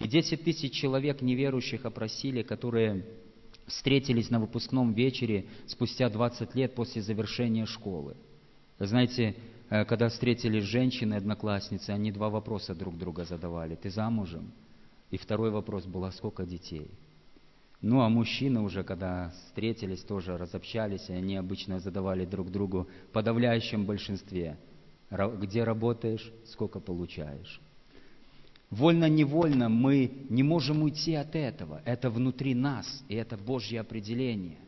И 0.00 0.08
10 0.08 0.42
тысяч 0.42 0.72
человек 0.72 1.22
неверующих 1.22 1.84
опросили, 1.84 2.42
которые 2.42 3.04
встретились 3.66 4.30
на 4.30 4.40
выпускном 4.40 4.92
вечере 4.92 5.46
спустя 5.66 6.08
20 6.08 6.54
лет 6.54 6.74
после 6.74 7.02
завершения 7.02 7.66
школы. 7.66 8.16
Знаете, 8.78 9.36
э, 9.70 9.84
когда 9.84 10.08
встретились 10.08 10.64
женщины, 10.64 11.14
одноклассницы, 11.14 11.90
они 11.90 12.10
два 12.10 12.28
вопроса 12.28 12.74
друг 12.74 12.98
друга 12.98 13.24
задавали. 13.24 13.76
Ты 13.76 13.90
замужем? 13.90 14.50
И 15.10 15.16
второй 15.16 15.50
вопрос 15.50 15.84
был, 15.84 16.04
а 16.04 16.12
сколько 16.12 16.44
детей? 16.44 16.90
Ну, 17.86 18.00
а 18.00 18.08
мужчины 18.08 18.62
уже, 18.62 18.82
когда 18.82 19.30
встретились, 19.46 20.02
тоже 20.02 20.38
разобщались, 20.38 21.10
и 21.10 21.12
они 21.12 21.36
обычно 21.36 21.80
задавали 21.80 22.24
друг 22.24 22.50
другу 22.50 22.88
в 23.08 23.12
подавляющем 23.12 23.84
большинстве– 23.84 24.56
где 25.10 25.64
работаешь, 25.64 26.32
сколько 26.46 26.80
получаешь. 26.80 27.60
Вольно-невольно 28.70 29.68
мы 29.68 30.26
не 30.28 30.42
можем 30.42 30.82
уйти 30.82 31.14
от 31.14 31.36
этого. 31.36 31.82
Это 31.84 32.10
внутри 32.10 32.54
нас, 32.54 33.04
и 33.08 33.14
это 33.14 33.36
Божье 33.36 33.80
определение. 33.80 34.58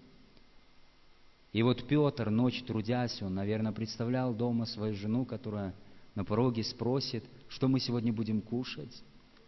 И 1.53 1.63
вот 1.63 1.89
Петр, 1.89 2.31
ночь 2.31 2.63
трудясь, 2.65 3.23
он, 3.23 3.35
наверное, 3.35 3.73
представлял 3.73 4.35
дома 4.35 4.67
свою 4.67 4.95
жену, 4.95 5.25
которая 5.25 5.75
на 6.15 6.25
пороге 6.25 6.63
спросит, 6.63 7.25
что 7.49 7.67
мы 7.67 7.81
сегодня 7.81 8.13
будем 8.13 8.43
кушать, 8.43 9.03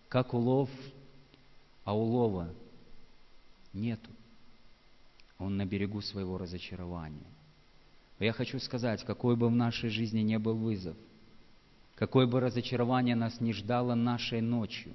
как 0.08 0.32
улов, 0.32 0.70
а 1.84 1.94
улова 1.94 2.48
нету. 3.78 4.10
Он 5.38 5.56
на 5.56 5.64
берегу 5.64 6.00
своего 6.00 6.36
разочарования. 6.36 7.26
Я 8.18 8.32
хочу 8.32 8.58
сказать, 8.58 9.04
какой 9.04 9.36
бы 9.36 9.48
в 9.48 9.54
нашей 9.54 9.90
жизни 9.90 10.20
не 10.20 10.38
был 10.38 10.56
вызов, 10.56 10.96
какое 11.94 12.26
бы 12.26 12.40
разочарование 12.40 13.14
нас 13.14 13.40
не 13.40 13.52
ждало 13.52 13.94
нашей 13.94 14.40
ночью, 14.40 14.92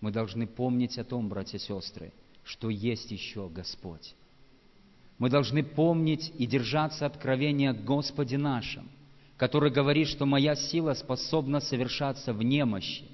мы 0.00 0.12
должны 0.12 0.46
помнить 0.46 0.98
о 0.98 1.04
том, 1.04 1.28
братья 1.28 1.58
и 1.58 1.60
сестры, 1.60 2.12
что 2.44 2.70
есть 2.70 3.10
еще 3.10 3.48
Господь. 3.48 4.14
Мы 5.18 5.30
должны 5.30 5.62
помнить 5.62 6.32
и 6.38 6.46
держаться 6.46 7.06
откровения 7.06 7.70
о 7.70 7.74
Господе 7.74 8.36
нашем, 8.36 8.88
который 9.36 9.70
говорит, 9.70 10.08
что 10.08 10.26
моя 10.26 10.54
сила 10.54 10.94
способна 10.94 11.60
совершаться 11.60 12.32
в 12.32 12.42
немощи. 12.42 13.04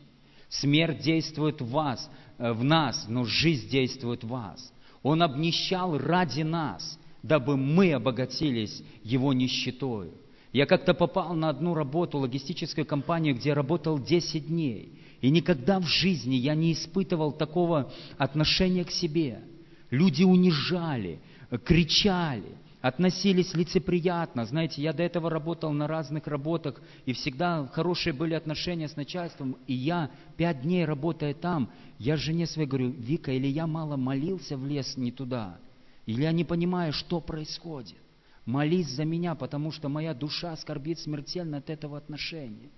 Смерть 0.48 1.00
действует 1.00 1.60
в 1.60 1.70
вас, 1.70 2.10
э, 2.38 2.52
в 2.52 2.64
нас, 2.64 3.06
но 3.08 3.24
жизнь 3.24 3.68
действует 3.68 4.24
в 4.24 4.28
вас. 4.28 4.72
Он 5.02 5.22
обнищал 5.22 5.98
ради 5.98 6.42
нас– 6.42 6.98
дабы 7.22 7.56
мы 7.56 7.92
обогатились 7.92 8.82
Его 9.02 9.32
нищетою. 9.32 10.12
Я 10.52 10.66
как-то 10.66 10.94
попал 10.94 11.34
на 11.34 11.48
одну 11.48 11.74
работу, 11.74 12.18
логистическую 12.18 12.84
компанию, 12.84 13.36
где 13.36 13.52
работал 13.52 13.98
10 13.98 14.48
дней. 14.48 14.92
И 15.20 15.30
никогда 15.30 15.78
в 15.78 15.86
жизни 15.86 16.34
я 16.34 16.54
не 16.54 16.72
испытывал 16.72 17.32
такого 17.32 17.92
отношения 18.18 18.84
к 18.84 18.90
себе. 18.90 19.42
Люди 19.90 20.24
унижали, 20.24 21.20
кричали, 21.64 22.56
относились 22.80 23.54
лицеприятно. 23.54 24.44
Знаете, 24.44 24.82
я 24.82 24.92
до 24.92 25.02
этого 25.02 25.30
работал 25.30 25.72
на 25.72 25.86
разных 25.86 26.26
работах, 26.26 26.80
и 27.04 27.12
всегда 27.12 27.66
хорошие 27.72 28.12
были 28.12 28.34
отношения 28.34 28.88
с 28.88 28.96
начальством. 28.96 29.56
И 29.66 29.74
я 29.74 30.10
пять 30.36 30.62
дней 30.62 30.84
работая 30.84 31.34
там, 31.34 31.70
я 31.98 32.16
жене 32.16 32.46
своей 32.46 32.68
говорю, 32.68 32.90
Вика, 32.90 33.32
или 33.32 33.46
я 33.46 33.66
мало 33.66 33.96
молился 33.96 34.56
в 34.56 34.66
лес 34.66 34.96
не 34.96 35.12
туда– 35.12 35.58
или 36.10 36.22
я 36.22 36.32
не 36.32 36.44
понимаю, 36.44 36.92
что 36.92 37.20
происходит. 37.20 37.96
Молись 38.44 38.88
за 38.88 39.04
меня, 39.04 39.36
потому 39.36 39.70
что 39.70 39.88
моя 39.88 40.12
душа 40.12 40.56
скорбит 40.56 40.98
смертельно 40.98 41.58
от 41.58 41.70
этого 41.70 41.96
отношения. 41.96 42.70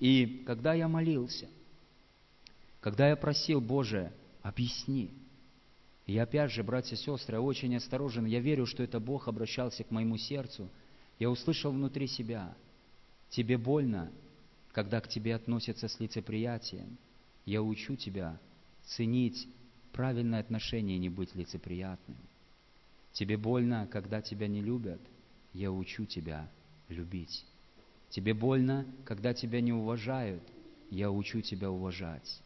И 0.00 0.42
когда 0.46 0.74
я 0.74 0.86
молился, 0.86 1.48
когда 2.80 3.08
я 3.08 3.16
просил, 3.16 3.62
Боже, 3.62 4.12
объясни. 4.42 5.10
И 6.06 6.18
опять 6.18 6.50
же, 6.50 6.64
братья 6.64 6.96
и 6.96 6.98
сестры, 6.98 7.38
очень 7.38 7.76
осторожен, 7.76 8.24
я 8.26 8.40
верю, 8.40 8.66
что 8.66 8.82
это 8.82 8.98
Бог 8.98 9.28
обращался 9.28 9.84
к 9.84 9.90
моему 9.90 10.16
сердцу. 10.16 10.68
Я 11.18 11.30
услышал 11.30 11.72
внутри 11.72 12.08
себя, 12.08 12.54
тебе 13.30 13.56
больно, 13.56 14.10
когда 14.72 15.00
к 15.00 15.08
тебе 15.08 15.34
относятся 15.34 15.88
с 15.88 16.00
лицеприятием. 16.00 16.98
Я 17.44 17.62
учу 17.62 17.96
тебя 17.96 18.38
ценить 18.84 19.48
правильное 19.92 20.40
отношение 20.40 20.96
и 20.96 21.00
не 21.00 21.08
быть 21.08 21.34
лицеприятным. 21.34 22.16
Тебе 23.12 23.36
больно, 23.36 23.86
когда 23.90 24.22
тебя 24.22 24.48
не 24.48 24.62
любят? 24.62 25.00
Я 25.52 25.70
учу 25.70 26.06
тебя 26.06 26.50
любить. 26.88 27.44
Тебе 28.08 28.34
больно, 28.34 28.86
когда 29.04 29.34
тебя 29.34 29.60
не 29.60 29.72
уважают? 29.72 30.42
Я 30.90 31.10
учу 31.10 31.40
тебя 31.42 31.70
уважать. 31.70 32.42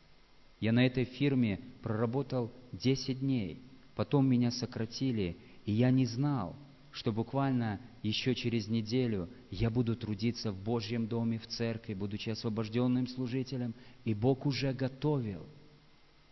Я 0.61 0.73
на 0.73 0.87
этой 0.87 1.05
фирме 1.05 1.61
проработал 1.83 2.53
10 2.73 3.21
дней, 3.21 3.62
потом 3.95 4.29
меня 4.29 4.51
сократили, 4.51 5.37
и 5.64 5.73
я 5.73 5.90
не 5.90 6.07
знал, 6.07 6.57
что 6.92 7.12
буквально 7.12 7.81
еще 8.03 8.35
через 8.35 8.69
неделю 8.69 9.29
я 9.51 9.69
буду 9.69 9.97
трудиться 9.97 10.53
в 10.53 10.62
Божьем 10.62 11.07
доме, 11.07 11.38
в 11.38 11.47
церкви, 11.47 11.92
будучи 11.92 12.31
освобожденным 12.31 13.07
служителем, 13.07 13.75
и 14.05 14.14
Бог 14.14 14.47
уже 14.47 14.73
готовил. 14.73 15.47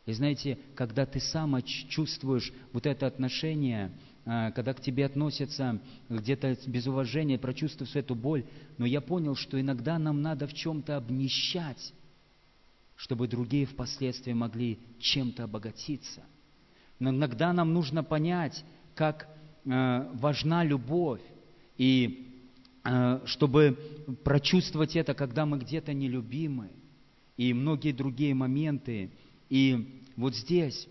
И 0.07 0.13
знаете, 0.13 0.59
когда 0.75 1.07
ты 1.07 1.21
сам 1.21 1.61
чувствуешь 1.63 2.53
вот 2.73 2.87
это 2.87 3.07
отношение, 3.07 3.91
а, 4.27 4.51
когда 4.53 4.75
к 4.75 4.81
тебе 4.81 5.07
относятся 5.07 5.81
где-то 6.09 6.57
без 6.67 6.87
уважения, 6.87 7.39
прочувствуешь 7.39 7.97
эту 7.97 8.15
боль. 8.15 8.45
Но 8.77 8.87
я 8.87 9.01
понял, 9.01 9.35
что 9.35 9.61
иногда 9.61 9.99
нам 9.99 10.21
надо 10.23 10.47
в 10.47 10.55
чем-то 10.55 10.97
обнищать, 10.97 11.93
чтобы 12.97 13.29
другие 13.29 13.67
впоследствии 13.67 14.33
могли 14.33 14.79
чем-то 14.99 15.45
обогатиться. 15.45 16.23
Но 16.99 17.11
иногда 17.11 17.53
нам 17.53 17.73
нужно 17.73 18.05
понять, 18.05 18.65
как 18.95 19.29
а, 19.67 20.11
важна 20.15 20.65
любовь. 20.65 21.23
И 21.77 22.31
э, 22.85 23.21
чтобы 23.25 23.77
прочувствовать 24.23 24.95
это, 24.95 25.13
когда 25.13 25.45
мы 25.45 25.59
где-то 25.59 25.93
нелюбимы, 25.93 26.71
и 27.37 27.53
многие 27.53 27.93
другие 27.93 28.35
моменты. 28.35 29.11
И 29.49 30.03
вот 30.17 30.37
здесь, 30.37 30.87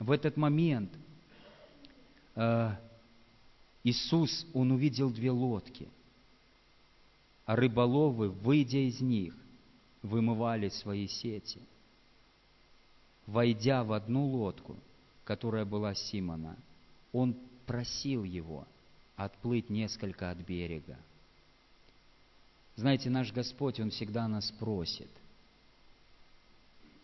в 0.00 0.10
этот 0.10 0.36
момент, 0.36 0.90
э, 2.34 2.70
Иисус, 3.84 4.46
Он 4.52 4.72
увидел 4.72 5.10
две 5.10 5.30
лодки, 5.30 5.88
а 7.44 7.54
рыболовы, 7.54 8.30
выйдя 8.30 8.78
из 8.78 9.00
них, 9.00 9.34
вымывали 10.06 10.68
свои 10.68 11.06
сети. 11.06 11.60
Войдя 13.26 13.84
в 13.84 13.92
одну 13.92 14.26
лодку, 14.26 14.76
которая 15.24 15.64
была 15.64 15.94
Симона, 15.94 16.56
он 17.12 17.36
просил 17.66 18.24
его 18.24 18.66
отплыть 19.16 19.70
несколько 19.70 20.30
от 20.30 20.38
берега. 20.38 20.96
Знаете, 22.76 23.08
наш 23.08 23.32
Господь, 23.32 23.80
Он 23.80 23.90
всегда 23.90 24.28
нас 24.28 24.50
просит. 24.52 25.08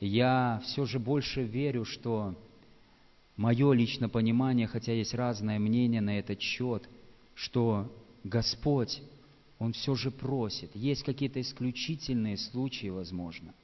Я 0.01 0.61
все 0.65 0.85
же 0.85 0.99
больше 0.99 1.43
верю, 1.43 1.85
что 1.85 2.35
мое 3.37 3.73
личное 3.73 4.09
понимание, 4.09 4.67
хотя 4.67 4.93
есть 4.93 5.15
разное 5.15 5.59
мнение 5.59 6.01
на 6.01 6.19
этот 6.19 6.41
счет, 6.41 6.87
что 7.35 7.91
Господь, 8.23 9.03
Он 9.63 9.73
все 9.75 9.95
же 9.95 10.11
просит. 10.11 10.75
Есть 10.75 11.05
какие-то 11.05 11.41
исключительные 11.41 12.37
случаи, 12.37 12.89
возможно. 12.89 13.55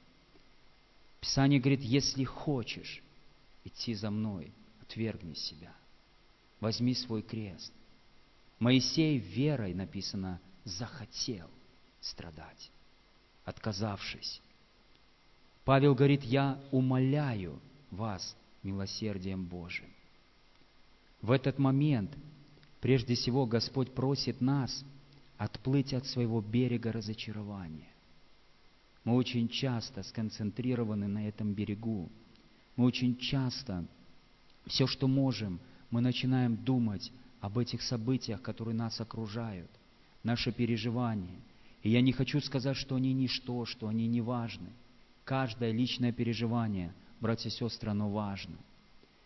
Писание 1.19 1.59
говорит, 1.59 1.81
если 1.81 2.23
хочешь 2.23 3.03
идти 3.65 3.93
за 3.93 4.09
мной, 4.09 4.53
отвергни 4.81 5.33
себя, 5.33 5.75
возьми 6.61 6.93
свой 6.93 7.21
крест. 7.21 7.73
Моисей 8.59 9.17
верой, 9.17 9.73
написано, 9.73 10.39
захотел 10.63 11.49
страдать, 11.99 12.71
отказавшись. 13.43 14.41
Павел 15.65 15.95
говорит, 15.95 16.23
я 16.23 16.63
умоляю 16.71 17.59
вас 17.91 18.37
милосердием 18.63 19.43
Божиим. 19.43 19.91
В 21.21 21.31
этот 21.31 21.59
момент, 21.59 22.15
прежде 22.79 23.15
всего, 23.15 23.45
Господь 23.45 23.93
просит 23.93 24.39
нас 24.39 24.85
отплыть 25.39 25.93
от 25.93 26.05
своего 26.05 26.41
берега 26.41 26.91
разочарования. 26.91 27.87
Мы 29.05 29.15
очень 29.15 29.47
часто 29.47 30.03
сконцентрированы 30.03 31.07
на 31.07 31.29
этом 31.29 31.53
берегу. 31.53 32.09
Мы 32.75 32.85
очень 32.85 33.17
часто 33.17 33.85
все, 34.67 34.85
что 34.85 35.07
можем, 35.07 35.61
мы 35.91 36.01
начинаем 36.01 36.57
думать 36.57 37.09
об 37.39 37.57
этих 37.57 37.81
событиях, 37.81 38.41
которые 38.41 38.75
нас 38.75 38.99
окружают, 38.99 39.71
наши 40.23 40.51
переживания. 40.51 41.39
И 41.83 41.89
я 41.89 42.01
не 42.01 42.11
хочу 42.11 42.41
сказать, 42.41 42.75
что 42.75 42.95
они 42.95 43.13
ничто, 43.13 43.63
что 43.63 43.87
они 43.87 44.07
не 44.07 44.19
важны. 44.19 44.67
Каждое 45.23 45.71
личное 45.71 46.11
переживание, 46.11 46.93
братья 47.21 47.47
и 47.47 47.53
сестры, 47.53 47.91
оно 47.91 48.11
важно. 48.11 48.57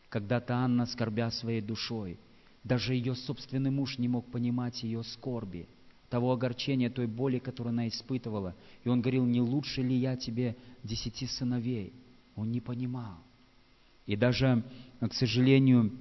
Когда-то 0.10 0.54
Анна, 0.58 0.86
скорбя 0.86 1.32
своей 1.32 1.62
душой, 1.62 2.20
даже 2.64 2.94
ее 2.94 3.16
собственный 3.16 3.72
муж 3.72 3.98
не 3.98 4.08
мог 4.08 4.30
понимать 4.30 4.84
ее 4.84 5.04
скорби, 5.04 5.68
того 6.14 6.32
огорчения, 6.32 6.92
той 6.92 7.08
боли, 7.08 7.40
которую 7.40 7.72
она 7.72 7.88
испытывала. 7.88 8.54
И 8.84 8.90
он 8.90 9.02
говорил, 9.02 9.26
не 9.26 9.42
лучше 9.42 9.82
ли 9.82 9.96
я 9.96 10.16
тебе 10.16 10.56
десяти 10.84 11.26
сыновей? 11.26 11.92
Он 12.36 12.52
не 12.52 12.62
понимал. 12.62 13.18
И 14.06 14.16
даже, 14.16 14.64
к 15.00 15.12
сожалению, 15.12 15.92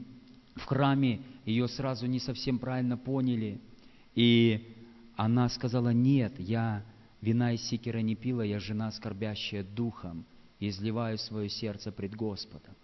в 0.55 0.65
храме 0.67 1.23
ее 1.47 1.67
сразу 1.67 2.05
не 2.05 2.21
совсем 2.21 2.59
правильно 2.59 2.99
поняли. 2.99 3.59
И 4.15 4.77
она 5.17 5.49
сказала, 5.49 5.95
нет, 5.95 6.39
я 6.39 6.85
вина 7.23 7.55
из 7.55 7.63
сикера 7.63 8.01
не 8.01 8.15
пила, 8.15 8.45
я 8.45 8.61
жена, 8.61 8.93
скорбящая 8.93 9.65
духом, 9.65 10.27
и 10.61 10.69
изливаю 10.69 11.17
свое 11.17 11.49
сердце 11.49 11.91
пред 11.91 12.15
Господом. 12.15 12.75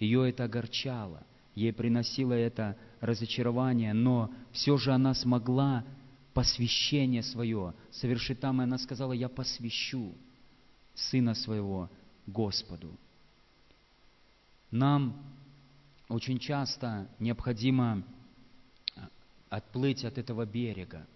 Ее 0.00 0.28
это 0.28 0.42
огорчало, 0.42 1.22
ей 1.54 1.72
приносило 1.72 2.32
это 2.32 2.76
разочарование, 3.00 3.92
но 3.92 4.32
все 4.50 4.76
же 4.78 4.90
она 4.90 5.14
смогла 5.14 5.84
посвящение 6.36 7.22
свое 7.22 7.72
совершить 7.90 8.40
там, 8.40 8.60
и 8.60 8.64
она 8.64 8.76
сказала, 8.76 9.14
я 9.14 9.30
посвящу 9.30 10.14
сына 10.94 11.32
своего 11.32 11.88
Господу. 12.26 12.94
Нам 14.70 15.16
очень 16.10 16.38
часто 16.38 17.08
необходимо 17.20 18.02
отплыть 19.48 20.04
от 20.04 20.18
этого 20.18 20.44
берега. 20.44 21.06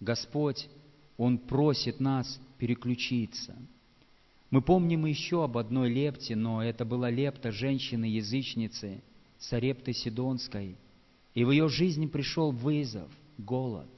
Господь, 0.00 0.68
Он 1.16 1.38
просит 1.38 2.00
нас 2.00 2.40
переключиться. 2.58 3.56
Мы 4.50 4.60
помним 4.60 5.06
еще 5.06 5.44
об 5.44 5.56
одной 5.56 5.88
лепте, 5.88 6.34
но 6.34 6.64
это 6.64 6.84
была 6.84 7.10
лепта 7.10 7.52
женщины-язычницы, 7.52 9.04
Сарепты 9.38 9.92
Сидонской. 9.92 10.76
И 11.32 11.44
в 11.44 11.52
ее 11.52 11.68
жизни 11.68 12.06
пришел 12.08 12.50
вызов, 12.50 13.08
голод. 13.38 13.91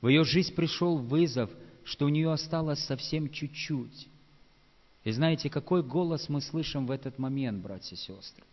В 0.00 0.08
ее 0.08 0.24
жизнь 0.24 0.54
пришел 0.54 0.98
вызов, 0.98 1.50
что 1.84 2.06
у 2.06 2.08
нее 2.08 2.32
осталось 2.32 2.84
совсем 2.84 3.30
чуть-чуть. 3.30 4.08
И 5.04 5.12
знаете, 5.12 5.48
какой 5.48 5.82
голос 5.82 6.28
мы 6.28 6.40
слышим 6.40 6.86
в 6.86 6.90
этот 6.90 7.18
момент, 7.18 7.62
братья 7.62 7.94
и 7.94 7.98
сестры? 7.98 8.44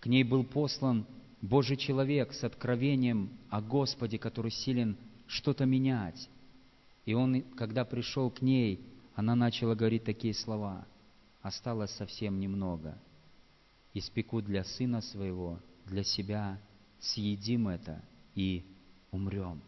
К 0.00 0.06
ней 0.06 0.24
был 0.24 0.44
послан 0.44 1.06
Божий 1.42 1.76
человек 1.76 2.32
с 2.32 2.42
откровением 2.42 3.30
о 3.50 3.60
Господе, 3.60 4.18
который 4.18 4.50
силен 4.50 4.96
что-то 5.26 5.66
менять. 5.66 6.28
И 7.04 7.14
он, 7.14 7.42
когда 7.56 7.84
пришел 7.84 8.30
к 8.30 8.40
ней, 8.40 8.80
она 9.14 9.34
начала 9.34 9.74
говорить 9.74 10.04
такие 10.04 10.34
слова. 10.34 10.86
Осталось 11.42 11.92
совсем 11.92 12.40
немного. 12.40 12.98
Испеку 13.94 14.42
для 14.42 14.64
сына 14.64 15.00
своего, 15.00 15.58
для 15.84 16.02
себя, 16.02 16.58
съедим 16.98 17.68
это 17.68 18.02
и 18.34 18.64
умрем. 19.10 19.60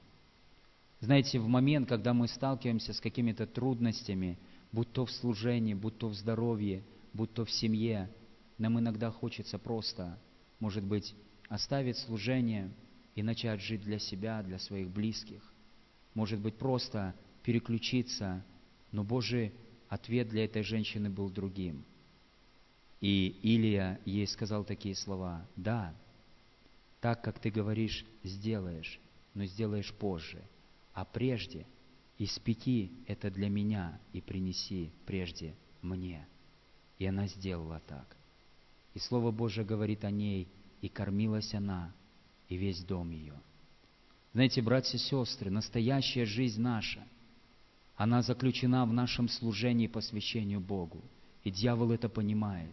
Знаете, 1.00 1.38
в 1.38 1.46
момент, 1.46 1.88
когда 1.88 2.12
мы 2.12 2.28
сталкиваемся 2.28 2.92
с 2.92 3.00
какими-то 3.00 3.46
трудностями, 3.46 4.38
будь 4.72 4.92
то 4.92 5.06
в 5.06 5.10
служении, 5.12 5.74
будь 5.74 5.98
то 5.98 6.08
в 6.08 6.14
здоровье, 6.14 6.82
будь 7.12 7.32
то 7.32 7.44
в 7.44 7.50
семье, 7.50 8.10
нам 8.58 8.78
иногда 8.78 9.10
хочется 9.10 9.58
просто 9.58 10.18
может 10.60 10.84
быть, 10.84 11.14
оставить 11.48 11.98
служение 11.98 12.70
и 13.14 13.22
начать 13.22 13.60
жить 13.60 13.82
для 13.82 13.98
себя, 13.98 14.42
для 14.42 14.58
своих 14.58 14.88
близких. 14.88 15.42
Может 16.14 16.40
быть, 16.40 16.56
просто 16.56 17.14
переключиться, 17.42 18.44
но 18.92 19.04
Божий 19.04 19.52
ответ 19.88 20.28
для 20.28 20.44
этой 20.44 20.62
женщины 20.62 21.08
был 21.08 21.30
другим. 21.30 21.84
И 23.00 23.38
Илия 23.42 24.00
ей 24.04 24.26
сказал 24.26 24.64
такие 24.64 24.94
слова, 24.94 25.46
«Да, 25.54 25.94
так, 27.00 27.22
как 27.22 27.38
ты 27.38 27.50
говоришь, 27.50 28.04
сделаешь, 28.24 28.98
но 29.34 29.44
сделаешь 29.46 29.92
позже, 29.94 30.42
а 30.98 31.04
прежде 31.04 31.64
испеки 32.18 32.90
это 33.06 33.30
для 33.30 33.48
меня 33.48 34.00
и 34.12 34.20
принеси 34.20 34.90
прежде 35.06 35.54
мне». 35.80 36.26
И 36.98 37.06
она 37.06 37.28
сделала 37.28 37.80
так. 37.86 38.16
И 38.94 38.98
Слово 38.98 39.30
Божье 39.30 39.62
говорит 39.64 40.04
о 40.04 40.10
ней, 40.10 40.48
и 40.80 40.88
кормилась 40.88 41.54
она, 41.54 41.94
и 42.48 42.56
весь 42.56 42.82
дом 42.82 43.12
ее. 43.12 43.34
Знаете, 44.32 44.60
братья 44.60 44.98
и 44.98 45.00
сестры, 45.00 45.52
настоящая 45.52 46.24
жизнь 46.24 46.60
наша, 46.60 47.06
она 47.94 48.22
заключена 48.22 48.84
в 48.84 48.92
нашем 48.92 49.28
служении 49.28 49.84
и 49.84 49.92
посвящению 49.92 50.60
Богу. 50.60 51.04
И 51.44 51.52
дьявол 51.52 51.92
это 51.92 52.08
понимает. 52.08 52.72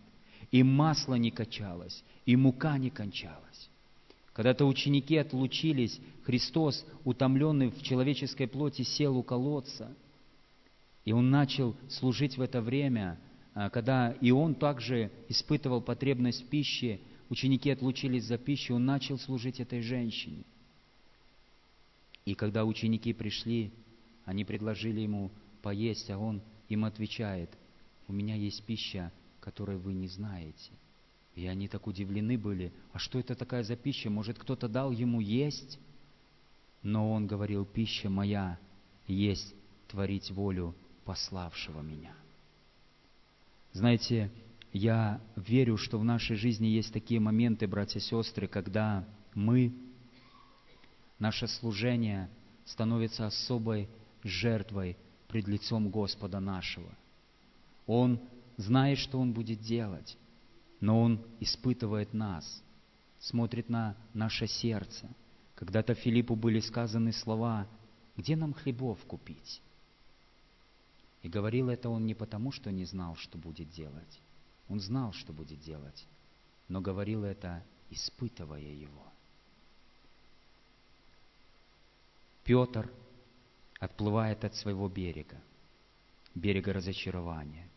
И 0.50 0.64
масло 0.64 1.14
не 1.14 1.30
качалось, 1.30 2.04
и 2.26 2.36
мука 2.36 2.80
не 2.80 2.90
кончалась. 2.90 3.70
Когда-то 4.36 4.66
ученики 4.66 5.18
отлучились, 5.18 6.00
Христос, 6.24 6.86
утомленный 7.04 7.70
в 7.70 7.82
человеческой 7.82 8.48
плоти, 8.48 8.84
сел 8.84 9.18
у 9.18 9.24
колодца, 9.24 9.96
и 11.04 11.12
Он 11.12 11.32
начал 11.32 11.76
служить 11.90 12.38
в 12.38 12.42
это 12.42 12.62
время– 12.62 13.20
а, 13.56 13.70
когда 13.70 14.12
и 14.12 14.32
он 14.32 14.54
также 14.54 15.10
испытывал 15.30 15.82
потребность 15.82 16.44
в 16.44 16.48
пище, 16.50 17.00
ученики 17.30 17.72
отлучились 17.72 18.26
за 18.26 18.38
пищей, 18.38 18.74
он 18.74 18.86
начал 18.86 19.18
служить 19.18 19.62
этой 19.62 19.82
женщине. 19.82 20.44
И 22.26 22.36
когда 22.36 22.66
ученики 22.66 23.14
пришли, 23.14 23.72
они 24.26 24.44
предложили 24.44 25.00
ему 25.00 25.32
поесть, 25.62 26.10
а 26.10 26.18
он 26.18 26.42
им 26.68 26.84
отвечает, 26.84 27.50
у 28.10 28.14
меня 28.14 28.36
есть 28.36 28.62
пища, 28.66 29.12
которой 29.40 29.78
вы 29.78 29.94
не 29.94 30.10
знаете. 30.10 30.72
И 31.36 31.48
они 31.48 31.68
так 31.68 31.86
удивлены 31.86 32.38
были, 32.38 32.72
а 32.94 33.00
что 33.00 33.20
это 33.20 33.36
такая 33.36 33.64
за 33.64 33.76
пища? 33.76 34.10
Может, 34.10 34.40
кто-то 34.40 34.70
дал 34.70 34.92
ему 34.92 35.20
есть? 35.20 35.80
Но 36.82 37.12
он 37.12 37.28
говорил, 37.28 37.66
пища 37.66 38.10
моя 38.10 38.58
есть 39.08 39.54
творить 39.90 40.32
волю 40.32 40.74
пославшего 41.04 41.82
меня. 41.82 42.14
Знаете, 43.74 44.32
я 44.72 45.20
верю, 45.36 45.78
что 45.78 45.98
в 45.98 46.06
нашей 46.06 46.38
жизни 46.38 46.68
есть 46.68 46.94
такие 46.94 47.20
моменты, 47.20 47.68
братья 47.68 48.00
и 48.00 48.02
сестры, 48.02 48.48
когда 48.48 49.06
мы, 49.34 49.74
наше 51.20 51.48
служение, 51.48 52.30
становится 52.64 53.26
особой 53.26 53.90
жертвой 54.24 54.98
пред 55.28 55.48
лицом 55.48 55.90
Господа 55.90 56.40
нашего. 56.40 56.90
Он 57.88 58.20
знает, 58.58 58.98
что 58.98 59.20
Он 59.20 59.34
будет 59.34 59.60
делать, 59.60 60.18
но 60.86 61.02
Он 61.02 61.20
испытывает 61.40 62.14
нас, 62.14 62.62
смотрит 63.18 63.70
на 63.70 63.98
наше 64.14 64.46
сердце. 64.46 65.10
Когда-то 65.56 65.96
Филиппу 65.96 66.36
были 66.36 66.60
сказаны 66.60 67.12
слова, 67.12 67.68
где 68.16 68.36
нам 68.36 68.54
хлебов 68.54 69.04
купить? 69.06 69.64
И 71.24 71.28
говорил 71.28 71.70
это 71.70 71.90
он 71.90 72.06
не 72.06 72.14
потому, 72.14 72.52
что 72.52 72.72
не 72.72 72.86
знал, 72.86 73.16
что 73.16 73.40
будет 73.40 73.72
делать. 73.72 74.22
Он 74.70 74.80
знал, 74.80 75.12
что 75.12 75.34
будет 75.34 75.60
делать, 75.60 76.06
но 76.68 76.82
говорил 76.82 77.24
это, 77.24 77.64
испытывая 77.90 78.62
его. 78.62 79.12
Петр 82.44 82.92
отплывает 83.80 84.46
от 84.46 84.54
своего 84.54 84.88
берега, 84.88 85.42
берега 86.36 86.74
разочарования. 86.74 87.68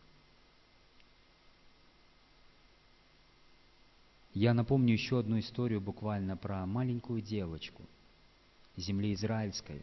Я 4.39 4.53
напомню 4.53 4.93
еще 4.93 5.19
одну 5.19 5.37
историю 5.37 5.81
буквально 5.81 6.37
про 6.37 6.65
маленькую 6.65 7.21
девочку 7.21 7.83
земли 8.77 9.13
израильской. 9.13 9.81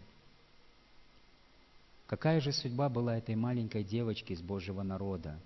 Какая 2.06 2.40
же 2.40 2.52
судьба 2.52 2.88
была 2.88 3.18
этой 3.18 3.34
маленькой 3.34 3.84
девочки 3.84 4.32
из 4.32 4.40
Божьего 4.40 4.82
народа? 4.82 5.38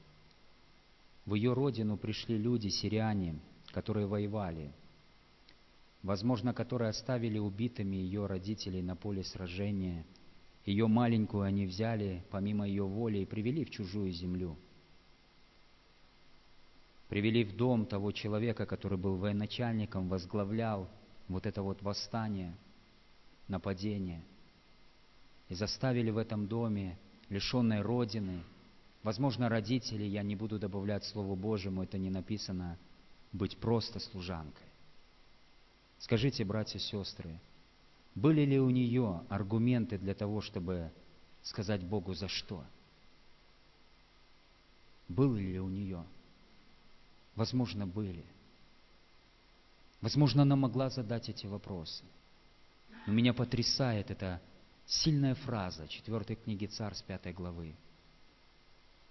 В 1.26 1.34
ее 1.34 1.54
родину 1.54 1.96
пришли 1.96 2.38
люди, 2.38 2.68
сириане, 2.68 3.40
которые 3.72 4.06
воевали, 4.06 4.70
возможно, 6.04 6.54
которые 6.54 6.90
оставили 6.90 7.40
убитыми 7.40 7.96
ее 7.96 8.26
родителей 8.26 8.80
на 8.80 8.94
поле 8.94 9.24
сражения. 9.24 10.04
Ее 10.64 10.86
маленькую 10.86 11.42
они 11.42 11.66
взяли 11.66 12.22
помимо 12.30 12.64
ее 12.64 12.84
воли 12.84 13.18
и 13.18 13.26
привели 13.26 13.64
в 13.64 13.70
чужую 13.70 14.12
землю. 14.12 14.56
Привели 17.11 17.42
в 17.42 17.56
дом 17.56 17.86
того 17.86 18.12
человека, 18.12 18.66
который 18.66 18.96
был 18.96 19.16
военачальником, 19.16 20.08
возглавлял 20.08 20.88
вот 21.26 21.44
это 21.44 21.61
вот 21.61 21.82
восстание, 21.82 22.54
нападение. 23.48 24.22
И 25.48 25.54
заставили 25.54 26.11
в 26.11 26.18
этом 26.18 26.46
доме, 26.46 26.96
лишенной 27.28 27.80
родины, 27.80 28.44
возможно, 29.02 29.48
родителей, 29.48 30.06
я 30.06 30.22
не 30.22 30.36
буду 30.36 30.61
добавлять 30.61 31.04
Слову 31.04 31.34
Божьему, 31.34 31.82
это 31.82 31.98
не 31.98 32.11
написано, 32.11 32.78
быть 33.32 33.58
просто 33.58 33.98
служанкой. 33.98 34.66
Скажите, 35.98 36.44
братья 36.44 36.78
и 36.78 36.82
сестры, 36.82 37.40
были 38.14 38.42
ли 38.42 38.61
у 38.61 38.70
нее 38.70 39.24
аргументы 39.28 39.98
для 39.98 40.14
того, 40.14 40.40
чтобы 40.42 40.92
сказать 41.42 41.82
Богу 41.82 42.14
за 42.14 42.28
что? 42.28 42.64
Были 45.08 45.54
ли 45.54 45.58
у 45.58 45.68
нее? 45.68 46.04
Возможно, 47.41 47.86
были. 47.86 48.22
Возможно, 50.03 50.43
она 50.43 50.57
могла 50.57 50.91
задать 50.91 51.30
эти 51.30 51.47
вопросы. 51.47 52.05
Но 53.07 53.14
меня 53.14 53.32
потрясает 53.32 54.11
эта 54.11 54.43
сильная 54.84 55.34
фраза 55.34 55.88
четвертой 55.88 56.36
книги 56.36 56.66
Царств, 56.66 57.07
пятой 57.07 57.32
главы. 57.32 57.74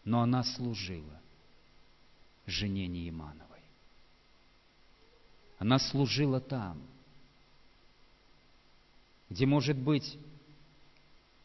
Но 0.03 0.21
она 0.21 0.43
служила 0.43 1.19
жене 2.45 2.85
Неимановой. 2.85 3.63
Она 5.57 5.79
служила 5.79 6.39
там, 6.39 6.79
где, 9.31 9.47
может 9.47 9.75
быть, 9.75 10.19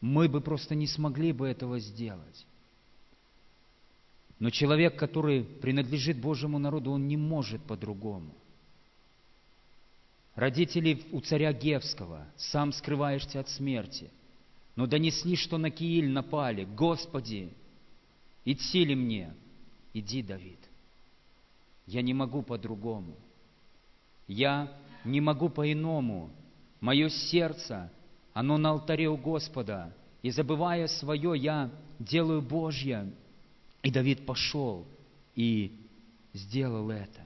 мы 0.01 0.29
бы 0.29 0.39
просто 0.39 0.75
не 0.75 0.85
смогли 0.85 1.31
бы 1.31 1.47
этого 1.47 1.79
сделать. 1.79 2.45
Но 4.39 4.49
человек, 4.49 4.97
который 4.97 5.43
принадлежит 5.43 6.19
Божьему 6.19 6.59
народу, 6.59 6.91
он 6.91 7.07
не 7.07 7.17
может 7.17 7.61
по-другому. 7.63 8.33
Родители 10.35 11.01
у 11.13 11.21
царя 11.21 11.53
Гевского, 11.53 12.25
сам 12.35 12.73
скрываешься 12.73 13.39
от 13.39 13.47
смерти, 13.49 14.11
но 14.75 14.85
донесли, 14.85 15.37
что 15.37 15.57
на 15.57 15.71
Кииль 15.71 16.09
напали. 16.09 16.65
Господи, 16.65 17.53
идти 18.43 18.83
ли 18.83 18.95
мне? 18.95 19.33
Иди, 19.93 20.21
Давид. 20.21 20.59
Я 21.87 22.01
не 22.01 22.13
могу 22.13 22.41
по-другому. 22.41 23.15
Я 24.27 24.71
не 25.05 25.21
могу 25.21 25.47
по-иному. 25.47 26.29
Мое 26.81 27.07
сердце, 27.07 27.89
оно 28.33 28.57
на 28.57 28.71
алтаре 28.71 29.07
у 29.07 29.15
Господа. 29.15 29.93
И 30.21 30.31
забывая 30.31 30.87
свое, 30.87 31.33
я 31.37 31.71
делаю 31.99 32.41
Божье. 32.41 33.09
И 33.85 33.91
Давид 33.91 34.25
пошел 34.25 34.85
и 35.35 35.71
сделал 36.33 36.89
это. 36.89 37.21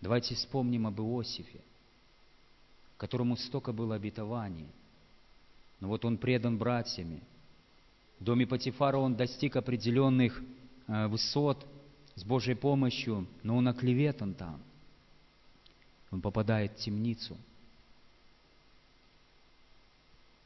Давайте 0.00 0.34
вспомним 0.34 0.86
об 0.86 0.98
Иосифе, 1.00 1.60
которому 2.96 3.36
столько 3.36 3.72
было 3.72 3.94
обетований. 3.94 4.66
Но 5.78 5.88
вот 5.88 6.04
он 6.04 6.16
предан 6.18 6.58
братьями. 6.58 7.22
В 8.18 8.24
доме 8.24 8.46
Патифара 8.46 8.96
он 8.96 9.14
достиг 9.14 9.54
определенных 9.54 10.42
э, 10.88 11.06
высот 11.06 11.64
с 12.16 12.24
Божьей 12.24 12.56
помощью, 12.56 13.28
но 13.44 13.56
он 13.56 13.68
оклеветан 13.68 14.34
там 14.34 14.60
он 16.10 16.20
попадает 16.20 16.72
в 16.72 16.76
темницу. 16.76 17.36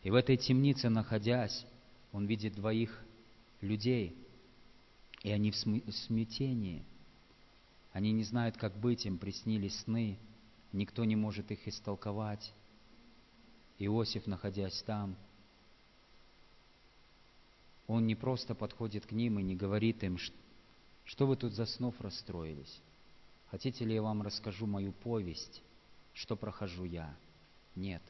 И 0.03 0.11
в 0.11 0.15
этой 0.15 0.37
темнице, 0.37 0.89
находясь, 0.89 1.65
он 2.13 2.27
видит 2.27 2.55
двоих 2.55 3.01
людей, 3.61 4.17
и 5.23 5.31
они 5.31 5.51
в 5.51 5.57
смятении. 5.57 6.83
Они 7.93 8.13
не 8.13 8.25
знают, 8.25 8.57
как 8.57 8.77
быть, 8.77 9.07
им 9.07 9.19
приснились 9.19 9.79
сны, 9.81 10.19
никто 10.73 11.05
не 11.05 11.17
может 11.17 11.51
их 11.51 11.67
истолковать. 11.69 12.53
Иосиф, 13.79 14.27
находясь 14.27 14.83
там, 14.83 15.17
он 17.87 18.07
не 18.07 18.15
просто 18.15 18.55
подходит 18.55 19.07
к 19.07 19.13
ним 19.13 19.39
и 19.39 19.43
не 19.43 19.55
говорит 19.55 20.03
им, 20.03 20.19
что 21.05 21.27
вы 21.27 21.37
тут 21.37 21.53
за 21.53 21.67
снов 21.67 22.01
расстроились. 22.01 22.81
Хотите 23.51 23.85
ли 23.85 23.95
я 23.95 24.03
вам 24.03 24.23
расскажу 24.23 24.67
мою 24.67 24.93
повесть, 24.93 25.63
что 26.15 26.37
прохожу 26.37 26.85
я? 26.85 27.15
Нет. 27.75 28.03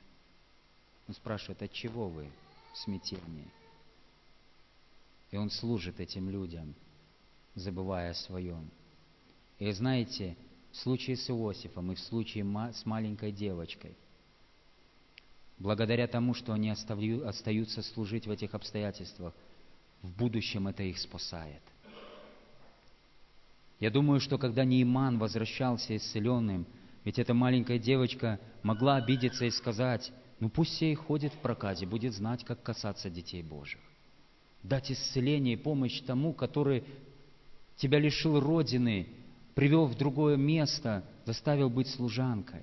Он 1.09 1.15
спрашивает, 1.15 1.63
от 1.63 1.73
чего 1.73 2.09
вы 2.09 2.31
в 2.73 2.79
смятении? 2.79 3.49
И 5.31 5.37
он 5.37 5.51
служит 5.51 5.99
этим 5.99 6.31
людям, 6.31 6.75
забывая 7.55 8.11
о 8.11 8.15
своем. 8.15 8.71
И 9.59 9.71
знаете, 9.73 10.37
в 10.73 10.77
случае 10.77 11.17
с 11.17 11.29
Иосифом 11.31 11.93
и 11.93 11.95
в 11.95 12.01
случае 12.01 12.45
с 12.73 12.87
маленькой 12.87 13.33
девочкой, 13.33 13.97
благодаря 15.59 16.07
тому, 16.07 16.35
что 16.35 16.53
они 16.53 16.71
остаются 16.71 17.83
служить 17.83 18.27
в 18.27 18.31
этих 18.31 18.55
обстоятельствах, 18.55 19.35
в 20.03 20.11
будущем 20.17 20.67
это 20.69 20.83
их 20.83 20.99
спасает. 20.99 21.63
Я 23.79 23.91
думаю, 23.91 24.21
что 24.21 24.39
когда 24.39 24.65
Нейман 24.65 25.19
возвращался 25.19 25.97
исцеленным, 25.97 26.67
ведь 27.05 27.19
эта 27.19 27.35
маленькая 27.35 27.79
девочка 27.79 28.39
могла 28.63 28.97
обидеться 28.97 29.45
и 29.45 29.51
сказать, 29.51 30.13
ну 30.41 30.49
пусть 30.49 30.75
сей 30.75 30.95
ходит 30.95 31.33
в 31.35 31.39
проказе, 31.39 31.87
будет 31.87 32.15
знать, 32.15 32.45
как 32.45 32.63
касаться 32.63 33.11
детей 33.11 33.43
Божьих. 33.43 33.81
Дать 34.63 34.93
исцеление 34.93 35.55
и 35.55 35.57
помощь 35.57 36.01
тому, 36.03 36.33
который 36.33 36.85
тебя 37.77 37.99
лишил 37.99 38.41
родины, 38.41 39.09
привел 39.55 39.87
в 39.87 39.97
другое 39.97 40.37
место, 40.37 41.05
заставил 41.25 41.71
быть 41.71 41.89
служанкой. 41.89 42.63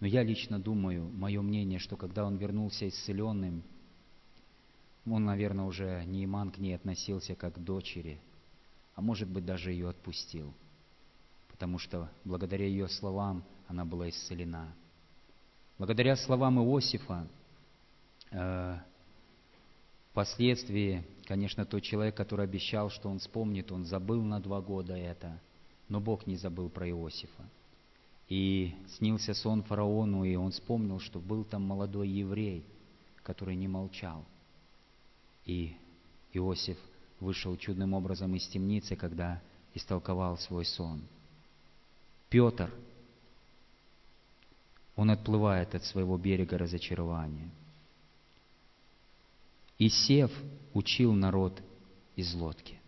Но 0.00 0.06
я 0.06 0.22
лично 0.22 0.58
думаю, 0.58 1.10
мое 1.10 1.42
мнение, 1.42 1.78
что 1.78 1.96
когда 1.96 2.24
он 2.24 2.36
вернулся 2.36 2.88
исцеленным, 2.88 3.62
он, 5.06 5.24
наверное, 5.24 5.64
уже 5.64 6.04
не 6.06 6.24
иман 6.24 6.50
к 6.50 6.58
ней 6.58 6.74
относился 6.74 7.34
как 7.34 7.54
к 7.54 7.58
дочери– 7.58 8.18
а 9.00 9.02
может 9.02 9.30
быть 9.30 9.46
даже 9.46 9.72
ее 9.72 9.88
отпустил, 9.88 10.52
потому 11.48 11.78
что 11.78 12.10
благодаря 12.24 12.66
ее 12.66 12.86
словам 12.86 13.42
она 13.66 13.86
была 13.86 14.10
исцелена. 14.10 14.74
Благодаря 15.78 16.16
словам 16.16 16.58
Иосифа, 16.58 17.26
э, 18.30 18.78
впоследствии, 20.10 21.02
конечно, 21.30 21.64
тот 21.64 21.84
человек, 21.84 22.16
который 22.16 22.44
обещал, 22.44 22.90
что 22.90 23.08
он 23.08 23.20
вспомнит, 23.20 23.70
он 23.70 23.84
забыл 23.84 24.20
на 24.20 24.40
два 24.40 24.60
года 24.60 24.96
это, 24.96 25.40
но 25.88 26.00
Бог 26.00 26.26
не 26.26 26.34
забыл 26.34 26.68
про 26.68 26.88
Иосифа. 26.88 27.48
И 28.28 28.74
снился 28.96 29.32
сон 29.34 29.62
фараону, 29.62 30.24
и 30.24 30.34
он 30.34 30.50
вспомнил, 30.50 30.98
что 30.98 31.20
был 31.20 31.44
там 31.44 31.62
молодой 31.62 32.08
еврей, 32.08 32.64
который 33.22 33.54
не 33.54 33.68
молчал. 33.68 34.24
И 35.46 35.76
Иосиф 36.32 36.78
вышел 37.20 37.56
чудным 37.56 37.94
образом 37.94 38.34
из 38.34 38.48
темницы, 38.48 38.96
когда 38.96 39.40
истолковал 39.74 40.36
свой 40.36 40.64
сон. 40.64 41.00
Петр, 42.28 42.74
он 44.96 45.12
отплывает 45.12 45.76
от 45.76 45.84
своего 45.84 46.18
берега 46.18 46.58
разочарования. 46.58 47.52
И 49.80 49.88
Сев 49.88 50.30
учил 50.74 51.14
народ 51.14 51.62
из 52.14 52.34
лодки. 52.34 52.78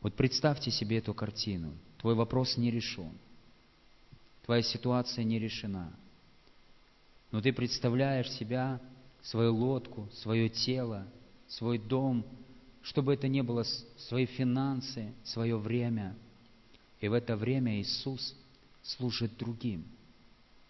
Вот 0.00 0.14
представьте 0.14 0.70
себе 0.70 0.98
эту 0.98 1.12
картину. 1.12 1.72
Твой 1.98 2.14
вопрос 2.14 2.56
не 2.56 2.70
решен. 2.70 3.10
Твоя 4.44 4.62
ситуация 4.62 5.24
не 5.24 5.40
решена. 5.40 5.92
Но 7.32 7.40
ты 7.40 7.52
представляешь 7.52 8.30
себя, 8.30 8.80
свою 9.20 9.52
лодку, 9.52 10.08
свое 10.12 10.48
тело, 10.48 11.08
свой 11.48 11.78
дом, 11.78 12.24
чтобы 12.82 13.14
это 13.14 13.26
не 13.26 13.42
было 13.42 13.64
свои 13.96 14.26
финансы, 14.26 15.12
свое 15.24 15.58
время. 15.58 16.14
И 17.00 17.08
в 17.08 17.12
это 17.12 17.36
время 17.36 17.80
Иисус 17.80 18.36
служит 18.84 19.36
другим, 19.36 19.84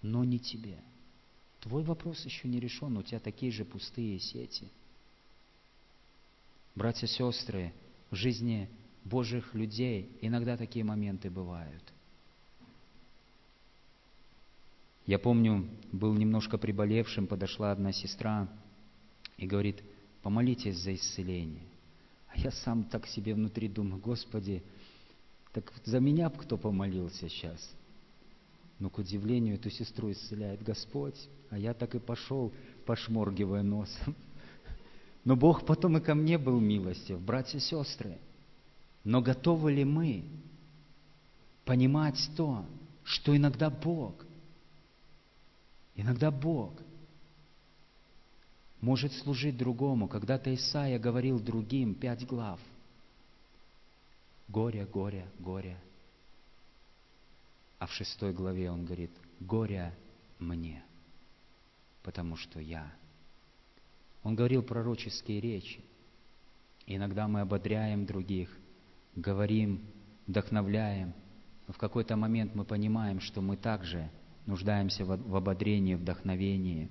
но 0.01 0.25
не 0.25 0.39
тебе. 0.39 0.79
Твой 1.61 1.83
вопрос 1.83 2.25
еще 2.25 2.49
не 2.49 2.59
решен, 2.59 2.97
у 2.97 3.03
тебя 3.03 3.21
такие 3.21 3.53
же 3.53 3.67
пустые 3.67 4.19
сети. 4.19 4.71
Братья 6.79 7.09
и 7.09 7.11
сестры, 7.11 7.73
в 8.09 8.15
жизни 8.15 8.69
Божьих 9.03 9.53
людей 9.53 10.17
иногда 10.21 10.57
такие 10.57 10.85
моменты 10.85 11.29
бывают. 11.29 11.83
Я 15.05 15.19
помню, 15.19 15.69
был 15.91 16.15
немножко 16.15 16.57
приболевшим, 16.57 17.27
подошла 17.27 17.73
одна 17.73 17.91
сестра 17.91 18.49
и 19.39 19.45
говорит, 19.45 19.83
помолитесь 20.23 20.77
за 20.77 20.95
исцеление. 20.95 21.67
А 22.29 22.39
я 22.39 22.53
сам 22.53 22.85
так 22.85 23.09
себе 23.09 23.35
внутри 23.35 23.67
думаю, 23.67 24.01
Господи, 24.01 24.63
так 25.53 25.73
за 25.85 25.99
меня 25.99 26.31
кто 26.31 26.57
помолился 26.57 27.29
сейчас? 27.29 27.75
Но, 28.79 28.89
к 28.89 28.99
удивлению, 28.99 29.57
эту 29.57 29.69
сестру 29.69 30.13
исцеляет 30.13 30.63
Господь, 30.63 31.29
а 31.51 31.59
я 31.59 31.75
так 31.75 31.97
и 31.97 31.99
пошел, 31.99 32.53
пошморгивая 32.87 33.65
носом. 33.65 34.15
Но 35.25 35.37
Бог 35.37 35.67
потом 35.67 35.99
и 35.99 36.01
ко 36.01 36.15
мне 36.15 36.39
был 36.39 36.61
милостив, 36.61 37.21
братья 37.21 37.59
и 37.59 37.61
сестры. 37.61 38.19
Но 39.05 39.21
готовы 39.21 39.73
ли 39.73 39.85
мы 39.85 40.25
понимать 41.65 42.19
то, 42.37 42.65
что 43.05 43.37
иногда 43.37 43.71
Бог, 43.71 44.25
иногда 45.95 46.31
Бог 46.31 46.73
может 48.81 49.13
служить 49.13 49.57
другому. 49.57 50.09
Когда-то 50.09 50.55
Исаия 50.55 50.99
говорил 50.99 51.41
другим 51.41 51.95
пять 51.95 52.27
глав. 52.27 52.61
Горе, 54.49 54.87
горе, 54.87 55.27
горе. 55.39 55.79
А 57.79 57.87
в 57.87 57.93
шестой 57.93 58.33
главе 58.33 58.71
он 58.71 58.85
говорит, 58.85 59.11
горе 59.41 59.95
мне, 60.39 60.83
потому 62.03 62.37
что 62.37 62.61
я. 62.61 62.91
Он 64.23 64.35
говорил 64.35 64.63
пророческие 64.63 65.41
речи. 65.41 65.81
Иногда 66.87 67.29
мы 67.29 67.41
ободряем 67.41 68.07
других– 68.07 68.51
говорим, 69.21 69.85
вдохновляем, 70.27 71.13
но 71.67 71.75
в 71.75 71.79
какой-то 71.79 72.17
момент 72.17 72.55
мы 72.55 72.65
понимаем, 72.65 73.21
что 73.21 73.41
мы 73.41 73.57
также 73.57 74.11
нуждаемся 74.47 75.05
в 75.05 75.37
ободрении, 75.37 75.95
вдохновении. 75.95 76.89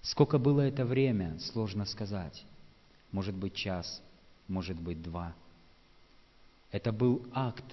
Сколько 0.00 0.38
было 0.38 0.62
это 0.62 0.84
время, 0.84 1.38
сложно 1.38 1.84
сказать. 1.84 2.44
Может 3.10 3.34
быть 3.34 3.54
час, 3.54 4.02
может 4.48 4.78
быть 4.80 5.02
два. 5.02 5.34
Это 6.70 6.92
был 6.92 7.26
акт 7.32 7.64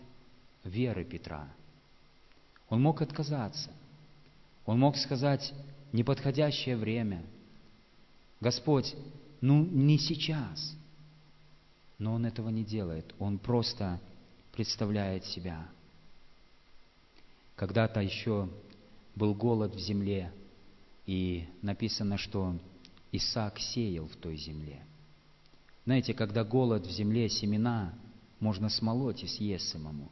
веры 0.64 1.04
Петра. 1.04 1.48
Он 2.70 2.82
мог 2.82 3.02
отказаться. 3.02 3.72
Он 4.66 4.80
мог 4.80 4.96
сказать, 4.96 5.54
неподходящее 5.92 6.78
время. 6.78 7.24
Господь, 8.40 8.96
ну 9.42 9.64
не 9.66 9.98
сейчас– 9.98 10.76
но 12.02 12.16
он 12.16 12.26
этого 12.26 12.50
не 12.50 12.64
делает. 12.64 13.14
Он 13.20 13.38
просто 13.38 14.02
представляет 14.54 15.24
себя. 15.24 15.70
Когда-то 17.56 18.02
еще 18.02 18.50
был 19.16 19.36
голод 19.36 19.76
в 19.76 19.80
земле, 19.80 20.34
и 21.06 21.46
написано, 21.62 22.18
что 22.18 22.58
Исаак 23.12 23.60
сеял 23.60 24.08
в 24.08 24.16
той 24.16 24.36
земле. 24.36 24.84
Знаете, 25.86 26.16
когда 26.16 26.44
голод 26.44 26.88
в 26.88 26.92
земле, 26.92 27.30
семена 27.30 27.94
можно 28.40 28.70
смолоть 28.70 29.22
и 29.22 29.28
съесть 29.28 29.70
самому. 29.70 30.12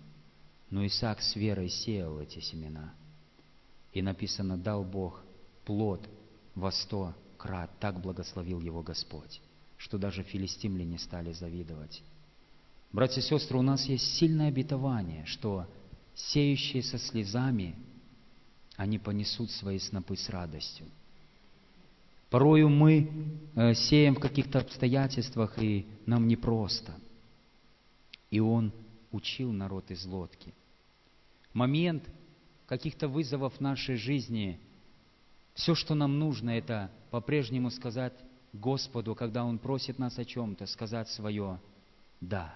Но 0.70 0.86
Исаак 0.86 1.22
с 1.22 1.36
верой 1.36 1.70
сеял 1.70 2.20
эти 2.20 2.38
семена. 2.38 2.94
И 3.94 4.04
написано, 4.04 4.60
дал 4.60 4.84
Бог 4.84 5.24
плод 5.70 6.02
во 6.56 6.72
сто 6.72 7.14
крат, 7.38 7.70
так 7.80 8.02
благословил 8.02 8.60
его 8.60 8.82
Господь 8.82 9.40
что 9.80 9.98
даже 9.98 10.24
филистимляне 10.24 11.00
стали 11.00 11.32
завидовать. 11.32 12.04
Братья 12.92 13.22
и 13.22 13.24
сестры, 13.24 13.58
у 13.58 13.62
нас 13.62 13.86
есть 13.86 14.18
сильное 14.18 14.50
обетование, 14.50 15.26
что 15.26 15.66
сеющие 16.14 16.84
со 16.84 16.98
слезами, 16.98 17.76
они 18.76 19.00
понесут 19.00 19.52
свои 19.52 19.80
снопы 19.80 20.18
с 20.18 20.30
радостью. 20.30 20.86
Порою 22.30 22.70
мы 22.70 23.10
э, 23.56 23.74
сеем 23.74 24.16
в 24.16 24.20
каких-то 24.20 24.60
обстоятельствах, 24.60 25.58
и 25.62 25.88
нам 26.06 26.28
непросто. 26.28 26.94
И 28.30 28.40
он 28.40 28.74
учил 29.12 29.52
народ 29.52 29.90
из 29.92 30.06
лодки. 30.06 30.54
Момент 31.54 32.04
каких-то 32.68 33.08
вызовов 33.08 33.56
в 33.56 33.62
нашей 33.62 33.96
жизни, 33.96 34.60
все, 35.60 35.76
что 35.76 35.93
нам 35.93 36.18
нужно, 36.20 36.51
это 36.51 36.89
по-прежнему 37.12 37.70
сказать 37.70 38.14
Господу, 38.53 39.14
когда 39.14 39.43
Он 39.43 39.60
просит 39.60 39.99
нас 39.99 40.18
о 40.18 40.24
чем-то, 40.24 40.66
сказать 40.66 41.10
свое 41.10 41.60
«да». 42.22 42.55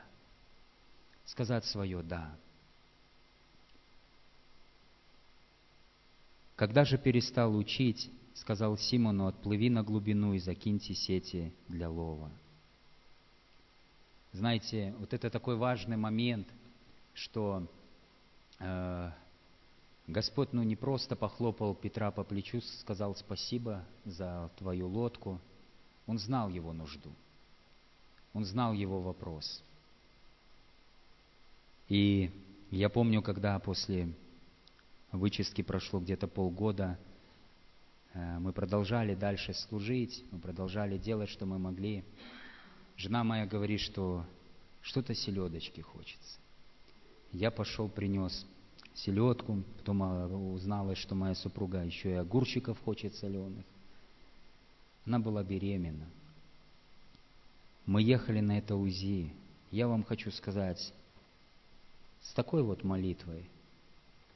Сказать 1.26 1.66
свое 1.66 2.02
«да». 2.02 2.34
Когда 6.56 6.86
же 6.86 6.98
перестал 6.98 7.58
учить, 7.58 8.10
сказал 8.36 8.78
Симону, 8.78 9.28
отплыви 9.28 9.70
на 9.70 9.84
глубину 9.84 10.34
и 10.34 10.40
закиньте 10.40 10.94
сети 10.94 11.54
для 11.68 11.90
лова. 11.90 12.32
Знаете, 14.32 14.96
вот 14.98 15.14
это 15.14 15.30
такой 15.30 15.58
важный 15.58 15.98
момент, 15.98 16.48
что 17.14 17.68
э, 18.60 19.12
Господь 20.08 20.52
ну, 20.54 20.64
не 20.64 20.76
просто 20.76 21.16
похлопал 21.16 21.74
Петра 21.74 22.12
по 22.12 22.24
плечу, 22.24 22.62
сказал 22.82 23.16
спасибо 23.16 23.84
за 24.06 24.52
твою 24.58 24.88
лодку– 24.88 25.40
он 26.06 26.20
знал 26.20 26.50
его 26.50 26.74
нужду. 26.74 27.12
Он 28.34 28.46
знал 28.46 28.74
его 28.74 29.02
вопрос. 29.02 29.64
И 31.88 32.32
я 32.72 32.90
помню, 32.90 33.22
когда 33.22 33.58
после 33.60 34.14
вычистки 35.12 35.62
прошло 35.62 36.00
где-то 36.00 36.28
полгода, 36.28 36.98
э, 38.14 38.40
мы 38.40 38.52
продолжали 38.52 39.16
дальше 39.16 39.54
служить, 39.54 40.24
мы 40.32 40.40
продолжали 40.40 40.98
делать, 40.98 41.30
что 41.30 41.46
мы 41.46 41.60
могли. 41.60 42.04
Жена 42.98 43.24
моя 43.24 43.46
говорит, 43.46 43.80
что 43.80 44.26
что-то 44.82 45.14
селедочки 45.14 45.82
хочется. 45.82 46.40
Я 47.32 47.52
пошел, 47.52 47.88
принес 47.88 48.46
селедку, 48.96 49.64
потом 49.78 50.54
узнала, 50.54 50.96
что 50.96 51.16
моя 51.16 51.36
супруга 51.36 51.84
еще 51.84 52.12
и 52.12 52.16
огурчиков 52.16 52.80
хочет 52.84 53.16
соленых. 53.16 53.66
Она 55.06 55.20
была 55.20 55.44
беременна. 55.44 56.08
Мы 57.86 58.02
ехали 58.02 58.40
на 58.40 58.58
это 58.58 58.76
УЗИ. 58.76 59.32
Я 59.72 59.88
вам 59.88 60.04
хочу 60.04 60.32
сказать, 60.32 60.94
с 62.22 62.34
такой 62.34 62.64
вот 62.64 62.84
молитвой, 62.84 63.46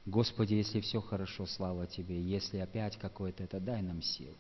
Господи, 0.07 0.53
если 0.53 0.79
все 0.79 1.01
хорошо, 1.01 1.45
слава 1.45 1.85
Тебе, 1.85 2.21
если 2.21 2.59
опять 2.59 2.97
какое-то 2.97 3.43
это, 3.43 3.59
дай 3.59 3.81
нам 3.81 4.01
сил. 4.01 4.33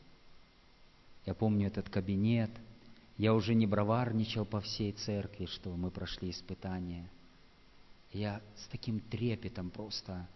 Я 1.25 1.33
помню 1.33 1.67
этот 1.67 1.89
кабинет, 1.89 2.49
я 3.17 3.33
уже 3.33 3.53
не 3.53 3.67
броварничал 3.67 4.45
по 4.45 4.61
всей 4.61 4.93
церкви, 4.93 5.45
что 5.45 5.75
мы 5.75 5.91
прошли 5.91 6.29
испытания. 6.29 7.09
Я 8.11 8.41
с 8.55 8.67
таким 8.67 8.99
трепетом 8.99 9.69
просто 9.69 10.27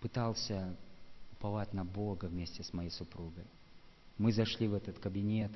пытался 0.00 0.76
уповать 1.32 1.72
на 1.72 1.84
Бога 1.84 2.26
вместе 2.26 2.62
с 2.62 2.72
моей 2.72 2.90
супругой. 2.90 3.44
Мы 4.18 4.32
зашли 4.32 4.68
в 4.68 4.74
этот 4.74 4.98
кабинет, 4.98 5.50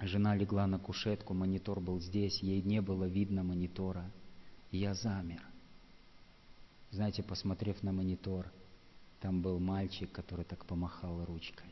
жена 0.00 0.34
легла 0.34 0.66
на 0.66 0.78
кушетку, 0.78 1.34
монитор 1.34 1.80
был 1.80 2.00
здесь, 2.00 2.42
ей 2.42 2.62
не 2.62 2.80
было 2.80 3.04
видно 3.04 3.42
монитора. 3.42 4.10
Я 4.70 4.94
замер. 4.94 5.42
Знаете, 6.90 7.22
посмотрев 7.22 7.82
на 7.82 7.92
монитор, 7.92 8.50
там 9.20 9.42
был 9.42 9.58
мальчик, 9.58 10.10
который 10.12 10.44
так 10.44 10.64
помахал 10.64 11.24
ручкой. 11.24 11.66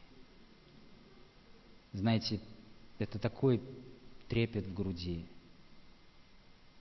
Знаете, 1.92 2.40
это 2.98 3.18
такой 3.18 3.62
трепет 4.28 4.66
в 4.66 4.74
груди. 4.74 5.24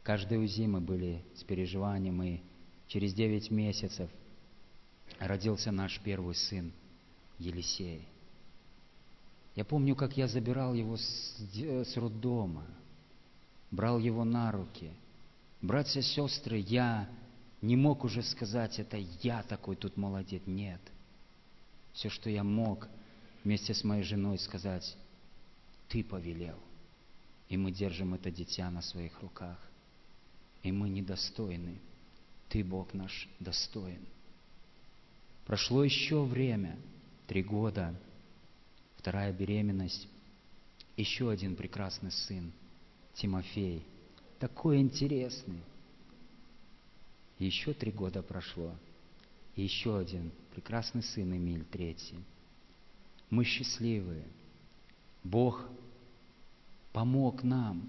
Каждую 0.06 0.48
зиму 0.48 0.82
были 0.82 1.20
с 1.34 1.44
переживанием, 1.44 2.22
и 2.22 2.40
через 2.88 3.16
девять 3.16 3.50
месяцев 3.50 4.08
родился 5.18 5.72
наш 5.72 6.00
первый 6.00 6.36
сын 6.36 6.72
Елисей. 7.40 8.08
Я 9.56 9.66
помню, 9.66 9.96
как 9.96 10.16
я 10.16 10.28
забирал 10.28 10.76
его 10.76 10.98
с, 10.98 11.36
с 11.56 11.98
роддома, 11.98 12.68
брал 13.72 13.98
его 13.98 14.24
на 14.24 14.52
руки. 14.52 14.92
Братья 15.64 16.02
сестры, 16.02 16.60
я 16.60 17.10
не 17.64 17.76
мог 17.76 18.04
уже 18.04 18.22
сказать, 18.22 18.78
это 18.78 18.98
я 19.24 19.42
такой 19.42 19.76
тут 19.76 19.98
молодец. 19.98 20.44
Нет. 20.46 20.82
Все, 21.94 22.10
что 22.10 22.30
я 22.30 22.44
мог 22.44 22.88
вместе 23.44 23.74
с 23.74 23.84
моей 23.84 24.04
женой 24.04 24.38
сказать, 24.38 24.96
ты 25.90 26.04
повелел. 26.04 26.60
И 27.50 27.58
мы 27.58 27.72
держим 27.72 28.14
это 28.14 28.30
дитя 28.30 28.70
на 28.70 28.84
своих 28.84 29.20
руках. 29.24 29.58
И 30.66 30.72
мы 30.72 30.90
недостойны. 30.90 31.78
Ты, 32.50 32.64
Бог 32.64 32.92
наш, 32.96 33.30
достоин. 33.40 34.04
Прошло 35.46 35.84
еще 35.84 36.24
время, 36.24 36.76
три 37.28 37.44
года, 37.44 37.94
вторая 38.98 39.32
беременность, 39.32 40.08
еще 40.98 41.30
один 41.30 41.56
прекрасный 41.56 42.12
сын, 42.12 42.52
Тимофей, 43.14 43.84
такой 44.40 44.80
интересный. 44.80 45.62
еще 47.38 47.74
три 47.74 47.92
года 47.92 48.24
прошло, 48.24 48.74
и 49.56 49.62
еще 49.62 50.00
один 50.00 50.32
прекрасный 50.56 51.04
сын 51.04 51.32
Эмиль, 51.32 51.66
третий. 51.66 52.18
Мы 53.30 53.44
счастливые. 53.44 54.26
Бог 55.24 55.64
помог 56.92 57.44
нам, 57.44 57.88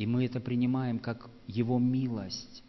и 0.00 0.06
мы 0.06 0.24
это 0.24 0.40
принимаем 0.40 0.98
как 0.98 1.28
Его 1.46 1.78
милость. 1.78 2.62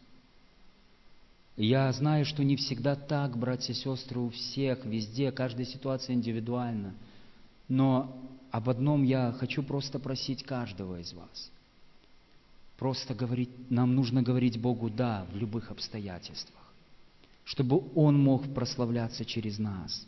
Я 1.56 1.90
знаю, 1.94 2.26
что 2.26 2.44
не 2.44 2.58
всегда 2.58 2.98
так, 2.98 3.38
братья 3.38 3.72
и 3.72 3.76
сестры, 3.76 4.20
у 4.20 4.32
всех, 4.32 4.84
везде, 4.84 5.32
каждая 5.32 5.66
ситуация 5.66 6.14
индивидуальна. 6.14 6.94
Но 7.70 8.14
об 8.52 8.70
одном 8.70 9.04
я 9.04 9.32
хочу 9.32 9.64
просто 9.64 9.98
просить 9.98 10.44
каждого 10.44 11.00
из 11.00 11.14
вас. 11.14 11.50
Просто 12.78 13.16
говорить, 13.16 13.50
нам 13.70 13.96
нужно 13.96 14.22
говорить 14.22 14.60
Богу 14.60 14.90
«да» 14.90 15.26
в 15.32 15.38
любых 15.38 15.72
обстоятельствах, 15.72 16.74
чтобы 17.46 17.82
Он 17.96 18.22
мог 18.22 18.54
прославляться 18.54 19.24
через 19.24 19.58
нас. 19.58 20.06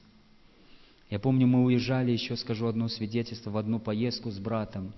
Я 1.10 1.20
помню, 1.20 1.48
мы 1.48 1.64
уезжали, 1.64 2.12
еще 2.12 2.36
скажу 2.36 2.68
одно 2.68 2.90
свидетельство, 2.90 3.50
в 3.50 3.56
одну 3.56 3.80
поездку 3.80 4.30
с 4.30 4.40
братом. 4.40 4.92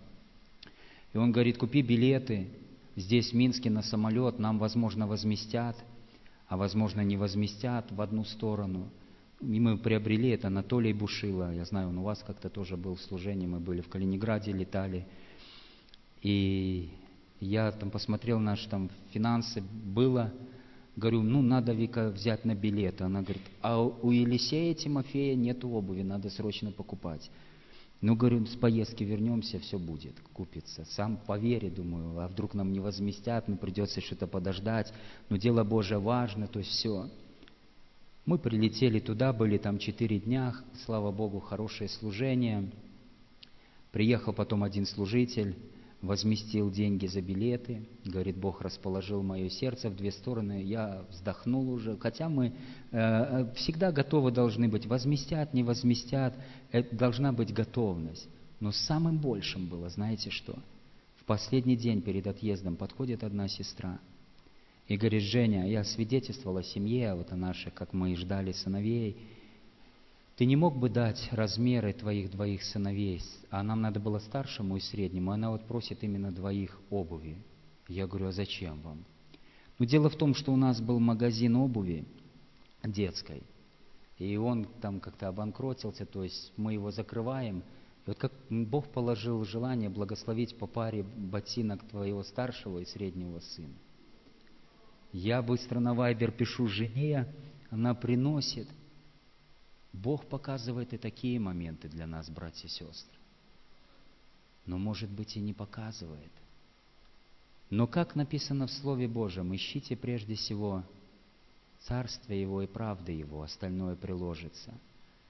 И 1.16 1.18
он 1.18 1.32
говорит, 1.32 1.58
купи 1.58 1.82
билеты 1.82 2.50
здесь, 2.96 3.32
в 3.32 3.34
Минске, 3.34 3.72
на 3.72 3.82
самолет, 3.82 4.38
нам, 4.38 4.60
возможно, 4.60 5.08
возместят– 5.08 5.76
а 6.48 6.58
возможно 6.58 7.02
не 7.02 7.18
возместят 7.18 7.92
в 7.92 8.02
одну 8.02 8.24
сторону. 8.24 8.90
И 9.42 9.60
мы 9.60 9.78
приобрели 9.78 10.30
это 10.30 10.48
Анатолий 10.48 10.94
Бушила. 10.94 11.54
Я 11.54 11.66
знаю, 11.66 11.90
он 11.90 11.98
у 11.98 12.04
вас 12.04 12.24
как-то 12.26 12.50
тоже 12.50 12.78
был 12.78 12.96
в 12.96 13.02
служении, 13.02 13.48
мы 13.48 13.60
были 13.60 13.82
в 13.82 13.90
Калининграде, 13.90 14.52
летали. 14.52 15.06
И 16.22 16.90
я 17.40 17.72
там 17.72 17.92
посмотрел 17.92 18.40
наши 18.40 18.70
там 18.70 18.90
финансы, 19.12 19.62
было, 19.62 20.34
говорю, 20.96 21.22
ну 21.22 21.42
надо 21.42 21.74
Вика 21.74 22.10
взять 22.10 22.46
на 22.46 22.56
билеты. 22.56 23.04
Она 23.04 23.22
говорит, 23.22 23.44
а 23.62 23.82
у 23.82 24.12
Елисея 24.12 24.74
Тимофея 24.74 25.36
нет 25.36 25.66
обуви, 25.66 26.04
надо 26.04 26.30
срочно 26.30 26.72
покупать. 26.72 27.30
Ну, 28.02 28.16
говорю, 28.16 28.46
с 28.46 28.56
поездки 28.56 29.04
вернемся, 29.04 29.60
все 29.60 29.80
будет, 29.80 30.14
купится. 30.34 30.86
Сам 30.86 31.18
по 31.18 31.38
вере, 31.38 31.70
думаю, 31.70 32.20
а 32.20 32.28
вдруг 32.28 32.54
нам 32.54 32.72
не 32.72 32.80
возместят, 32.80 33.48
ну, 33.48 33.58
придется 33.58 34.02
что-то 34.02 34.28
подождать. 34.28 34.94
Но 35.30 35.38
дело 35.38 35.64
Божие 35.64 36.00
важно, 36.00 36.48
то 36.48 36.60
есть 36.60 36.72
все. 36.72 37.10
Мы 38.26 38.38
прилетели 38.38 39.00
туда, 39.00 39.34
были 39.34 39.58
там 39.58 39.78
четыре 39.78 40.20
дня, 40.20 40.56
слава 40.86 41.12
Богу, 41.12 41.40
хорошее 41.40 41.90
служение. 41.90 42.72
Приехал 43.92 44.34
потом 44.34 44.64
один 44.64 44.86
служитель, 44.86 45.56
возместил 46.06 46.72
деньги 46.72 47.08
за 47.08 47.22
билеты. 47.22 47.88
Говорит, 48.06 48.38
Бог 48.38 48.62
расположил 48.62 49.24
мое 49.24 49.50
сердце 49.50 49.90
в 49.90 49.96
две 49.96 50.12
стороны. 50.12 50.64
Я 50.64 51.06
вздохнул 51.10 51.70
уже. 51.70 51.98
Хотя 51.98 52.30
мы 52.30 52.48
э, 52.48 52.54
э 52.92 53.54
всегда 53.56 53.92
готовы 53.92 54.32
должны 54.32 54.68
быть. 54.68 54.86
Возместят, 54.86 55.54
не 55.54 55.64
возместят. 55.64 56.36
Это 56.72 56.96
должна 56.96 57.32
быть 57.32 57.54
готовность. 57.54 58.28
Но 58.60 58.72
самым 58.72 59.20
большим 59.20 59.68
было, 59.68 59.90
знаете 59.90 60.30
что? 60.30 60.58
В 61.18 61.26
последний 61.26 61.76
день 61.76 62.02
перед 62.02 62.28
отъездом 62.28 62.76
подходит 62.76 63.24
одна 63.24 63.48
сестра 63.48 64.00
и 64.88 64.98
говорит, 64.98 65.24
Женя, 65.24 65.68
я 65.68 65.84
свидетельствовала 65.84 66.64
семье, 66.64 67.16
вот 67.16 67.32
о 67.32 67.36
нашей, 67.36 67.72
как 67.72 67.94
мы 67.94 68.16
ждали 68.16 68.52
сыновей, 68.52 69.18
ты 70.36 70.46
не 70.46 70.58
мог 70.58 70.78
бы 70.78 70.90
дать 70.90 71.30
размеры 71.32 71.94
твоих 71.94 72.30
двоих 72.30 72.64
сыновей, 72.64 73.22
а 73.50 73.64
нам 73.64 73.82
надо 73.82 74.00
было 74.02 74.20
старшему 74.20 74.76
и 74.76 74.82
среднему, 74.82 75.32
она 75.32 75.50
вот 75.50 75.66
просит 75.66 76.04
именно 76.04 76.32
двоих 76.32 76.78
обуви. 76.90 77.38
Я 77.88 78.06
говорю, 78.06 78.28
а 78.28 78.32
зачем 78.32 78.82
вам? 78.82 79.06
Ну, 79.80 79.86
дело 79.86 80.10
в 80.10 80.18
том, 80.18 80.34
что 80.34 80.52
у 80.52 80.58
нас 80.58 80.82
был 80.82 81.00
магазин 81.00 81.56
обуви 81.56 82.06
детской, 82.84 83.44
и 84.18 84.36
он 84.36 84.66
там 84.82 85.00
как-то 85.00 85.30
обанкротился, 85.30 86.06
то 86.06 86.24
есть 86.24 86.52
мы 86.58 86.74
его 86.74 86.92
закрываем. 86.92 87.60
И 88.06 88.08
вот 88.08 88.18
как 88.18 88.34
Бог 88.50 88.90
положил 88.90 89.44
желание 89.46 89.90
благословить 89.90 90.58
по 90.58 90.68
паре 90.68 91.04
ботинок 91.04 91.82
твоего 91.88 92.24
старшего 92.24 92.80
и 92.80 92.86
среднего 92.86 93.40
сына. 93.40 93.74
Я 95.14 95.42
быстро 95.42 95.80
на 95.80 95.94
Вайбер 95.94 96.32
пишу 96.32 96.68
жене, 96.68 97.34
она 97.70 97.94
приносит– 97.94 98.68
Бог 99.96 100.26
показывает 100.26 100.94
и 100.94 100.98
такие 100.98 101.40
моменты 101.40 101.88
для 101.88 102.06
нас, 102.06 102.30
братья 102.30 102.68
и 102.68 102.72
сестры. 102.72 103.18
Но, 104.66 104.78
может 104.78 105.10
быть, 105.10 105.38
и 105.38 105.40
не 105.40 105.54
показывает. 105.54 106.32
Но 107.70 107.88
как 107.88 108.16
написано 108.16 108.68
в 108.68 108.72
Слове 108.72 109.08
Божьем, 109.08 109.56
ищите 109.56 109.96
прежде 109.96 110.36
всего 110.36 110.84
Царствие 111.82 112.42
Его 112.42 112.62
и 112.62 112.68
правды 112.68 113.12
Его, 113.12 113.44
остальное 113.44 113.96
приложится. 113.96 114.74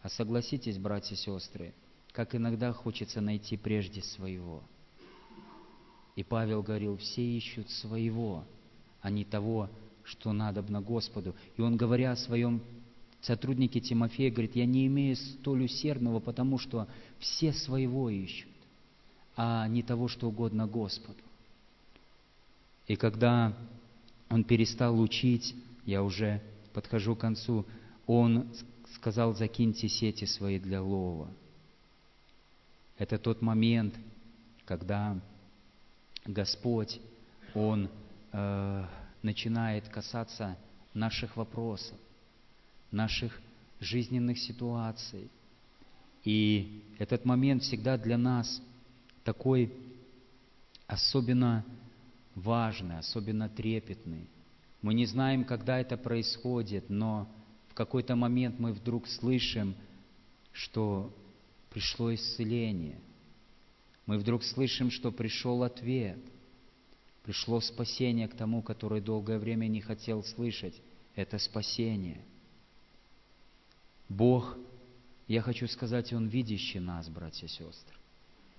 А 0.02 0.10
согласитесь, 0.10 0.78
братья 0.78 1.16
и 1.16 1.18
сестры, 1.18 1.74
как 2.12 2.34
иногда 2.34 2.74
хочется 2.74 3.22
найти 3.22 3.58
прежде 3.58 4.02
своего. 4.02 4.64
И 6.16 6.24
Павел 6.24 6.64
говорил, 6.64 6.98
все 6.98 7.22
ищут 7.22 7.70
своего, 7.70 8.46
а 9.02 9.10
не 9.10 9.26
того, 9.26 9.70
что 10.04 10.34
надобно 10.34 10.82
Господу. 10.82 11.36
И 11.58 11.62
он, 11.62 11.78
говоря 11.78 12.14
о 12.14 12.16
своем 12.16 12.62
Сотрудники 13.26 13.80
Тимофея 13.80 14.30
говорят, 14.30 14.56
я 14.56 14.68
не 14.68 14.86
имею 14.86 15.16
столь 15.16 15.64
усердного, 15.64 16.20
потому 16.20 16.60
что 16.60 16.88
все 17.18 17.54
своего 17.54 18.08
ищут, 18.08 18.52
а 19.36 19.68
не 19.68 19.82
того, 19.82 20.08
что 20.08 20.28
угодно 20.28 20.68
Господу. 20.68 21.18
И 22.86 22.96
когда 22.96 23.58
он 24.30 24.44
перестал 24.44 25.00
учить, 25.00 25.56
я 25.88 26.04
уже 26.04 26.40
подхожу 26.72 27.16
к 27.16 27.22
концу, 27.22 27.66
он 28.06 28.48
сказал, 28.94 29.34
закиньте 29.34 29.90
сети 29.90 30.26
свои 30.26 30.60
для 30.60 30.84
лова. 30.84 31.28
Это 33.00 33.18
тот 33.18 33.42
момент, 33.42 33.96
когда 34.66 35.20
Господь, 36.26 37.00
Он 37.56 37.90
э, 38.32 38.86
начинает 39.24 39.90
касаться 39.90 40.58
наших 40.94 41.38
вопросов 41.38 41.98
наших 42.96 43.40
жизненных 43.80 44.40
ситуаций. 44.40 45.30
И 46.24 46.82
этот 46.98 47.26
момент 47.26 47.62
всегда 47.62 47.98
для 47.98 48.18
нас 48.18 48.62
такой 49.24 49.72
особенно 50.88 51.64
важный, 52.34 52.98
особенно 52.98 53.50
трепетный. 53.50 54.28
Мы 54.82 54.94
не 54.94 55.06
знаем, 55.06 55.44
когда 55.44 55.80
это 55.80 55.98
происходит, 55.98 56.90
но 56.90 57.28
в 57.70 57.74
какой-то 57.74 58.16
момент 58.16 58.60
мы 58.60 58.72
вдруг 58.72 59.08
слышим, 59.08 59.76
что 60.52 61.14
пришло 61.70 62.14
исцеление. 62.14 63.00
Мы 64.06 64.18
вдруг 64.18 64.44
слышим, 64.44 64.90
что 64.90 65.12
пришел 65.12 65.64
ответ. 65.64 66.20
Пришло 67.24 67.60
спасение 67.60 68.28
к 68.28 68.36
тому, 68.36 68.62
который 68.62 69.02
долгое 69.02 69.40
время 69.40 69.68
не 69.68 69.82
хотел 69.82 70.24
слышать. 70.24 70.80
Это 71.16 71.38
спасение– 71.40 72.22
Бог, 74.10 74.58
я 75.28 75.42
хочу 75.42 75.68
сказать, 75.68 76.14
Он 76.14 76.28
видящий 76.28 76.80
нас, 76.80 77.10
братья 77.10 77.48
и 77.48 77.50
сестры. 77.50 77.96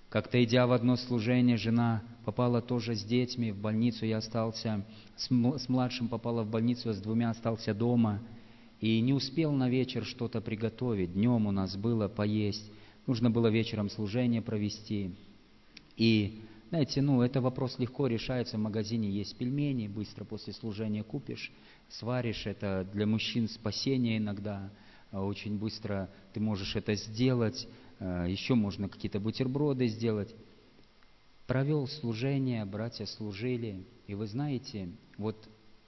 Как-то 0.09 0.41
идя 0.41 0.67
в 0.67 0.71
одно 0.71 0.95
служение, 0.95 1.57
жена 1.57 2.01
попала 2.23 2.61
тоже 2.61 2.95
с 2.95 3.03
детьми 3.03 3.51
в 3.51 3.59
больницу, 3.59 4.05
я 4.05 4.17
остался 4.17 4.85
с, 5.17 5.29
младшим, 5.29 6.07
попала 6.07 6.43
в 6.43 6.49
больницу, 6.49 6.89
а 6.89 6.93
с 6.93 7.01
двумя 7.01 7.29
остался 7.29 7.73
дома. 7.73 8.21
И 8.79 9.01
не 9.01 9.13
успел 9.13 9.51
на 9.51 9.69
вечер 9.69 10.05
что-то 10.05 10.39
приготовить. 10.39 11.13
Днем 11.13 11.47
у 11.47 11.51
нас 11.51 11.75
было 11.75 12.07
поесть. 12.07 12.71
Нужно 13.05 13.29
было 13.31 13.47
вечером 13.47 13.89
служение 13.89 14.41
провести. 14.41 15.15
И, 15.97 16.41
знаете, 16.69 17.01
ну, 17.01 17.21
это 17.21 17.41
вопрос 17.41 17.79
легко 17.79 18.07
решается. 18.07 18.57
В 18.57 18.61
магазине 18.61 19.09
есть 19.09 19.35
пельмени, 19.35 19.87
быстро 19.87 20.25
после 20.25 20.53
служения 20.53 21.03
купишь, 21.03 21.51
сваришь. 21.89 22.45
Это 22.45 22.87
для 22.93 23.07
мужчин 23.07 23.49
спасение 23.49 24.17
иногда– 24.17 24.69
очень 25.23 25.57
быстро 25.57 26.09
ты 26.33 26.39
можешь 26.39 26.75
это 26.75 26.95
сделать, 26.95 27.67
а, 27.99 28.25
еще 28.25 28.55
можно 28.55 28.89
какие-то 28.89 29.19
бутерброды 29.19 29.87
сделать. 29.87 30.33
Провел 31.45 31.87
служение, 31.87 32.65
братья 32.65 33.05
служили, 33.05 33.85
и 34.07 34.15
вы 34.15 34.27
знаете, 34.27 34.89
вот 35.17 35.37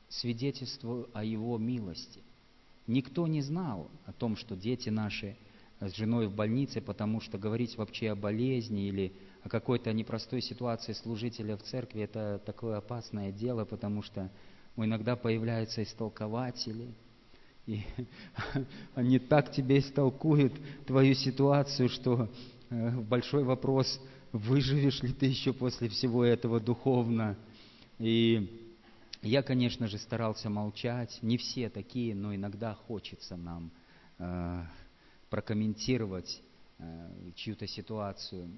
свидетельство 0.07 1.07
о 1.13 1.23
Его 1.23 1.57
милости. 1.57 2.21
Никто 2.87 3.27
не 3.27 3.41
знал 3.41 3.91
о 4.05 4.13
том, 4.13 4.35
что 4.35 4.55
дети 4.55 4.89
наши 4.89 5.35
с 5.79 5.95
женой 5.95 6.27
в 6.27 6.35
больнице, 6.35 6.81
потому 6.81 7.21
что 7.21 7.37
говорить 7.37 7.77
вообще 7.77 8.11
о 8.11 8.15
болезни 8.15 8.87
или 8.87 9.13
о 9.43 9.49
какой-то 9.49 9.93
непростой 9.93 10.41
ситуации 10.41 10.93
служителя 10.93 11.55
в 11.55 11.63
церкви– 11.63 12.01
это 12.03 12.41
такое 12.45 12.77
опасное 12.77 13.31
дело, 13.31 13.63
потому 13.63 14.01
что 14.01 14.29
иногда 14.75 15.15
появляются 15.15 15.83
истолкователи, 15.83 16.93
и 17.69 17.83
они 18.95 19.19
так 19.19 19.51
тебе 19.51 19.79
истолкуют 19.79 20.53
твою 20.87 21.13
ситуацию, 21.13 21.89
что 21.89 22.29
э, 22.69 22.91
большой 23.01 23.43
вопрос, 23.43 24.01
выживешь 24.31 25.03
ли 25.03 25.13
ты 25.13 25.27
еще 25.27 25.53
после 25.53 25.87
всего 25.89 26.23
этого 26.25 26.59
духовно. 26.59 27.37
И 27.99 28.65
я, 29.21 29.43
конечно 29.43 29.87
же, 29.87 29.97
старался 29.99 30.49
молчать. 30.49 31.19
Не 31.21 31.37
все 31.37 31.69
такие, 31.69 32.15
но 32.15 32.33
иногда 32.33 32.73
хочется 32.73 33.35
нам 33.35 33.71
э, 34.17 34.63
прокомментировать 35.29 36.41
э, 36.79 37.31
чью-то 37.35 37.67
ситуацию. 37.67 38.49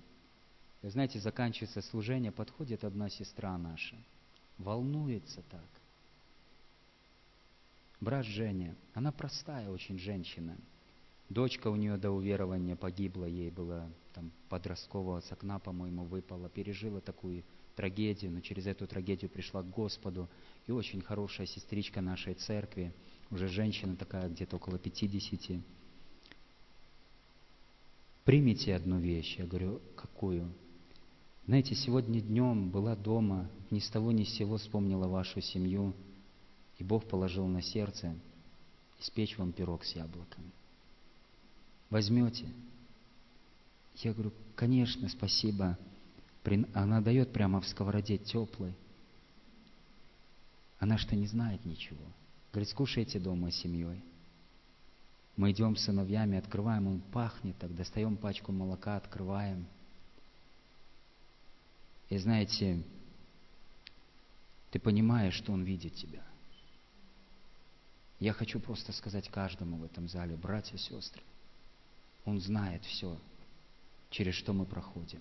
Вы 0.81 0.89
знаете, 0.89 1.19
заканчивается 1.19 1.81
служение, 1.81 2.31
подходит 2.31 2.85
одна 2.85 3.09
сестра 3.09 3.57
наша, 3.57 3.95
волнуется 4.57 5.43
так. 5.49 5.80
Брат 8.01 8.25
Женя, 8.25 8.75
она 8.95 9.11
простая 9.11 9.69
очень 9.69 9.99
женщина. 9.99 10.57
Дочка 11.29 11.67
у 11.67 11.75
нее 11.75 11.97
до 11.97 12.09
уверования 12.09 12.75
погибла, 12.75 13.25
ей 13.25 13.51
было 13.51 13.87
там 14.15 14.31
подросткового 14.49 15.21
с 15.21 15.31
окна, 15.31 15.59
по-моему, 15.59 16.05
выпала, 16.05 16.49
пережила 16.49 16.99
такую 16.99 17.43
трагедию, 17.75 18.31
но 18.31 18.41
через 18.41 18.65
эту 18.65 18.87
трагедию 18.87 19.29
пришла 19.29 19.61
к 19.61 19.69
Господу. 19.69 20.27
И 20.65 20.71
очень 20.71 21.01
хорошая 21.01 21.45
сестричка 21.45 22.01
нашей 22.01 22.33
церкви, 22.33 22.91
уже 23.29 23.47
женщина 23.47 23.95
такая, 23.95 24.27
где-то 24.29 24.55
около 24.55 24.79
50. 24.79 25.61
Примите 28.25 28.75
одну 28.75 28.97
вещь. 28.97 29.37
Я 29.37 29.45
говорю, 29.45 29.79
какую? 29.95 30.51
Знаете, 31.45 31.75
сегодня 31.75 32.19
днем 32.19 32.71
была 32.71 32.95
дома, 32.95 33.47
ни 33.69 33.79
с 33.79 33.89
того 33.89 34.11
ни 34.11 34.23
с 34.23 34.33
сего 34.33 34.57
вспомнила 34.57 35.07
вашу 35.07 35.39
семью, 35.39 35.93
и 36.81 36.83
Бог 36.83 37.07
положил 37.07 37.45
на 37.45 37.61
сердце 37.61 38.15
испечь 38.99 39.37
вам 39.37 39.51
пирог 39.51 39.85
с 39.85 39.95
яблоками. 39.95 40.49
Возьмете? 41.91 42.47
Я 43.97 44.13
говорю, 44.13 44.33
конечно, 44.55 45.07
спасибо. 45.07 45.77
Она 46.73 46.99
дает 47.01 47.31
прямо 47.31 47.61
в 47.61 47.67
сковороде 47.67 48.17
теплый. 48.17 48.73
Она 50.79 50.97
что 50.97 51.15
не 51.15 51.27
знает 51.27 51.63
ничего. 51.65 52.03
Говорит, 52.51 52.69
скушайте 52.69 53.19
дома 53.19 53.51
с 53.51 53.57
семьей. 53.57 54.01
Мы 55.37 55.51
идем 55.51 55.75
с 55.75 55.83
сыновьями, 55.83 56.39
открываем, 56.39 56.87
он 56.87 56.99
пахнет, 56.99 57.55
так 57.59 57.75
достаем 57.75 58.17
пачку 58.17 58.51
молока, 58.51 58.97
открываем– 58.97 59.67
и 62.09 62.17
знаете, 62.17 62.83
ты 64.71 64.79
понимаешь, 64.79 65.33
что 65.33 65.53
Он 65.53 65.63
видит 65.63 65.95
тебя. 65.95 66.21
Я 68.21 68.33
хочу 68.33 68.59
просто 68.59 68.91
сказать 68.91 69.29
каждому 69.29 69.77
в 69.77 69.83
этом 69.83 70.07
зале, 70.07 70.35
братья 70.35 70.75
и 70.75 70.79
сестры, 70.79 71.23
Он 72.23 72.39
знает 72.39 72.85
все, 72.85 73.17
через 74.11 74.35
что 74.35 74.53
мы 74.53 74.65
проходим. 74.65 75.19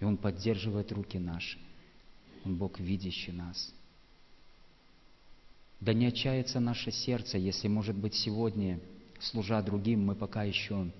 И 0.00 0.04
Он 0.04 0.16
поддерживает 0.16 0.90
руки 0.92 1.18
наши. 1.18 1.58
Он 2.46 2.56
Бог, 2.56 2.80
видящий 2.80 3.34
нас. 3.34 3.70
Да 5.78 5.92
не 5.92 6.06
отчается 6.06 6.58
наше 6.58 6.90
сердце, 6.90 7.36
если, 7.36 7.68
может 7.68 7.96
быть, 7.96 8.14
сегодня, 8.14 8.80
служа 9.20 9.60
другим, 9.60 10.06
мы 10.06 10.14
пока 10.14 10.44
еще 10.44 10.90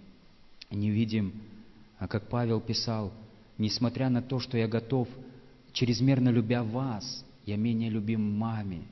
не 0.71 0.91
видим, 0.91 1.33
а 1.99 2.07
как 2.07 2.29
Павел 2.29 2.61
писал, 2.61 3.11
несмотря 3.57 4.11
на 4.11 4.21
то, 4.21 4.39
что 4.39 4.59
я 4.59 4.69
готов, 4.69 5.09
чрезмерно 5.73 6.29
любя 6.29 6.63
вас, 6.63 7.25
я 7.47 7.57
менее 7.57 7.89
любим 7.89 8.37
маме, 8.37 8.83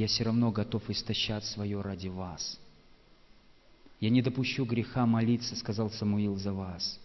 я 0.00 0.06
все 0.06 0.24
равно 0.24 0.50
готов 0.50 0.88
истощать 0.88 1.44
свое 1.44 1.82
ради 1.82 2.08
вас. 2.08 2.58
Я 4.00 4.08
не 4.08 4.22
допущу 4.22 4.64
греха 4.64 5.04
молиться, 5.04 5.54
сказал 5.56 5.90
Самуил 5.90 6.36
за 6.36 6.54
вас. 6.54 6.98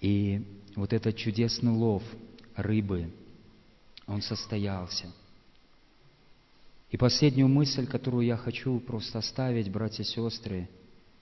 И 0.00 0.40
вот 0.76 0.92
этот 0.92 1.16
чудесный 1.16 1.72
лов 1.72 2.04
рыбы, 2.54 3.12
он 4.06 4.22
состоялся. 4.22 5.12
И 6.92 6.96
последнюю 6.96 7.48
мысль, 7.48 7.88
которую 7.88 8.24
я 8.24 8.36
хочу 8.36 8.78
просто 8.78 9.18
оставить, 9.18 9.72
братья 9.72 10.04
и 10.04 10.06
сестры, 10.06 10.68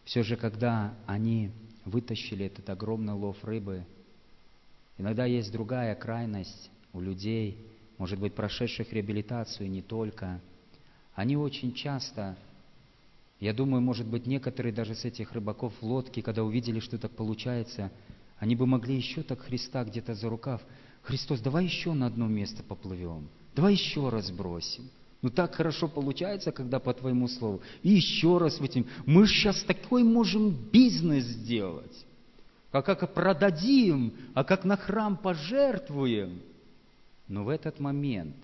все 0.04 0.22
же, 0.22 0.36
когда 0.36 0.94
они 1.06 1.50
вытащили 1.86 2.44
этот 2.44 2.68
огромный 2.68 3.14
лов 3.14 3.42
рыбы. 3.42 3.86
Иногда 4.98 5.24
есть 5.24 5.50
другая 5.50 5.94
крайность 5.94 6.70
у 6.92 7.00
людей, 7.00 7.56
может 7.98 8.18
быть, 8.18 8.34
прошедших 8.34 8.92
реабилитацию, 8.92 9.70
не 9.70 9.82
только. 9.82 10.40
Они 11.14 11.36
очень 11.36 11.72
часто, 11.72 12.36
я 13.40 13.52
думаю, 13.52 13.80
может 13.80 14.06
быть, 14.06 14.26
некоторые 14.26 14.72
даже 14.72 14.94
с 14.94 15.04
этих 15.04 15.32
рыбаков 15.32 15.72
в 15.80 15.84
лодке, 15.84 16.22
когда 16.22 16.44
увидели, 16.44 16.80
что 16.80 16.98
так 16.98 17.12
получается, 17.12 17.90
они 18.38 18.54
бы 18.54 18.66
могли 18.66 18.96
еще 18.96 19.22
так 19.22 19.40
Христа 19.40 19.84
где-то 19.84 20.14
за 20.14 20.28
рукав. 20.28 20.60
Христос, 21.02 21.40
давай 21.40 21.64
еще 21.64 21.92
на 21.92 22.06
одно 22.06 22.26
место 22.26 22.62
поплывем, 22.62 23.28
давай 23.54 23.72
еще 23.72 24.08
раз 24.08 24.30
бросим. 24.30 24.90
Ну 25.22 25.30
так 25.30 25.54
хорошо 25.54 25.88
получается, 25.88 26.52
когда 26.52 26.78
по 26.78 26.92
твоему 26.92 27.26
слову. 27.28 27.62
И 27.82 27.90
еще 27.90 28.38
раз 28.38 28.60
этим. 28.60 28.86
Мы 29.06 29.26
сейчас 29.26 29.62
такой 29.62 30.02
можем 30.02 30.50
бизнес 30.70 31.24
сделать. 31.24 32.06
А 32.70 32.82
как 32.82 33.14
продадим, 33.14 34.12
а 34.34 34.44
как 34.44 34.64
на 34.64 34.76
храм 34.76 35.16
пожертвуем. 35.16 36.42
Но 37.28 37.44
в 37.44 37.48
этот 37.48 37.80
момент 37.80 38.36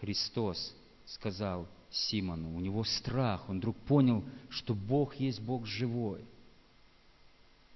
Христос 0.00 0.74
сказал 1.06 1.68
Симону, 1.90 2.56
у 2.56 2.60
него 2.60 2.82
страх, 2.84 3.48
он 3.48 3.58
вдруг 3.58 3.76
понял, 3.78 4.24
что 4.48 4.74
Бог 4.74 5.14
есть 5.16 5.40
Бог 5.40 5.66
живой. 5.66 6.24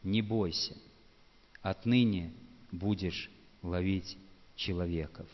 Не 0.02 0.22
бойся, 0.22 0.76
отныне 1.62 2.32
будешь 2.72 3.30
ловить 3.62 4.16
человеков. 4.56 5.28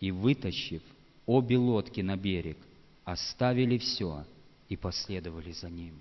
И 0.00 0.10
вытащив 0.10 0.82
обе 1.26 1.58
лодки 1.58 2.00
на 2.00 2.16
берег, 2.16 2.58
оставили 3.04 3.78
все 3.78 4.24
и 4.68 4.76
последовали 4.76 5.52
за 5.52 5.70
ним. 5.70 5.98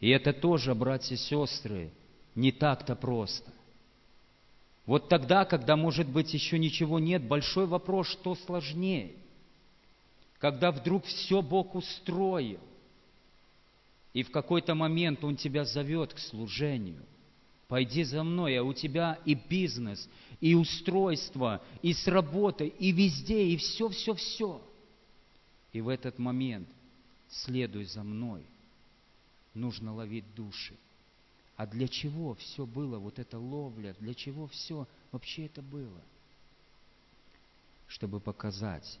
И 0.00 0.08
это 0.10 0.32
тоже, 0.32 0.74
братья 0.74 1.14
и 1.14 1.18
сестры, 1.18 1.90
не 2.34 2.52
так-то 2.52 2.94
просто. 2.94 3.50
Вот 4.88 5.08
тогда, 5.08 5.44
когда, 5.44 5.76
может 5.76 6.08
быть, 6.08 6.34
еще 6.34 6.58
ничего 6.58 6.98
нет, 6.98 7.22
большой 7.22 7.66
вопрос, 7.66 8.08
что 8.08 8.34
сложнее. 8.34 9.12
Когда 10.40 10.72
вдруг 10.72 11.04
все 11.04 11.42
Бог 11.42 11.76
устроил, 11.76 12.58
и 14.12 14.24
в 14.24 14.32
какой-то 14.32 14.74
момент 14.74 15.22
Он 15.22 15.36
тебя 15.36 15.64
зовет 15.64 16.12
к 16.14 16.18
служению– 16.18 17.04
Пойди 17.68 18.02
за 18.02 18.24
мной, 18.24 18.56
а 18.56 18.64
у 18.64 18.72
тебя 18.72 19.20
и 19.26 19.34
бизнес, 19.34 20.08
и 20.40 20.54
устройство, 20.54 21.62
и 21.82 21.92
с 21.92 22.06
работы, 22.06 22.66
и 22.66 22.92
везде, 22.92 23.44
и 23.44 23.58
все, 23.58 23.90
все, 23.90 24.14
все. 24.14 24.62
И 25.74 25.82
в 25.82 25.88
этот 25.90 26.18
момент 26.18 26.66
следуй 27.28 27.84
за 27.84 28.02
мной. 28.02 28.42
Нужно 29.52 29.94
ловить 29.94 30.34
души. 30.34 30.74
А 31.58 31.66
для 31.66 31.88
чего 31.88 32.36
все 32.36 32.64
было, 32.64 33.00
вот 33.00 33.18
эта 33.18 33.36
ловля, 33.36 33.92
для 33.98 34.14
чего 34.14 34.46
все 34.46 34.86
вообще 35.10 35.46
это 35.46 35.60
было? 35.60 36.00
Чтобы 37.88 38.20
показать, 38.20 39.00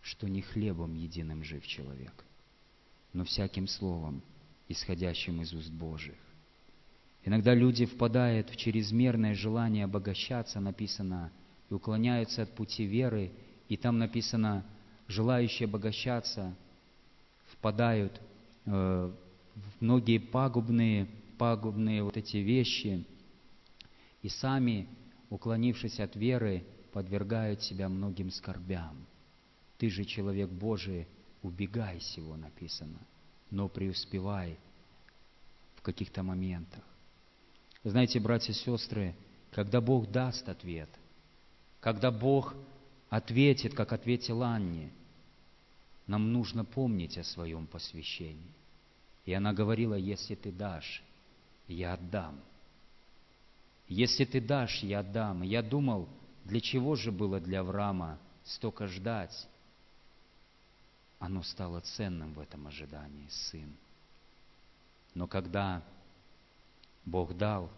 что 0.00 0.26
не 0.26 0.40
хлебом 0.40 0.94
единым 0.94 1.44
жив 1.44 1.66
человек, 1.66 2.14
но 3.12 3.24
всяким 3.24 3.68
словом, 3.68 4.22
исходящим 4.70 5.42
из 5.42 5.52
уст 5.52 5.70
Божьих. 5.70 6.16
Иногда 7.26 7.54
люди 7.54 7.84
впадают 7.84 8.48
в 8.48 8.56
чрезмерное 8.56 9.34
желание 9.34 9.84
обогащаться, 9.84 10.60
написано, 10.60 11.30
и 11.68 11.74
уклоняются 11.74 12.44
от 12.44 12.54
пути 12.54 12.84
веры, 12.84 13.30
и 13.68 13.76
там 13.76 13.98
написано, 13.98 14.64
желающие 15.08 15.66
обогащаться 15.66 16.54
впадают 17.52 18.18
э, 18.64 18.70
в 19.54 19.82
многие 19.82 20.16
пагубные, 20.16 21.06
пагубные 21.42 22.04
вот 22.04 22.16
эти 22.16 22.36
вещи, 22.36 23.04
и 24.22 24.28
сами, 24.28 24.86
уклонившись 25.28 25.98
от 25.98 26.14
веры, 26.14 26.64
подвергают 26.92 27.64
себя 27.64 27.88
многим 27.88 28.30
скорбям. 28.30 29.04
Ты 29.76 29.90
же 29.90 30.04
человек 30.04 30.48
Божий, 30.48 31.08
убегай 31.42 31.98
сего, 31.98 32.36
написано. 32.36 33.00
но 33.50 33.68
преуспевай 33.68 34.56
в 35.74 35.82
каких-то 35.82 36.22
моментах. 36.22 36.84
Знаете, 37.82 38.20
братья 38.20 38.52
и 38.52 38.54
сестры, 38.54 39.16
когда 39.50 39.80
Бог 39.80 40.12
даст 40.12 40.48
ответ, 40.48 40.90
когда 41.80 42.12
Бог 42.12 42.54
ответит, 43.10 43.74
как 43.74 43.92
ответил 43.92 44.44
Анне, 44.44 44.92
нам 46.06 46.32
нужно 46.32 46.64
помнить 46.64 47.18
о 47.18 47.24
своем 47.24 47.66
посвящении. 47.66 48.54
И 49.24 49.32
она 49.32 49.52
говорила, 49.52 49.94
если 49.94 50.36
ты 50.36 50.52
дашь, 50.52 51.02
я 51.68 51.94
отдам. 51.94 52.40
Если 53.88 54.24
ты 54.24 54.40
дашь, 54.40 54.82
я 54.82 55.00
отдам. 55.00 55.42
Я 55.42 55.62
думал, 55.62 56.08
для 56.44 56.60
чего 56.60 56.96
же 56.96 57.12
было 57.12 57.40
для 57.40 57.60
Авраама 57.60 58.18
столько 58.44 58.86
ждать? 58.88 59.48
Оно 61.18 61.42
стало 61.42 61.80
ценным 61.80 62.32
в 62.34 62.40
этом 62.40 62.66
ожидании, 62.66 63.28
сын. 63.28 63.76
Но 65.14 65.26
когда 65.26 65.82
Бог 67.04 67.36
дал, 67.36 67.70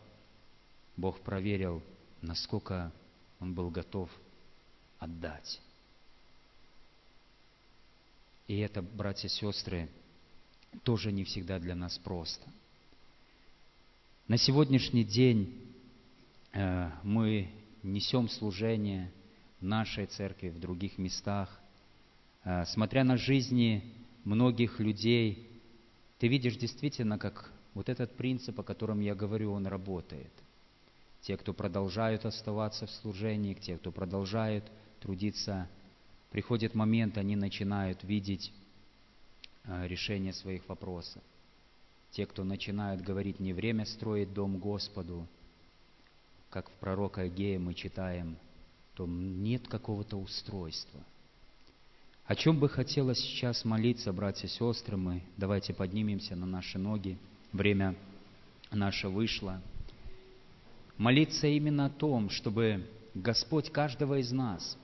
Бог 0.97 1.21
проверил, 1.21 1.83
насколько 2.23 2.93
он 3.41 3.55
был 3.55 3.71
готов 3.71 4.11
отдать. 4.99 5.61
И 8.47 8.59
это, 8.59 8.83
братья 8.83 9.29
и 9.29 9.31
сестры, 9.31 9.89
тоже 10.83 11.13
не 11.13 11.25
всегда 11.25 11.59
для 11.59 11.75
нас 11.75 11.99
просто. 11.99 12.49
На 14.27 14.39
сегодняшний 14.39 15.05
день 15.05 15.55
э, 16.55 16.91
мы 17.03 17.51
несем 17.83 18.31
служение 18.31 19.13
нашей 19.61 20.07
церкви, 20.07 20.49
в 20.49 20.59
других 20.59 20.97
местах. 20.97 21.61
Э, 22.43 22.65
смотря 22.65 23.05
на 23.05 23.19
жизни 23.19 23.85
многих 24.25 24.81
людей, 24.81 25.47
ты 26.19 26.29
видишь 26.29 26.57
действительно, 26.57 27.19
как 27.19 27.53
вот 27.75 27.91
этот 27.91 28.17
принцип, 28.17 28.59
о 28.59 28.63
котором 28.63 29.01
я 29.01 29.15
говорю, 29.15 29.53
он 29.53 29.67
работает. 29.67 30.33
Те, 31.21 31.37
кто 31.37 31.53
продолжают 31.53 32.25
оставаться 32.25 32.87
в 32.87 32.91
служении, 32.93 33.53
те, 33.53 33.77
кто 33.77 33.93
продолжают 33.93 34.65
трудиться, 35.01 35.69
приходит 36.31 36.75
момент, 36.75 37.19
они 37.19 37.37
начинают 37.37 38.03
видеть 38.03 38.55
э, 39.65 39.87
решение 39.87 40.33
своих 40.33 40.67
вопросов. 40.67 41.23
Те, 42.15 42.27
кто 42.27 42.45
начинают 42.45 43.03
говорить, 43.03 43.41
не 43.41 43.53
время 43.53 43.85
строить 43.85 44.33
дом 44.33 44.59
Господу, 44.59 45.27
как 46.49 46.71
в 46.71 46.73
пророка 46.75 47.23
Агея 47.23 47.59
мы 47.59 47.75
читаем, 47.75 48.37
то 48.95 49.05
нет 49.05 49.67
какого-то 49.67 50.17
устройства. 50.17 51.01
О 52.27 52.37
чем 52.37 52.61
бы 52.61 52.69
хотелось 52.69 53.19
сейчас 53.19 53.65
молиться, 53.65 54.13
братья 54.13 54.47
и 54.47 54.51
сестры, 54.51 54.97
мы 54.97 55.23
давайте 55.37 55.75
поднимемся 55.75 56.37
на 56.37 56.47
наши 56.47 56.79
ноги. 56.79 57.19
Время 57.53 57.97
наше 58.71 59.09
вышло. 59.09 59.61
Молиться 60.97 61.49
именно 61.49 61.87
о 61.87 61.91
том, 61.91 62.31
чтобы 62.31 62.89
Господь 63.15 63.71
каждого 63.71 64.21
из 64.21 64.31
нас– 64.31 64.79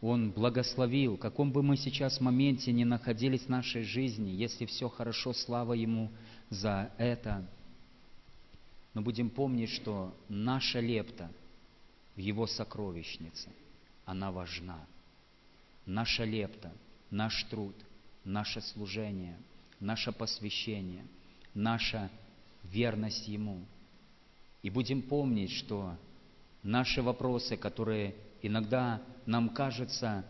он 0.00 0.30
благословил, 0.30 1.16
в 1.16 1.20
каком 1.20 1.52
бы 1.52 1.62
мы 1.62 1.76
сейчас 1.76 2.20
моменте 2.20 2.72
ни 2.72 2.84
находились 2.84 3.42
в 3.42 3.48
нашей 3.48 3.82
жизни, 3.82 4.30
если 4.30 4.66
все 4.66 4.88
хорошо, 4.88 5.32
слава 5.32 5.72
Ему 5.72 6.10
за 6.50 6.90
это. 6.98 7.46
Но 8.92 9.02
будем 9.02 9.30
помнить, 9.30 9.70
что 9.70 10.14
наша 10.28 10.80
лепта 10.80 11.30
в 12.14 12.18
Его 12.18 12.46
сокровищнице, 12.46 13.48
она 14.04 14.30
важна. 14.30 14.78
Наша 15.86 16.24
лепта, 16.24 16.72
наш 17.10 17.44
труд, 17.44 17.74
наше 18.24 18.60
служение, 18.60 19.38
наше 19.80 20.12
посвящение, 20.12 21.04
наша 21.54 22.10
верность 22.64 23.28
Ему. 23.28 23.64
И 24.62 24.68
будем 24.68 25.00
помнить, 25.00 25.52
что 25.52 25.96
наши 26.62 27.00
вопросы, 27.00 27.56
которые 27.56 28.14
иногда 28.46 29.02
нам 29.26 29.50
кажется, 29.50 30.24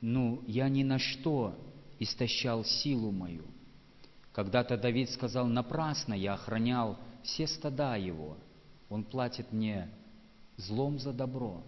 ну, 0.00 0.42
я 0.46 0.68
ни 0.68 0.82
на 0.82 0.98
что 0.98 1.54
истощал 1.98 2.64
силу 2.64 3.10
мою. 3.10 3.44
Когда-то 4.32 4.76
Давид 4.76 5.10
сказал, 5.10 5.46
напрасно 5.46 6.14
я 6.14 6.34
охранял 6.34 6.98
все 7.22 7.46
стада 7.46 7.96
его. 7.96 8.36
Он 8.88 9.04
платит 9.04 9.52
мне 9.52 9.88
злом 10.56 10.98
за 10.98 11.12
добро. 11.12 11.62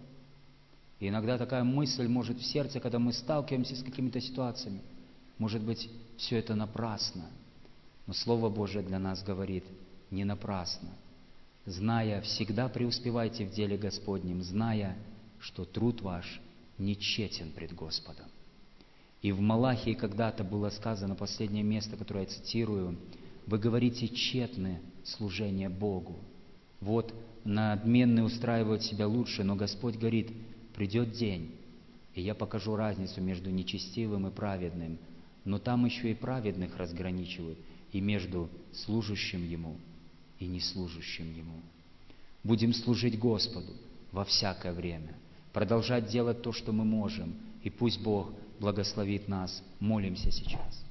И 0.99 1.07
иногда 1.07 1.37
такая 1.37 1.63
мысль 1.63 2.07
может 2.07 2.37
в 2.39 2.45
сердце, 2.45 2.79
когда 2.79 2.99
мы 2.99 3.13
сталкиваемся 3.13 3.75
с 3.75 3.83
какими-то 3.83 4.19
ситуациями, 4.21 4.81
может 5.37 5.61
быть, 5.61 5.89
все 6.17 6.37
это 6.37 6.55
напрасно. 6.55 7.25
Но 8.07 8.13
Слово 8.13 8.49
Божие 8.49 8.83
для 8.83 8.99
нас 8.99 9.23
говорит, 9.23 9.65
не 10.11 10.23
напрасно. 10.23 10.89
Зная, 11.65 12.21
всегда 12.21 12.69
преуспевайте 12.69 13.45
в 13.45 13.51
деле 13.51 13.77
Господнем, 13.77 14.41
зная, 14.43 14.95
что 15.45 15.63
труд 15.63 16.01
ваш 16.01 16.41
нечетен 16.79 17.51
пред 17.51 17.73
Господом. 17.73 18.25
И 19.21 19.31
в 19.31 19.39
Малахии 19.41 19.93
когда-то 19.93 20.43
было 20.43 20.69
сказано, 20.69 21.15
последнее 21.15 21.63
место, 21.63 21.97
которое 21.97 22.21
я 22.21 22.29
цитирую, 22.29 22.97
«Вы 23.45 23.59
говорите 23.59 24.07
тщетны 24.07 24.81
служение 25.03 25.69
Богу». 25.69 26.17
Вот 26.81 27.13
надменные 27.43 28.25
устраивают 28.25 28.83
себя 28.83 29.07
лучше, 29.07 29.43
но 29.43 29.55
Господь 29.55 29.97
говорит, 29.97 30.31
придет 30.73 31.11
день, 31.11 31.51
и 32.15 32.21
я 32.21 32.33
покажу 32.33 32.75
разницу 32.75 33.21
между 33.21 33.51
нечестивым 33.51 34.27
и 34.27 34.31
праведным. 34.31 34.97
Но 35.43 35.59
там 35.59 35.85
еще 35.85 36.09
и 36.09 36.15
праведных 36.15 36.75
разграничивают, 36.77 37.59
и 37.91 38.01
между 38.01 38.49
служащим 38.73 39.47
Ему 39.47 39.77
и 40.39 40.47
неслужащим 40.47 41.31
Ему. 41.35 41.61
Будем 42.43 42.73
служить 42.73 43.17
Господу 43.19 43.71
во 44.11 44.25
всякое 44.25 44.73
время– 44.73 45.13
продолжать 45.55 46.07
делать 46.07 46.41
то, 46.41 46.51
что 46.51 46.73
мы 46.73 46.83
можем. 46.83 47.33
И 47.63 47.69
пусть 47.69 48.03
Бог 48.03 48.33
благословит 48.59 49.29
нас. 49.29 49.63
Молимся 49.79 50.29
сейчас. 50.29 50.84